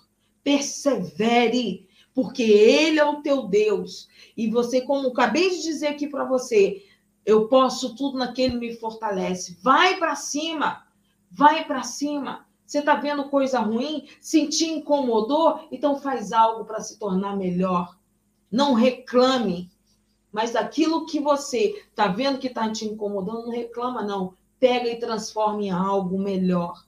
Persevere, 0.43 1.86
porque 2.17 2.41
ele 2.41 2.99
é 2.99 3.05
o 3.05 3.21
teu 3.21 3.43
Deus. 3.43 4.09
E 4.35 4.49
você, 4.49 4.81
como 4.81 5.09
acabei 5.09 5.51
de 5.51 5.61
dizer 5.61 5.89
aqui 5.89 6.07
para 6.07 6.23
você, 6.23 6.83
eu 7.23 7.47
posso 7.47 7.95
tudo 7.95 8.17
naquele 8.17 8.53
que 8.53 8.59
me 8.59 8.75
fortalece. 8.75 9.55
Vai 9.61 9.99
para 9.99 10.15
cima, 10.15 10.83
vai 11.29 11.63
para 11.65 11.83
cima. 11.83 12.47
Você 12.65 12.79
está 12.79 12.95
vendo 12.95 13.29
coisa 13.29 13.59
ruim? 13.59 14.07
Se 14.19 14.47
te 14.47 14.65
incomodou? 14.65 15.67
Então 15.71 16.01
faz 16.01 16.31
algo 16.31 16.65
para 16.65 16.81
se 16.81 16.97
tornar 16.97 17.37
melhor. 17.37 17.95
Não 18.51 18.73
reclame. 18.73 19.69
Mas 20.31 20.55
aquilo 20.55 21.05
que 21.05 21.19
você 21.19 21.85
está 21.87 22.07
vendo 22.07 22.39
que 22.39 22.47
está 22.47 22.67
te 22.71 22.83
incomodando, 22.83 23.45
não 23.45 23.51
reclama, 23.51 24.01
não. 24.01 24.33
Pega 24.59 24.89
e 24.89 24.99
transforma 24.99 25.61
em 25.61 25.69
algo 25.69 26.17
melhor. 26.17 26.83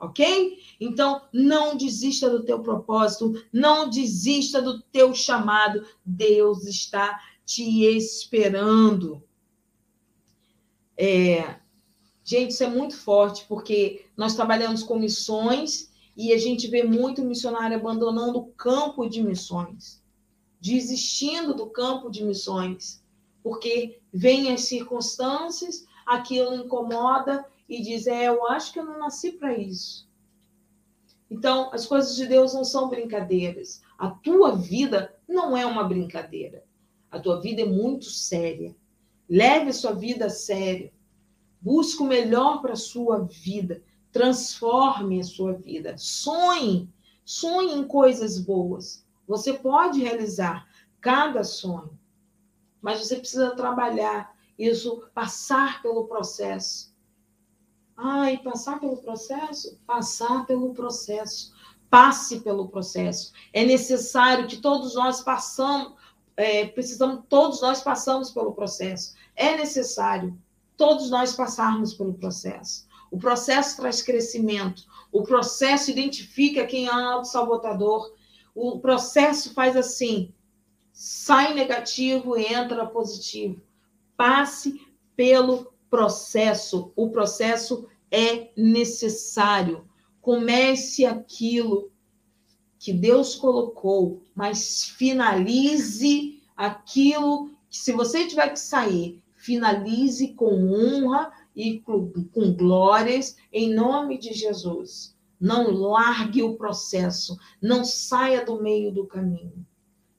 Ok? 0.00 0.58
Então, 0.80 1.22
não 1.32 1.76
desista 1.76 2.30
do 2.30 2.42
teu 2.42 2.60
propósito, 2.60 3.44
não 3.52 3.88
desista 3.88 4.62
do 4.62 4.80
teu 4.80 5.14
chamado. 5.14 5.84
Deus 6.04 6.64
está 6.64 7.20
te 7.44 7.84
esperando. 7.84 9.22
É, 10.96 11.56
gente, 12.24 12.52
isso 12.52 12.64
é 12.64 12.68
muito 12.68 12.96
forte, 12.96 13.44
porque 13.46 14.06
nós 14.16 14.34
trabalhamos 14.34 14.82
com 14.82 14.98
missões 14.98 15.90
e 16.16 16.32
a 16.32 16.38
gente 16.38 16.66
vê 16.66 16.82
muito 16.82 17.22
missionário 17.22 17.76
abandonando 17.76 18.38
o 18.38 18.46
campo 18.52 19.08
de 19.08 19.22
missões 19.22 20.00
desistindo 20.60 21.54
do 21.54 21.66
campo 21.66 22.10
de 22.10 22.22
missões, 22.22 23.02
porque 23.42 24.00
vêm 24.12 24.52
as 24.52 24.62
circunstâncias, 24.62 25.86
aquilo 26.04 26.54
incomoda 26.54 27.44
e 27.70 27.80
diz: 27.80 28.08
É, 28.08 28.26
eu 28.26 28.46
acho 28.48 28.72
que 28.72 28.80
eu 28.80 28.84
não 28.84 28.98
nasci 28.98 29.32
para 29.32 29.56
isso. 29.56 30.10
Então, 31.30 31.70
as 31.72 31.86
coisas 31.86 32.16
de 32.16 32.26
Deus 32.26 32.52
não 32.52 32.64
são 32.64 32.88
brincadeiras. 32.88 33.80
A 33.96 34.10
tua 34.10 34.56
vida 34.56 35.14
não 35.28 35.56
é 35.56 35.64
uma 35.64 35.84
brincadeira. 35.84 36.64
A 37.08 37.20
tua 37.20 37.40
vida 37.40 37.62
é 37.62 37.64
muito 37.64 38.06
séria. 38.06 38.74
Leve 39.28 39.70
a 39.70 39.72
sua 39.72 39.92
vida 39.92 40.26
a 40.26 40.30
sério. 40.30 40.90
Busque 41.60 42.02
o 42.02 42.06
melhor 42.06 42.60
para 42.60 42.72
a 42.72 42.76
sua 42.76 43.20
vida. 43.20 43.80
Transforme 44.10 45.20
a 45.20 45.24
sua 45.24 45.52
vida. 45.52 45.96
Sonhe. 45.96 46.92
Sonhe 47.24 47.74
em 47.74 47.86
coisas 47.86 48.40
boas. 48.40 49.06
Você 49.28 49.52
pode 49.52 50.00
realizar 50.02 50.66
cada 51.00 51.44
sonho, 51.44 51.96
mas 52.82 52.98
você 52.98 53.16
precisa 53.16 53.54
trabalhar 53.54 54.36
isso, 54.58 55.08
passar 55.14 55.80
pelo 55.80 56.08
processo. 56.08 56.89
Ai, 58.02 58.38
passar 58.38 58.80
pelo 58.80 58.96
processo? 58.96 59.78
Passar 59.86 60.46
pelo 60.46 60.72
processo. 60.72 61.52
Passe 61.88 62.40
pelo 62.40 62.68
processo. 62.68 63.32
É 63.52 63.64
necessário 63.64 64.46
que 64.46 64.56
todos 64.56 64.94
nós 64.94 65.20
passamos, 65.20 65.94
é, 66.36 66.66
precisamos, 66.66 67.24
todos 67.28 67.60
nós 67.60 67.82
passamos 67.82 68.30
pelo 68.30 68.52
processo. 68.52 69.14
É 69.34 69.56
necessário 69.56 70.38
todos 70.76 71.10
nós 71.10 71.34
passarmos 71.34 71.94
pelo 71.94 72.14
processo. 72.14 72.88
O 73.10 73.18
processo 73.18 73.76
traz 73.76 74.00
crescimento. 74.00 74.84
O 75.12 75.22
processo 75.22 75.90
identifica 75.90 76.66
quem 76.66 76.86
é 76.86 76.92
auto-sabotador 76.92 78.12
o 78.54 78.78
processo 78.80 79.54
faz 79.54 79.76
assim: 79.76 80.32
sai 80.92 81.54
negativo 81.54 82.36
e 82.36 82.52
entra 82.52 82.86
positivo. 82.86 83.60
Passe 84.16 84.86
pelo 85.16 85.72
processo. 85.90 86.92
O 86.94 87.10
processo 87.10 87.86
é 88.10 88.50
necessário. 88.56 89.84
Comece 90.22 91.04
aquilo 91.04 91.90
que 92.78 92.92
Deus 92.92 93.34
colocou, 93.34 94.22
mas 94.34 94.84
finalize 94.84 96.40
aquilo 96.56 97.50
que, 97.68 97.76
se 97.76 97.92
você 97.92 98.26
tiver 98.26 98.48
que 98.48 98.58
sair, 98.58 99.22
finalize 99.36 100.34
com 100.34 100.72
honra 100.72 101.30
e 101.54 101.80
com, 101.80 102.10
glórias, 102.56 103.36
em 103.52 103.74
nome 103.74 104.18
de 104.18 104.32
Jesus. 104.32 105.16
Não 105.38 105.70
largue 105.70 106.42
o 106.42 106.56
processo, 106.56 107.38
não 107.60 107.84
saia 107.84 108.44
do 108.44 108.62
meio 108.62 108.92
do 108.92 109.06
caminho. 109.06 109.66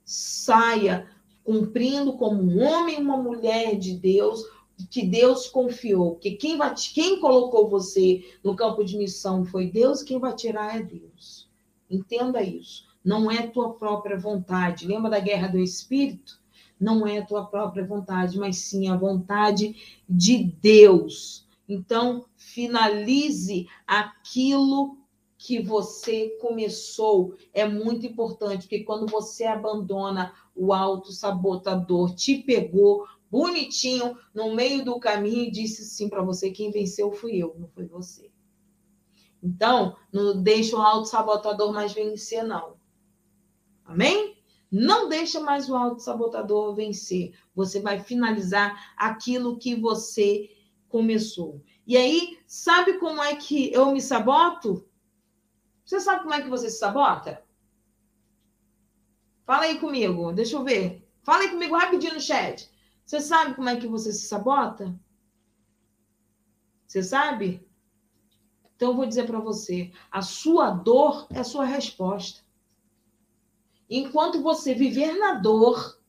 Saia 0.04 1.08
cumprindo 1.44 2.12
como 2.14 2.42
um 2.42 2.62
homem 2.62 2.98
e 2.98 3.02
uma 3.02 3.16
mulher 3.16 3.76
de 3.76 3.96
Deus 3.96 4.44
que 4.88 5.06
Deus 5.06 5.48
confiou, 5.48 6.16
que 6.16 6.32
quem, 6.32 6.56
vai, 6.56 6.74
quem 6.74 7.20
colocou 7.20 7.68
você 7.68 8.24
no 8.42 8.56
campo 8.56 8.84
de 8.84 8.96
missão 8.96 9.44
foi 9.44 9.70
Deus, 9.70 10.02
quem 10.02 10.18
vai 10.18 10.34
tirar 10.34 10.76
é 10.76 10.82
Deus. 10.82 11.48
Entenda 11.90 12.42
isso. 12.42 12.86
Não 13.04 13.30
é 13.30 13.46
tua 13.46 13.74
própria 13.74 14.18
vontade. 14.18 14.86
Lembra 14.86 15.10
da 15.10 15.20
guerra 15.20 15.48
do 15.48 15.58
Espírito? 15.58 16.40
Não 16.80 17.06
é 17.06 17.20
tua 17.20 17.46
própria 17.46 17.84
vontade, 17.84 18.38
mas 18.38 18.56
sim 18.56 18.88
a 18.88 18.96
vontade 18.96 20.02
de 20.08 20.38
Deus. 20.60 21.46
Então, 21.68 22.24
finalize 22.36 23.66
aquilo 23.86 24.98
que 25.38 25.60
você 25.60 26.28
começou 26.40 27.34
é 27.52 27.68
muito 27.68 28.06
importante, 28.06 28.62
porque 28.62 28.84
quando 28.84 29.10
você 29.10 29.44
abandona 29.44 30.32
o 30.54 30.72
auto-sabotador, 30.72 32.14
te 32.14 32.36
pegou 32.36 33.06
bonitinho 33.32 34.18
no 34.34 34.54
meio 34.54 34.84
do 34.84 35.00
caminho 35.00 35.44
e 35.44 35.50
disse 35.50 35.86
sim 35.86 36.06
para 36.06 36.22
você: 36.22 36.50
quem 36.50 36.70
venceu 36.70 37.10
fui 37.10 37.38
eu, 37.38 37.56
não 37.58 37.66
foi 37.66 37.86
você. 37.86 38.30
Então, 39.42 39.96
não 40.12 40.40
deixa 40.40 40.76
o 40.76 40.82
auto-sabotador 40.82 41.72
mais 41.72 41.94
vencer, 41.94 42.44
não. 42.44 42.76
Amém? 43.86 44.36
Não 44.70 45.08
deixa 45.08 45.40
mais 45.40 45.68
o 45.68 45.74
auto-sabotador 45.74 46.74
vencer. 46.74 47.34
Você 47.54 47.80
vai 47.80 47.98
finalizar 47.98 48.94
aquilo 48.96 49.58
que 49.58 49.74
você 49.74 50.50
começou. 50.88 51.62
E 51.86 51.96
aí, 51.96 52.38
sabe 52.46 52.98
como 52.98 53.22
é 53.22 53.34
que 53.34 53.72
eu 53.72 53.90
me 53.92 54.00
saboto? 54.00 54.86
Você 55.84 55.98
sabe 56.00 56.22
como 56.22 56.34
é 56.34 56.42
que 56.42 56.50
você 56.50 56.70
se 56.70 56.78
sabota? 56.78 57.42
Fala 59.44 59.64
aí 59.64 59.80
comigo, 59.80 60.32
deixa 60.32 60.56
eu 60.56 60.62
ver. 60.62 61.08
Fala 61.22 61.40
aí 61.40 61.48
comigo 61.48 61.76
rapidinho 61.76 62.14
no 62.14 62.20
chat. 62.20 62.71
Você 63.04 63.20
sabe 63.20 63.54
como 63.54 63.68
é 63.68 63.76
que 63.76 63.86
você 63.86 64.12
se 64.12 64.26
sabota? 64.26 64.98
Você 66.86 67.02
sabe? 67.02 67.66
Então 68.76 68.90
eu 68.90 68.96
vou 68.96 69.06
dizer 69.06 69.26
para 69.26 69.38
você, 69.38 69.92
a 70.10 70.22
sua 70.22 70.70
dor 70.70 71.26
é 71.30 71.40
a 71.40 71.44
sua 71.44 71.64
resposta. 71.64 72.42
Enquanto 73.88 74.42
você 74.42 74.74
viver 74.74 75.18
na 75.18 75.34
dor, 75.34 76.00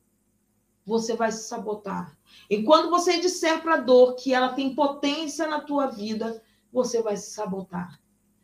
você 0.84 1.14
vai 1.14 1.30
se 1.32 1.44
sabotar. 1.44 2.16
Enquanto 2.50 2.90
você 2.90 3.18
disser 3.18 3.62
para 3.62 3.74
a 3.74 3.80
dor 3.80 4.14
que 4.16 4.34
ela 4.34 4.52
tem 4.52 4.74
potência 4.74 5.46
na 5.46 5.60
tua 5.60 5.86
vida, 5.86 6.42
você 6.72 7.00
vai 7.02 7.16
se 7.16 7.30
sabotar. 7.30 8.00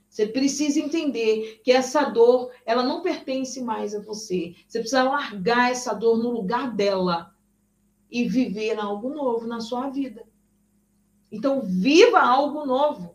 Você 0.09 0.27
precisa 0.27 0.81
entender 0.81 1.61
que 1.63 1.71
essa 1.71 2.05
dor, 2.05 2.51
ela 2.67 2.83
não 2.83 3.03
pertence 3.03 3.63
mais 3.63 3.95
a 3.95 4.01
você. 4.01 4.55
Você 4.67 4.81
precisa 4.81 5.05
largar 5.05 5.71
essa 5.71 5.95
dor 5.95 6.19
no 6.19 6.31
lugar 6.31 6.75
dela 6.75 7.30
e 8.11 8.29
viver 8.29 8.79
algo 8.79 9.11
novo 9.11 9.47
na 9.47 9.61
sua 9.61 9.89
vida. 9.89 10.27
Então, 11.31 11.63
viva 11.63 12.21
algo 12.21 12.67
novo. 12.67 13.15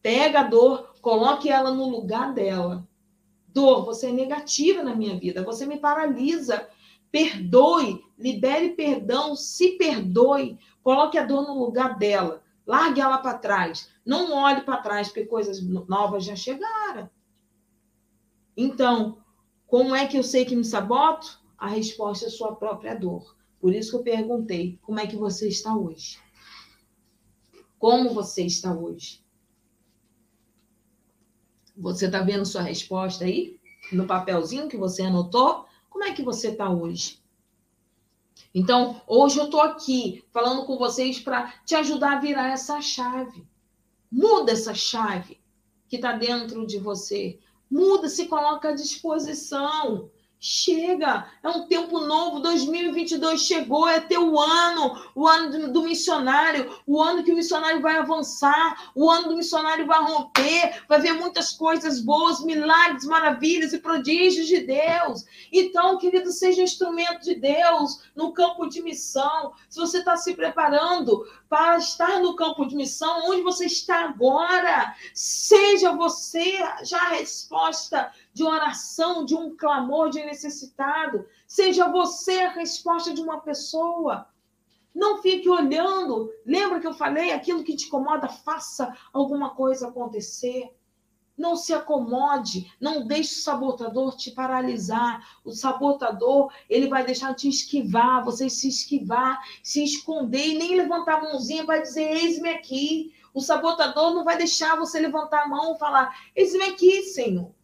Pega 0.00 0.40
a 0.40 0.44
dor, 0.44 0.94
coloque 1.00 1.48
ela 1.48 1.72
no 1.72 1.88
lugar 1.88 2.32
dela. 2.32 2.86
Dor, 3.48 3.84
você 3.84 4.08
é 4.08 4.12
negativa 4.12 4.82
na 4.82 4.94
minha 4.94 5.18
vida, 5.18 5.42
você 5.42 5.66
me 5.66 5.78
paralisa. 5.78 6.68
Perdoe, 7.10 8.04
libere 8.18 8.70
perdão, 8.70 9.34
se 9.34 9.72
perdoe, 9.72 10.58
coloque 10.82 11.18
a 11.18 11.24
dor 11.24 11.42
no 11.42 11.58
lugar 11.58 11.98
dela. 11.98 12.42
Largue 12.66 13.00
ela 13.00 13.18
para 13.18 13.38
trás. 13.38 13.90
Não 14.04 14.32
olhe 14.32 14.62
para 14.62 14.82
trás, 14.82 15.08
porque 15.08 15.24
coisas 15.24 15.62
novas 15.62 16.24
já 16.24 16.36
chegaram. 16.36 17.08
Então, 18.56 19.18
como 19.66 19.94
é 19.94 20.06
que 20.06 20.16
eu 20.16 20.22
sei 20.22 20.44
que 20.44 20.56
me 20.56 20.64
saboto? 20.64 21.40
A 21.58 21.68
resposta 21.68 22.26
é 22.26 22.30
sua 22.30 22.54
própria 22.54 22.94
dor. 22.94 23.35
Por 23.60 23.74
isso 23.74 23.90
que 23.90 23.96
eu 23.96 24.02
perguntei: 24.02 24.78
como 24.82 25.00
é 25.00 25.06
que 25.06 25.16
você 25.16 25.48
está 25.48 25.76
hoje? 25.76 26.18
Como 27.78 28.12
você 28.12 28.44
está 28.44 28.74
hoje? 28.74 29.24
Você 31.76 32.06
está 32.06 32.22
vendo 32.22 32.46
sua 32.46 32.62
resposta 32.62 33.24
aí? 33.24 33.60
No 33.92 34.06
papelzinho 34.06 34.68
que 34.68 34.76
você 34.76 35.02
anotou? 35.02 35.66
Como 35.90 36.04
é 36.04 36.12
que 36.12 36.22
você 36.22 36.48
está 36.48 36.70
hoje? 36.70 37.22
Então, 38.54 39.02
hoje 39.06 39.38
eu 39.38 39.44
estou 39.44 39.60
aqui 39.60 40.24
falando 40.32 40.64
com 40.64 40.78
vocês 40.78 41.20
para 41.20 41.52
te 41.64 41.74
ajudar 41.74 42.16
a 42.16 42.20
virar 42.20 42.48
essa 42.48 42.80
chave. 42.80 43.46
Muda 44.10 44.52
essa 44.52 44.72
chave 44.72 45.38
que 45.88 45.96
está 45.96 46.12
dentro 46.12 46.66
de 46.66 46.78
você. 46.78 47.38
Muda, 47.70 48.08
se 48.08 48.26
coloca 48.26 48.70
à 48.70 48.74
disposição. 48.74 50.10
Chega, 50.38 51.26
é 51.42 51.48
um 51.48 51.66
tempo 51.66 51.98
novo, 52.00 52.40
2022 52.40 53.40
chegou, 53.40 53.88
é 53.88 54.00
teu 54.00 54.38
ano, 54.38 54.94
o 55.14 55.26
ano 55.26 55.72
do 55.72 55.82
missionário, 55.82 56.78
o 56.86 57.02
ano 57.02 57.24
que 57.24 57.32
o 57.32 57.34
missionário 57.34 57.80
vai 57.80 57.96
avançar, 57.96 58.92
o 58.94 59.10
ano 59.10 59.30
do 59.30 59.36
missionário 59.36 59.86
vai 59.86 59.98
romper, 59.98 60.84
vai 60.86 61.00
ver 61.00 61.14
muitas 61.14 61.52
coisas 61.52 62.00
boas, 62.00 62.44
milagres, 62.44 63.06
maravilhas 63.06 63.72
e 63.72 63.78
prodígios 63.78 64.46
de 64.46 64.60
Deus. 64.60 65.24
Então, 65.50 65.96
querido, 65.96 66.30
seja 66.30 66.62
instrumento 66.62 67.22
de 67.22 67.34
Deus 67.34 68.02
no 68.14 68.32
campo 68.32 68.68
de 68.68 68.82
missão. 68.82 69.54
Se 69.70 69.80
você 69.80 69.98
está 69.98 70.18
se 70.18 70.34
preparando 70.34 71.26
para 71.48 71.78
estar 71.78 72.20
no 72.20 72.36
campo 72.36 72.66
de 72.66 72.76
missão, 72.76 73.30
onde 73.30 73.40
você 73.40 73.64
está 73.64 74.04
agora, 74.04 74.94
seja 75.14 75.92
você 75.92 76.58
já 76.84 76.98
a 76.98 77.08
resposta 77.10 78.12
de 78.36 78.44
oração, 78.44 79.24
de 79.24 79.34
um 79.34 79.56
clamor 79.56 80.10
de 80.10 80.22
necessitado. 80.22 81.24
Seja 81.46 81.88
você 81.88 82.40
a 82.40 82.50
resposta 82.50 83.14
de 83.14 83.22
uma 83.22 83.40
pessoa. 83.40 84.28
Não 84.94 85.22
fique 85.22 85.48
olhando. 85.48 86.30
Lembra 86.44 86.78
que 86.78 86.86
eu 86.86 86.92
falei 86.92 87.32
aquilo 87.32 87.64
que 87.64 87.74
te 87.74 87.86
incomoda? 87.86 88.28
Faça 88.28 88.94
alguma 89.10 89.54
coisa 89.54 89.88
acontecer. 89.88 90.70
Não 91.34 91.56
se 91.56 91.72
acomode, 91.72 92.70
não 92.78 93.06
deixe 93.06 93.38
o 93.38 93.42
sabotador 93.42 94.14
te 94.16 94.30
paralisar. 94.30 95.38
O 95.42 95.52
sabotador, 95.52 96.52
ele 96.68 96.88
vai 96.88 97.06
deixar 97.06 97.32
te 97.32 97.48
esquivar, 97.48 98.22
você 98.22 98.50
se 98.50 98.68
esquivar, 98.68 99.40
se 99.62 99.82
esconder 99.82 100.46
e 100.46 100.58
nem 100.58 100.76
levantar 100.76 101.20
a 101.20 101.22
mãozinha 101.22 101.64
para 101.64 101.80
dizer: 101.80 102.06
Eis-me 102.12 102.50
aqui. 102.50 103.14
O 103.32 103.40
sabotador 103.40 104.14
não 104.14 104.24
vai 104.24 104.36
deixar 104.36 104.76
você 104.76 105.00
levantar 105.00 105.44
a 105.44 105.48
mão 105.48 105.74
e 105.74 105.78
falar: 105.78 106.14
Eis-me 106.34 106.64
aqui, 106.64 107.02
Senhor. 107.04 107.55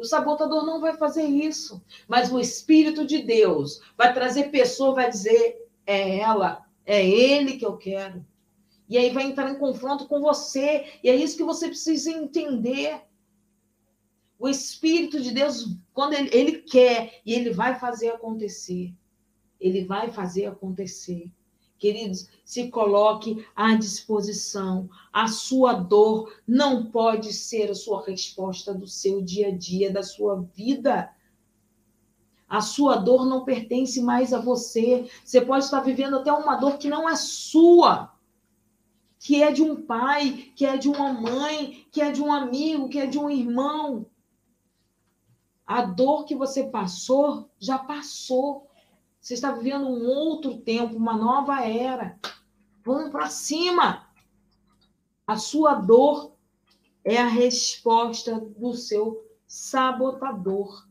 O 0.00 0.04
sabotador 0.04 0.64
não 0.64 0.80
vai 0.80 0.96
fazer 0.96 1.24
isso. 1.24 1.82
Mas 2.08 2.32
o 2.32 2.40
Espírito 2.40 3.06
de 3.06 3.22
Deus 3.22 3.82
vai 3.98 4.14
trazer 4.14 4.50
pessoa, 4.50 4.94
vai 4.94 5.10
dizer: 5.10 5.68
é 5.86 6.18
ela, 6.18 6.64
é 6.86 7.06
ele 7.06 7.58
que 7.58 7.66
eu 7.66 7.76
quero. 7.76 8.24
E 8.88 8.96
aí 8.96 9.10
vai 9.10 9.24
entrar 9.24 9.50
em 9.50 9.58
confronto 9.58 10.08
com 10.08 10.20
você. 10.20 10.86
E 11.04 11.10
é 11.10 11.14
isso 11.14 11.36
que 11.36 11.44
você 11.44 11.68
precisa 11.68 12.10
entender. 12.10 13.02
O 14.38 14.48
Espírito 14.48 15.20
de 15.20 15.32
Deus, 15.32 15.76
quando 15.92 16.14
ele, 16.14 16.30
ele 16.32 16.52
quer, 16.62 17.20
e 17.24 17.34
ele 17.34 17.50
vai 17.50 17.78
fazer 17.78 18.08
acontecer. 18.08 18.94
Ele 19.60 19.84
vai 19.84 20.10
fazer 20.10 20.46
acontecer. 20.46 21.30
Queridos, 21.80 22.28
se 22.44 22.68
coloque 22.68 23.42
à 23.56 23.74
disposição. 23.74 24.86
A 25.10 25.26
sua 25.28 25.72
dor 25.72 26.30
não 26.46 26.84
pode 26.84 27.32
ser 27.32 27.70
a 27.70 27.74
sua 27.74 28.04
resposta 28.04 28.74
do 28.74 28.86
seu 28.86 29.22
dia 29.22 29.48
a 29.48 29.50
dia, 29.50 29.90
da 29.90 30.02
sua 30.02 30.42
vida. 30.54 31.10
A 32.46 32.60
sua 32.60 32.96
dor 32.96 33.24
não 33.24 33.46
pertence 33.46 34.02
mais 34.02 34.34
a 34.34 34.38
você. 34.38 35.10
Você 35.24 35.40
pode 35.40 35.64
estar 35.64 35.80
vivendo 35.80 36.18
até 36.18 36.30
uma 36.30 36.56
dor 36.56 36.76
que 36.76 36.86
não 36.86 37.08
é 37.08 37.16
sua, 37.16 38.12
que 39.18 39.42
é 39.42 39.50
de 39.50 39.62
um 39.62 39.80
pai, 39.80 40.52
que 40.54 40.66
é 40.66 40.76
de 40.76 40.86
uma 40.86 41.14
mãe, 41.14 41.86
que 41.90 42.02
é 42.02 42.12
de 42.12 42.20
um 42.20 42.30
amigo, 42.30 42.90
que 42.90 42.98
é 42.98 43.06
de 43.06 43.18
um 43.18 43.30
irmão. 43.30 44.04
A 45.66 45.80
dor 45.80 46.26
que 46.26 46.34
você 46.34 46.64
passou 46.64 47.48
já 47.58 47.78
passou. 47.78 48.69
Você 49.20 49.34
está 49.34 49.52
vivendo 49.52 49.86
um 49.86 50.06
outro 50.06 50.56
tempo, 50.56 50.96
uma 50.96 51.14
nova 51.14 51.62
era. 51.62 52.18
Vamos 52.82 53.10
para 53.10 53.28
cima. 53.28 54.08
A 55.26 55.36
sua 55.36 55.74
dor 55.74 56.32
é 57.04 57.18
a 57.18 57.28
resposta 57.28 58.40
do 58.40 58.72
seu 58.72 59.22
sabotador. 59.46 60.88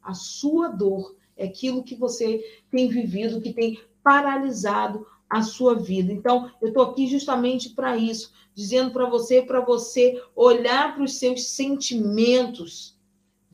A 0.00 0.14
sua 0.14 0.68
dor 0.68 1.16
é 1.36 1.46
aquilo 1.46 1.82
que 1.82 1.96
você 1.96 2.62
tem 2.70 2.88
vivido, 2.88 3.40
que 3.40 3.52
tem 3.52 3.80
paralisado 4.02 5.04
a 5.28 5.42
sua 5.42 5.74
vida. 5.74 6.12
Então, 6.12 6.50
eu 6.60 6.68
estou 6.68 6.84
aqui 6.84 7.08
justamente 7.08 7.70
para 7.70 7.96
isso, 7.96 8.32
dizendo 8.54 8.92
para 8.92 9.06
você, 9.06 9.42
para 9.42 9.60
você 9.60 10.22
olhar 10.36 10.94
para 10.94 11.02
os 11.02 11.18
seus 11.18 11.48
sentimentos. 11.48 12.96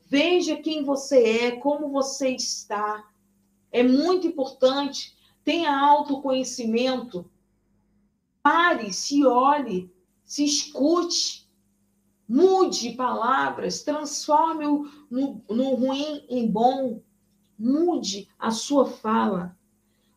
Veja 0.05 0.55
quem 0.57 0.83
você 0.83 1.23
é, 1.23 1.51
como 1.51 1.89
você 1.89 2.29
está 2.29 3.09
é 3.71 3.83
muito 3.83 4.27
importante. 4.27 5.15
Tenha 5.43 5.77
autoconhecimento. 5.77 7.29
Pare, 8.41 8.91
se 8.93 9.25
olhe, 9.25 9.91
se 10.23 10.45
escute. 10.45 11.47
Mude 12.27 12.91
palavras, 12.91 13.81
transforme 13.81 14.67
o 14.67 14.87
no, 15.09 15.43
no 15.49 15.75
ruim 15.75 16.23
em 16.29 16.49
bom. 16.49 17.01
Mude 17.57 18.29
a 18.37 18.51
sua 18.51 18.85
fala. 18.85 19.57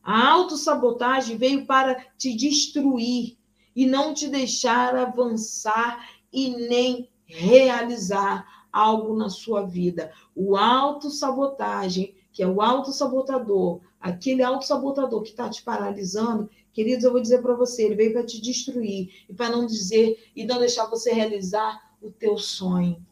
A 0.02 0.28
autossabotagem 0.28 1.38
veio 1.38 1.64
para 1.64 1.94
te 2.18 2.34
destruir 2.34 3.38
e 3.74 3.86
não 3.86 4.12
te 4.12 4.28
deixar 4.28 4.94
avançar 4.94 6.06
e 6.32 6.50
nem 6.50 7.08
realizar 7.24 8.66
algo 8.70 9.16
na 9.16 9.30
sua 9.30 9.62
vida. 9.62 10.12
O 10.34 10.56
autossabotagem 10.56 12.14
que 12.32 12.42
é 12.42 12.46
o 12.46 12.62
autossabotador, 12.62 13.80
aquele 14.00 14.42
autossabotador 14.42 15.22
que 15.22 15.30
está 15.30 15.48
te 15.48 15.62
paralisando, 15.62 16.48
queridos, 16.72 17.04
eu 17.04 17.12
vou 17.12 17.20
dizer 17.20 17.42
para 17.42 17.54
você, 17.54 17.84
ele 17.84 17.94
veio 17.94 18.12
para 18.12 18.24
te 18.24 18.40
destruir 18.40 19.10
e 19.28 19.34
para 19.34 19.50
não 19.50 19.66
dizer 19.66 20.30
e 20.34 20.44
não 20.44 20.58
deixar 20.58 20.86
você 20.86 21.12
realizar 21.12 21.92
o 22.00 22.10
teu 22.10 22.38
sonho. 22.38 23.04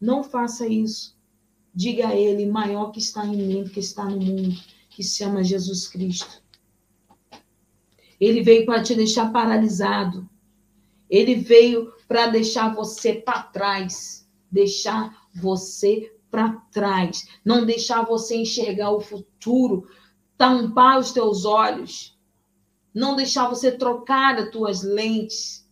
Não 0.00 0.22
faça 0.22 0.66
isso. 0.66 1.16
Diga 1.74 2.08
a 2.08 2.16
ele, 2.16 2.46
maior 2.46 2.90
que 2.90 3.00
está 3.00 3.26
em 3.26 3.36
mim, 3.36 3.64
que 3.64 3.80
está 3.80 4.04
no 4.04 4.18
mundo, 4.18 4.56
que 4.88 5.02
se 5.02 5.18
chama 5.18 5.44
Jesus 5.44 5.88
Cristo. 5.88 6.42
Ele 8.18 8.42
veio 8.42 8.64
para 8.64 8.82
te 8.82 8.94
deixar 8.94 9.30
paralisado. 9.30 10.28
Ele 11.10 11.34
veio 11.34 11.92
para 12.08 12.28
deixar 12.28 12.74
você 12.74 13.14
para 13.14 13.42
trás, 13.42 14.26
deixar 14.50 15.28
você 15.34 16.15
para 16.36 16.52
trás, 16.70 17.26
não 17.42 17.64
deixar 17.64 18.04
você 18.04 18.36
enxergar 18.36 18.90
o 18.90 19.00
futuro, 19.00 19.88
tampar 20.36 20.98
os 20.98 21.10
teus 21.10 21.46
olhos, 21.46 22.14
não 22.92 23.16
deixar 23.16 23.48
você 23.48 23.72
trocar 23.72 24.38
as 24.38 24.50
tuas 24.50 24.82
lentes, 24.82 25.66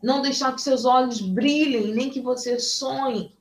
não 0.00 0.22
deixar 0.22 0.54
que 0.54 0.62
seus 0.62 0.84
olhos 0.84 1.20
brilhem, 1.20 1.92
nem 1.92 2.10
que 2.10 2.20
você 2.20 2.60
sonhe. 2.60 3.36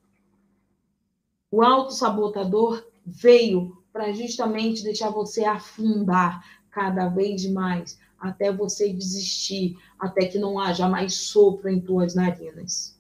O 1.52 1.62
auto-sabotador 1.62 2.84
veio 3.06 3.78
para 3.94 4.12
justamente 4.12 4.84
deixar 4.84 5.12
você 5.12 5.46
afundar, 5.46 6.44
cada 6.72 7.08
vez 7.08 7.46
mais, 7.46 8.00
até 8.20 8.52
você 8.52 8.92
desistir, 8.92 9.78
até 10.00 10.26
que 10.26 10.40
não 10.40 10.60
haja 10.60 10.90
mais 10.90 11.14
sopro 11.14 11.70
em 11.70 11.80
tuas 11.80 12.16
narinas. 12.16 13.00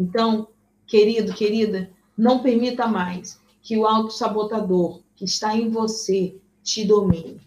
Então, 0.00 0.48
querido, 0.86 1.34
querida, 1.34 1.90
não 2.16 2.42
permita 2.42 2.86
mais 2.86 3.40
que 3.62 3.76
o 3.76 3.86
auto-sabotador 3.86 5.00
que 5.14 5.24
está 5.24 5.56
em 5.56 5.70
você 5.70 6.36
te 6.62 6.84
domine. 6.84 7.40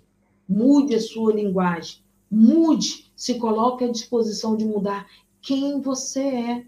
Mude 0.48 0.96
a 0.96 1.02
sua 1.02 1.34
linguagem, 1.34 2.00
mude, 2.30 3.12
se 3.16 3.36
coloque 3.36 3.84
à 3.84 3.92
disposição 3.92 4.56
de 4.56 4.66
mudar 4.66 5.08
quem 5.42 5.82
você 5.82 6.22
é, 6.22 6.66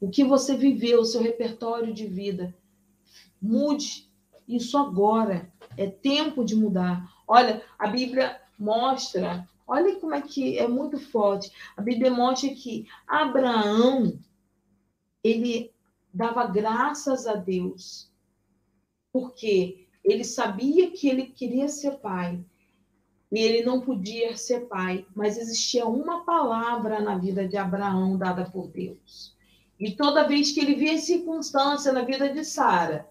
o 0.00 0.08
que 0.08 0.24
você 0.24 0.56
viveu, 0.56 1.00
o 1.00 1.04
seu 1.04 1.22
repertório 1.22 1.92
de 1.92 2.06
vida. 2.06 2.54
Mude 3.40 4.08
isso 4.48 4.76
agora. 4.78 5.52
É 5.76 5.86
tempo 5.86 6.44
de 6.44 6.56
mudar. 6.56 7.08
Olha, 7.26 7.62
a 7.78 7.86
Bíblia 7.86 8.40
mostra, 8.58 9.48
olha 9.66 9.94
como 9.96 10.14
é 10.14 10.20
que 10.20 10.58
é 10.58 10.66
muito 10.66 10.98
forte. 10.98 11.50
A 11.76 11.82
Bíblia 11.82 12.10
mostra 12.10 12.50
que 12.50 12.86
Abraão 13.06 14.18
ele 15.22 15.72
dava 16.12 16.46
graças 16.46 17.26
a 17.26 17.34
Deus, 17.34 18.10
porque 19.12 19.86
ele 20.04 20.24
sabia 20.24 20.90
que 20.90 21.08
ele 21.08 21.26
queria 21.26 21.68
ser 21.68 21.98
pai 21.98 22.44
e 23.30 23.38
ele 23.38 23.64
não 23.64 23.80
podia 23.80 24.36
ser 24.36 24.66
pai, 24.66 25.06
mas 25.14 25.38
existia 25.38 25.86
uma 25.86 26.24
palavra 26.24 27.00
na 27.00 27.16
vida 27.16 27.46
de 27.46 27.56
Abraão 27.56 28.16
dada 28.16 28.44
por 28.50 28.68
Deus. 28.68 29.36
E 29.78 29.92
toda 29.92 30.26
vez 30.26 30.52
que 30.52 30.60
ele 30.60 30.74
via 30.74 30.98
circunstância 30.98 31.92
na 31.92 32.02
vida 32.02 32.28
de 32.28 32.44
Sara, 32.44 33.08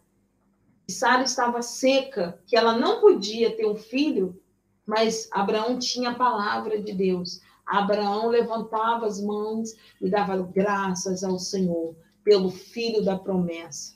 Sara 0.89 1.23
estava 1.23 1.61
seca, 1.61 2.41
que 2.45 2.55
ela 2.55 2.77
não 2.77 2.99
podia 2.99 3.55
ter 3.55 3.65
um 3.65 3.75
filho, 3.75 4.41
mas 4.85 5.29
Abraão 5.31 5.79
tinha 5.79 6.11
a 6.11 6.15
palavra 6.15 6.81
de 6.81 6.93
Deus. 6.93 7.41
Abraão 7.69 8.27
levantava 8.27 9.05
as 9.05 9.21
mãos 9.21 9.75
e 10.01 10.09
dava 10.09 10.37
graças 10.37 11.23
ao 11.23 11.37
Senhor 11.37 11.95
pelo 12.23 12.49
filho 12.49 13.05
da 13.05 13.17
promessa. 13.17 13.95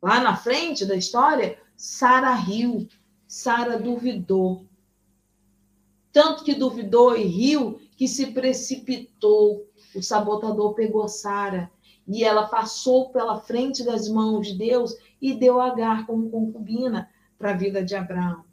Lá 0.00 0.20
na 0.20 0.36
frente 0.36 0.86
da 0.86 0.94
história, 0.94 1.58
Sara 1.76 2.32
riu, 2.34 2.86
Sara 3.26 3.78
duvidou. 3.78 4.66
Tanto 6.12 6.44
que 6.44 6.54
duvidou 6.54 7.16
e 7.16 7.24
riu 7.24 7.80
que 7.96 8.06
se 8.06 8.28
precipitou. 8.28 9.68
O 9.96 10.00
sabotador 10.00 10.74
pegou 10.74 11.08
Sara 11.08 11.70
e 12.06 12.22
ela 12.22 12.46
passou 12.46 13.10
pela 13.10 13.40
frente 13.40 13.82
das 13.82 14.08
mãos 14.08 14.46
de 14.46 14.58
Deus 14.58 14.96
e 15.20 15.34
deu 15.34 15.60
Agar 15.60 16.06
como 16.06 16.30
concubina 16.30 17.10
para 17.36 17.50
a 17.50 17.56
vida 17.56 17.84
de 17.84 17.96
Abraão. 17.96 18.44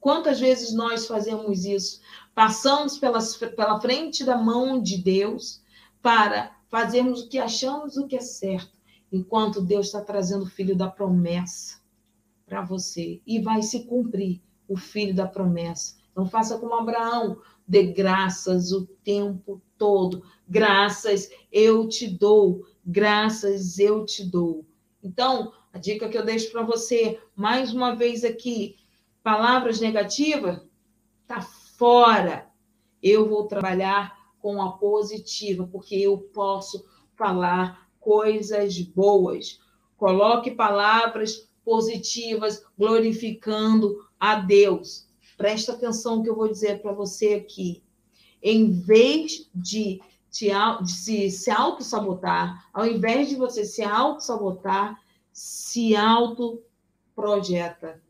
Quantas 0.00 0.40
vezes 0.40 0.72
nós 0.72 1.06
fazemos 1.06 1.64
isso? 1.64 2.00
Passamos 2.34 2.98
pelas, 2.98 3.36
pela 3.36 3.80
frente 3.80 4.24
da 4.24 4.36
mão 4.36 4.80
de 4.80 4.98
Deus 4.98 5.62
para 6.00 6.56
fazermos 6.68 7.22
o 7.22 7.28
que 7.28 7.38
achamos 7.38 7.96
o 7.96 8.06
que 8.06 8.16
é 8.16 8.20
certo, 8.20 8.78
enquanto 9.10 9.60
Deus 9.60 9.86
está 9.86 10.00
trazendo 10.00 10.44
o 10.44 10.50
filho 10.50 10.76
da 10.76 10.88
promessa 10.88 11.80
para 12.46 12.62
você 12.62 13.20
e 13.26 13.40
vai 13.40 13.62
se 13.62 13.84
cumprir 13.84 14.40
o 14.68 14.76
filho 14.76 15.14
da 15.14 15.26
promessa. 15.26 15.96
Não 16.14 16.26
faça 16.26 16.58
como 16.58 16.74
Abraão, 16.74 17.40
dê 17.66 17.84
graças 17.84 18.72
o 18.72 18.86
tempo 19.04 19.62
todo. 19.76 20.22
Graças 20.48 21.30
eu 21.52 21.88
te 21.88 22.08
dou, 22.08 22.66
graças 22.84 23.78
eu 23.78 24.04
te 24.04 24.24
dou. 24.24 24.64
Então, 25.02 25.52
a 25.72 25.78
dica 25.78 26.08
que 26.08 26.18
eu 26.18 26.24
deixo 26.24 26.50
para 26.50 26.62
você, 26.62 27.20
mais 27.36 27.72
uma 27.72 27.94
vez 27.94 28.24
aqui, 28.24 28.76
palavras 29.28 29.78
negativas, 29.78 30.58
tá 31.26 31.42
fora. 31.42 32.50
Eu 33.02 33.28
vou 33.28 33.46
trabalhar 33.46 34.16
com 34.38 34.62
a 34.62 34.78
positiva, 34.78 35.68
porque 35.70 35.96
eu 35.96 36.16
posso 36.16 36.82
falar 37.14 37.86
coisas 38.00 38.80
boas. 38.80 39.60
Coloque 39.98 40.52
palavras 40.52 41.46
positivas, 41.62 42.64
glorificando 42.78 44.02
a 44.18 44.36
Deus. 44.36 45.06
Presta 45.36 45.74
atenção 45.74 46.22
que 46.22 46.30
eu 46.30 46.34
vou 46.34 46.48
dizer 46.48 46.80
para 46.80 46.94
você 46.94 47.34
aqui. 47.34 47.82
Em 48.42 48.70
vez 48.70 49.46
de, 49.54 50.00
te, 50.30 50.48
de 50.82 50.90
se, 50.90 51.30
se 51.30 51.50
auto-sabotar, 51.50 52.66
ao 52.72 52.86
invés 52.86 53.28
de 53.28 53.36
você 53.36 53.66
se 53.66 53.82
auto-sabotar, 53.82 54.98
se 55.30 55.94
auto-projeta. 55.94 58.07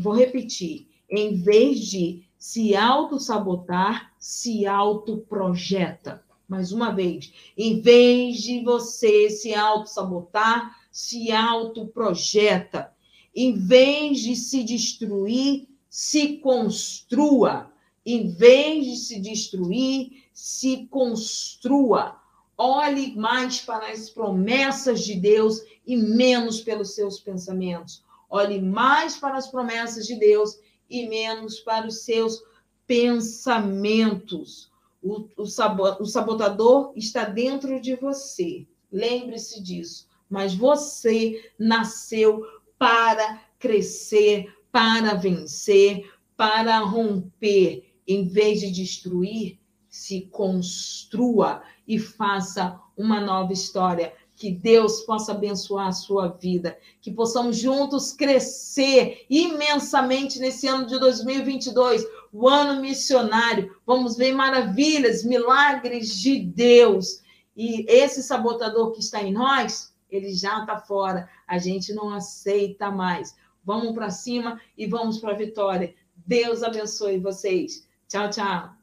Vou 0.00 0.12
repetir. 0.12 0.88
Em 1.10 1.34
vez 1.34 1.80
de 1.80 2.24
se 2.38 2.76
auto-sabotar, 2.76 4.12
se 4.18 4.66
auto-projeta. 4.66 6.22
Mais 6.48 6.72
uma 6.72 6.90
vez, 6.90 7.32
em 7.56 7.80
vez 7.80 8.42
de 8.42 8.62
você 8.62 9.28
se 9.28 9.54
auto-sabotar, 9.54 10.76
se 10.90 11.30
auto-projeta. 11.30 12.92
Em 13.34 13.54
vez 13.54 14.20
de 14.20 14.34
se 14.34 14.64
destruir, 14.64 15.68
se 15.88 16.38
construa. 16.38 17.70
Em 18.04 18.28
vez 18.28 18.86
de 18.86 18.96
se 18.96 19.20
destruir, 19.20 20.24
se 20.32 20.86
construa. 20.86 22.16
Olhe 22.56 23.14
mais 23.14 23.60
para 23.60 23.90
as 23.90 24.08
promessas 24.08 25.04
de 25.04 25.14
Deus 25.14 25.62
e 25.86 25.96
menos 25.96 26.60
pelos 26.60 26.94
seus 26.94 27.20
pensamentos. 27.20 28.02
Olhe 28.28 28.60
mais 28.60 29.16
para 29.16 29.36
as 29.36 29.48
promessas 29.48 30.06
de 30.06 30.16
Deus 30.16 30.58
e 30.88 31.06
menos 31.08 31.60
para 31.60 31.86
os 31.86 32.04
seus 32.04 32.42
pensamentos. 32.86 34.70
O, 35.02 35.28
o, 35.36 35.42
o 35.42 36.06
sabotador 36.06 36.92
está 36.96 37.24
dentro 37.24 37.80
de 37.80 37.94
você. 37.96 38.66
Lembre-se 38.90 39.62
disso. 39.62 40.08
Mas 40.28 40.54
você 40.54 41.52
nasceu 41.58 42.44
para 42.78 43.40
crescer, 43.58 44.52
para 44.70 45.14
vencer, 45.14 46.10
para 46.36 46.78
romper. 46.80 47.94
Em 48.06 48.26
vez 48.26 48.60
de 48.60 48.70
destruir, 48.70 49.58
se 49.88 50.22
construa 50.30 51.62
e 51.86 51.98
faça 51.98 52.80
uma 52.96 53.20
nova 53.20 53.52
história. 53.52 54.12
Que 54.38 54.52
Deus 54.52 55.00
possa 55.00 55.32
abençoar 55.32 55.88
a 55.88 55.92
sua 55.92 56.28
vida, 56.28 56.78
que 57.00 57.10
possamos 57.10 57.56
juntos 57.56 58.12
crescer 58.12 59.26
imensamente 59.28 60.38
nesse 60.38 60.68
ano 60.68 60.86
de 60.86 60.96
2022, 60.96 62.06
o 62.32 62.48
ano 62.48 62.80
missionário. 62.80 63.76
Vamos 63.84 64.16
ver 64.16 64.32
maravilhas, 64.32 65.24
milagres 65.24 66.14
de 66.14 66.38
Deus. 66.38 67.20
E 67.56 67.84
esse 67.88 68.22
sabotador 68.22 68.92
que 68.92 69.00
está 69.00 69.20
em 69.20 69.32
nós, 69.32 69.92
ele 70.08 70.32
já 70.32 70.60
está 70.60 70.78
fora. 70.78 71.28
A 71.44 71.58
gente 71.58 71.92
não 71.92 72.14
aceita 72.14 72.92
mais. 72.92 73.36
Vamos 73.64 73.92
para 73.92 74.08
cima 74.08 74.60
e 74.76 74.86
vamos 74.86 75.18
para 75.18 75.32
a 75.32 75.36
vitória. 75.36 75.92
Deus 76.14 76.62
abençoe 76.62 77.18
vocês. 77.18 77.88
Tchau, 78.06 78.30
tchau. 78.30 78.77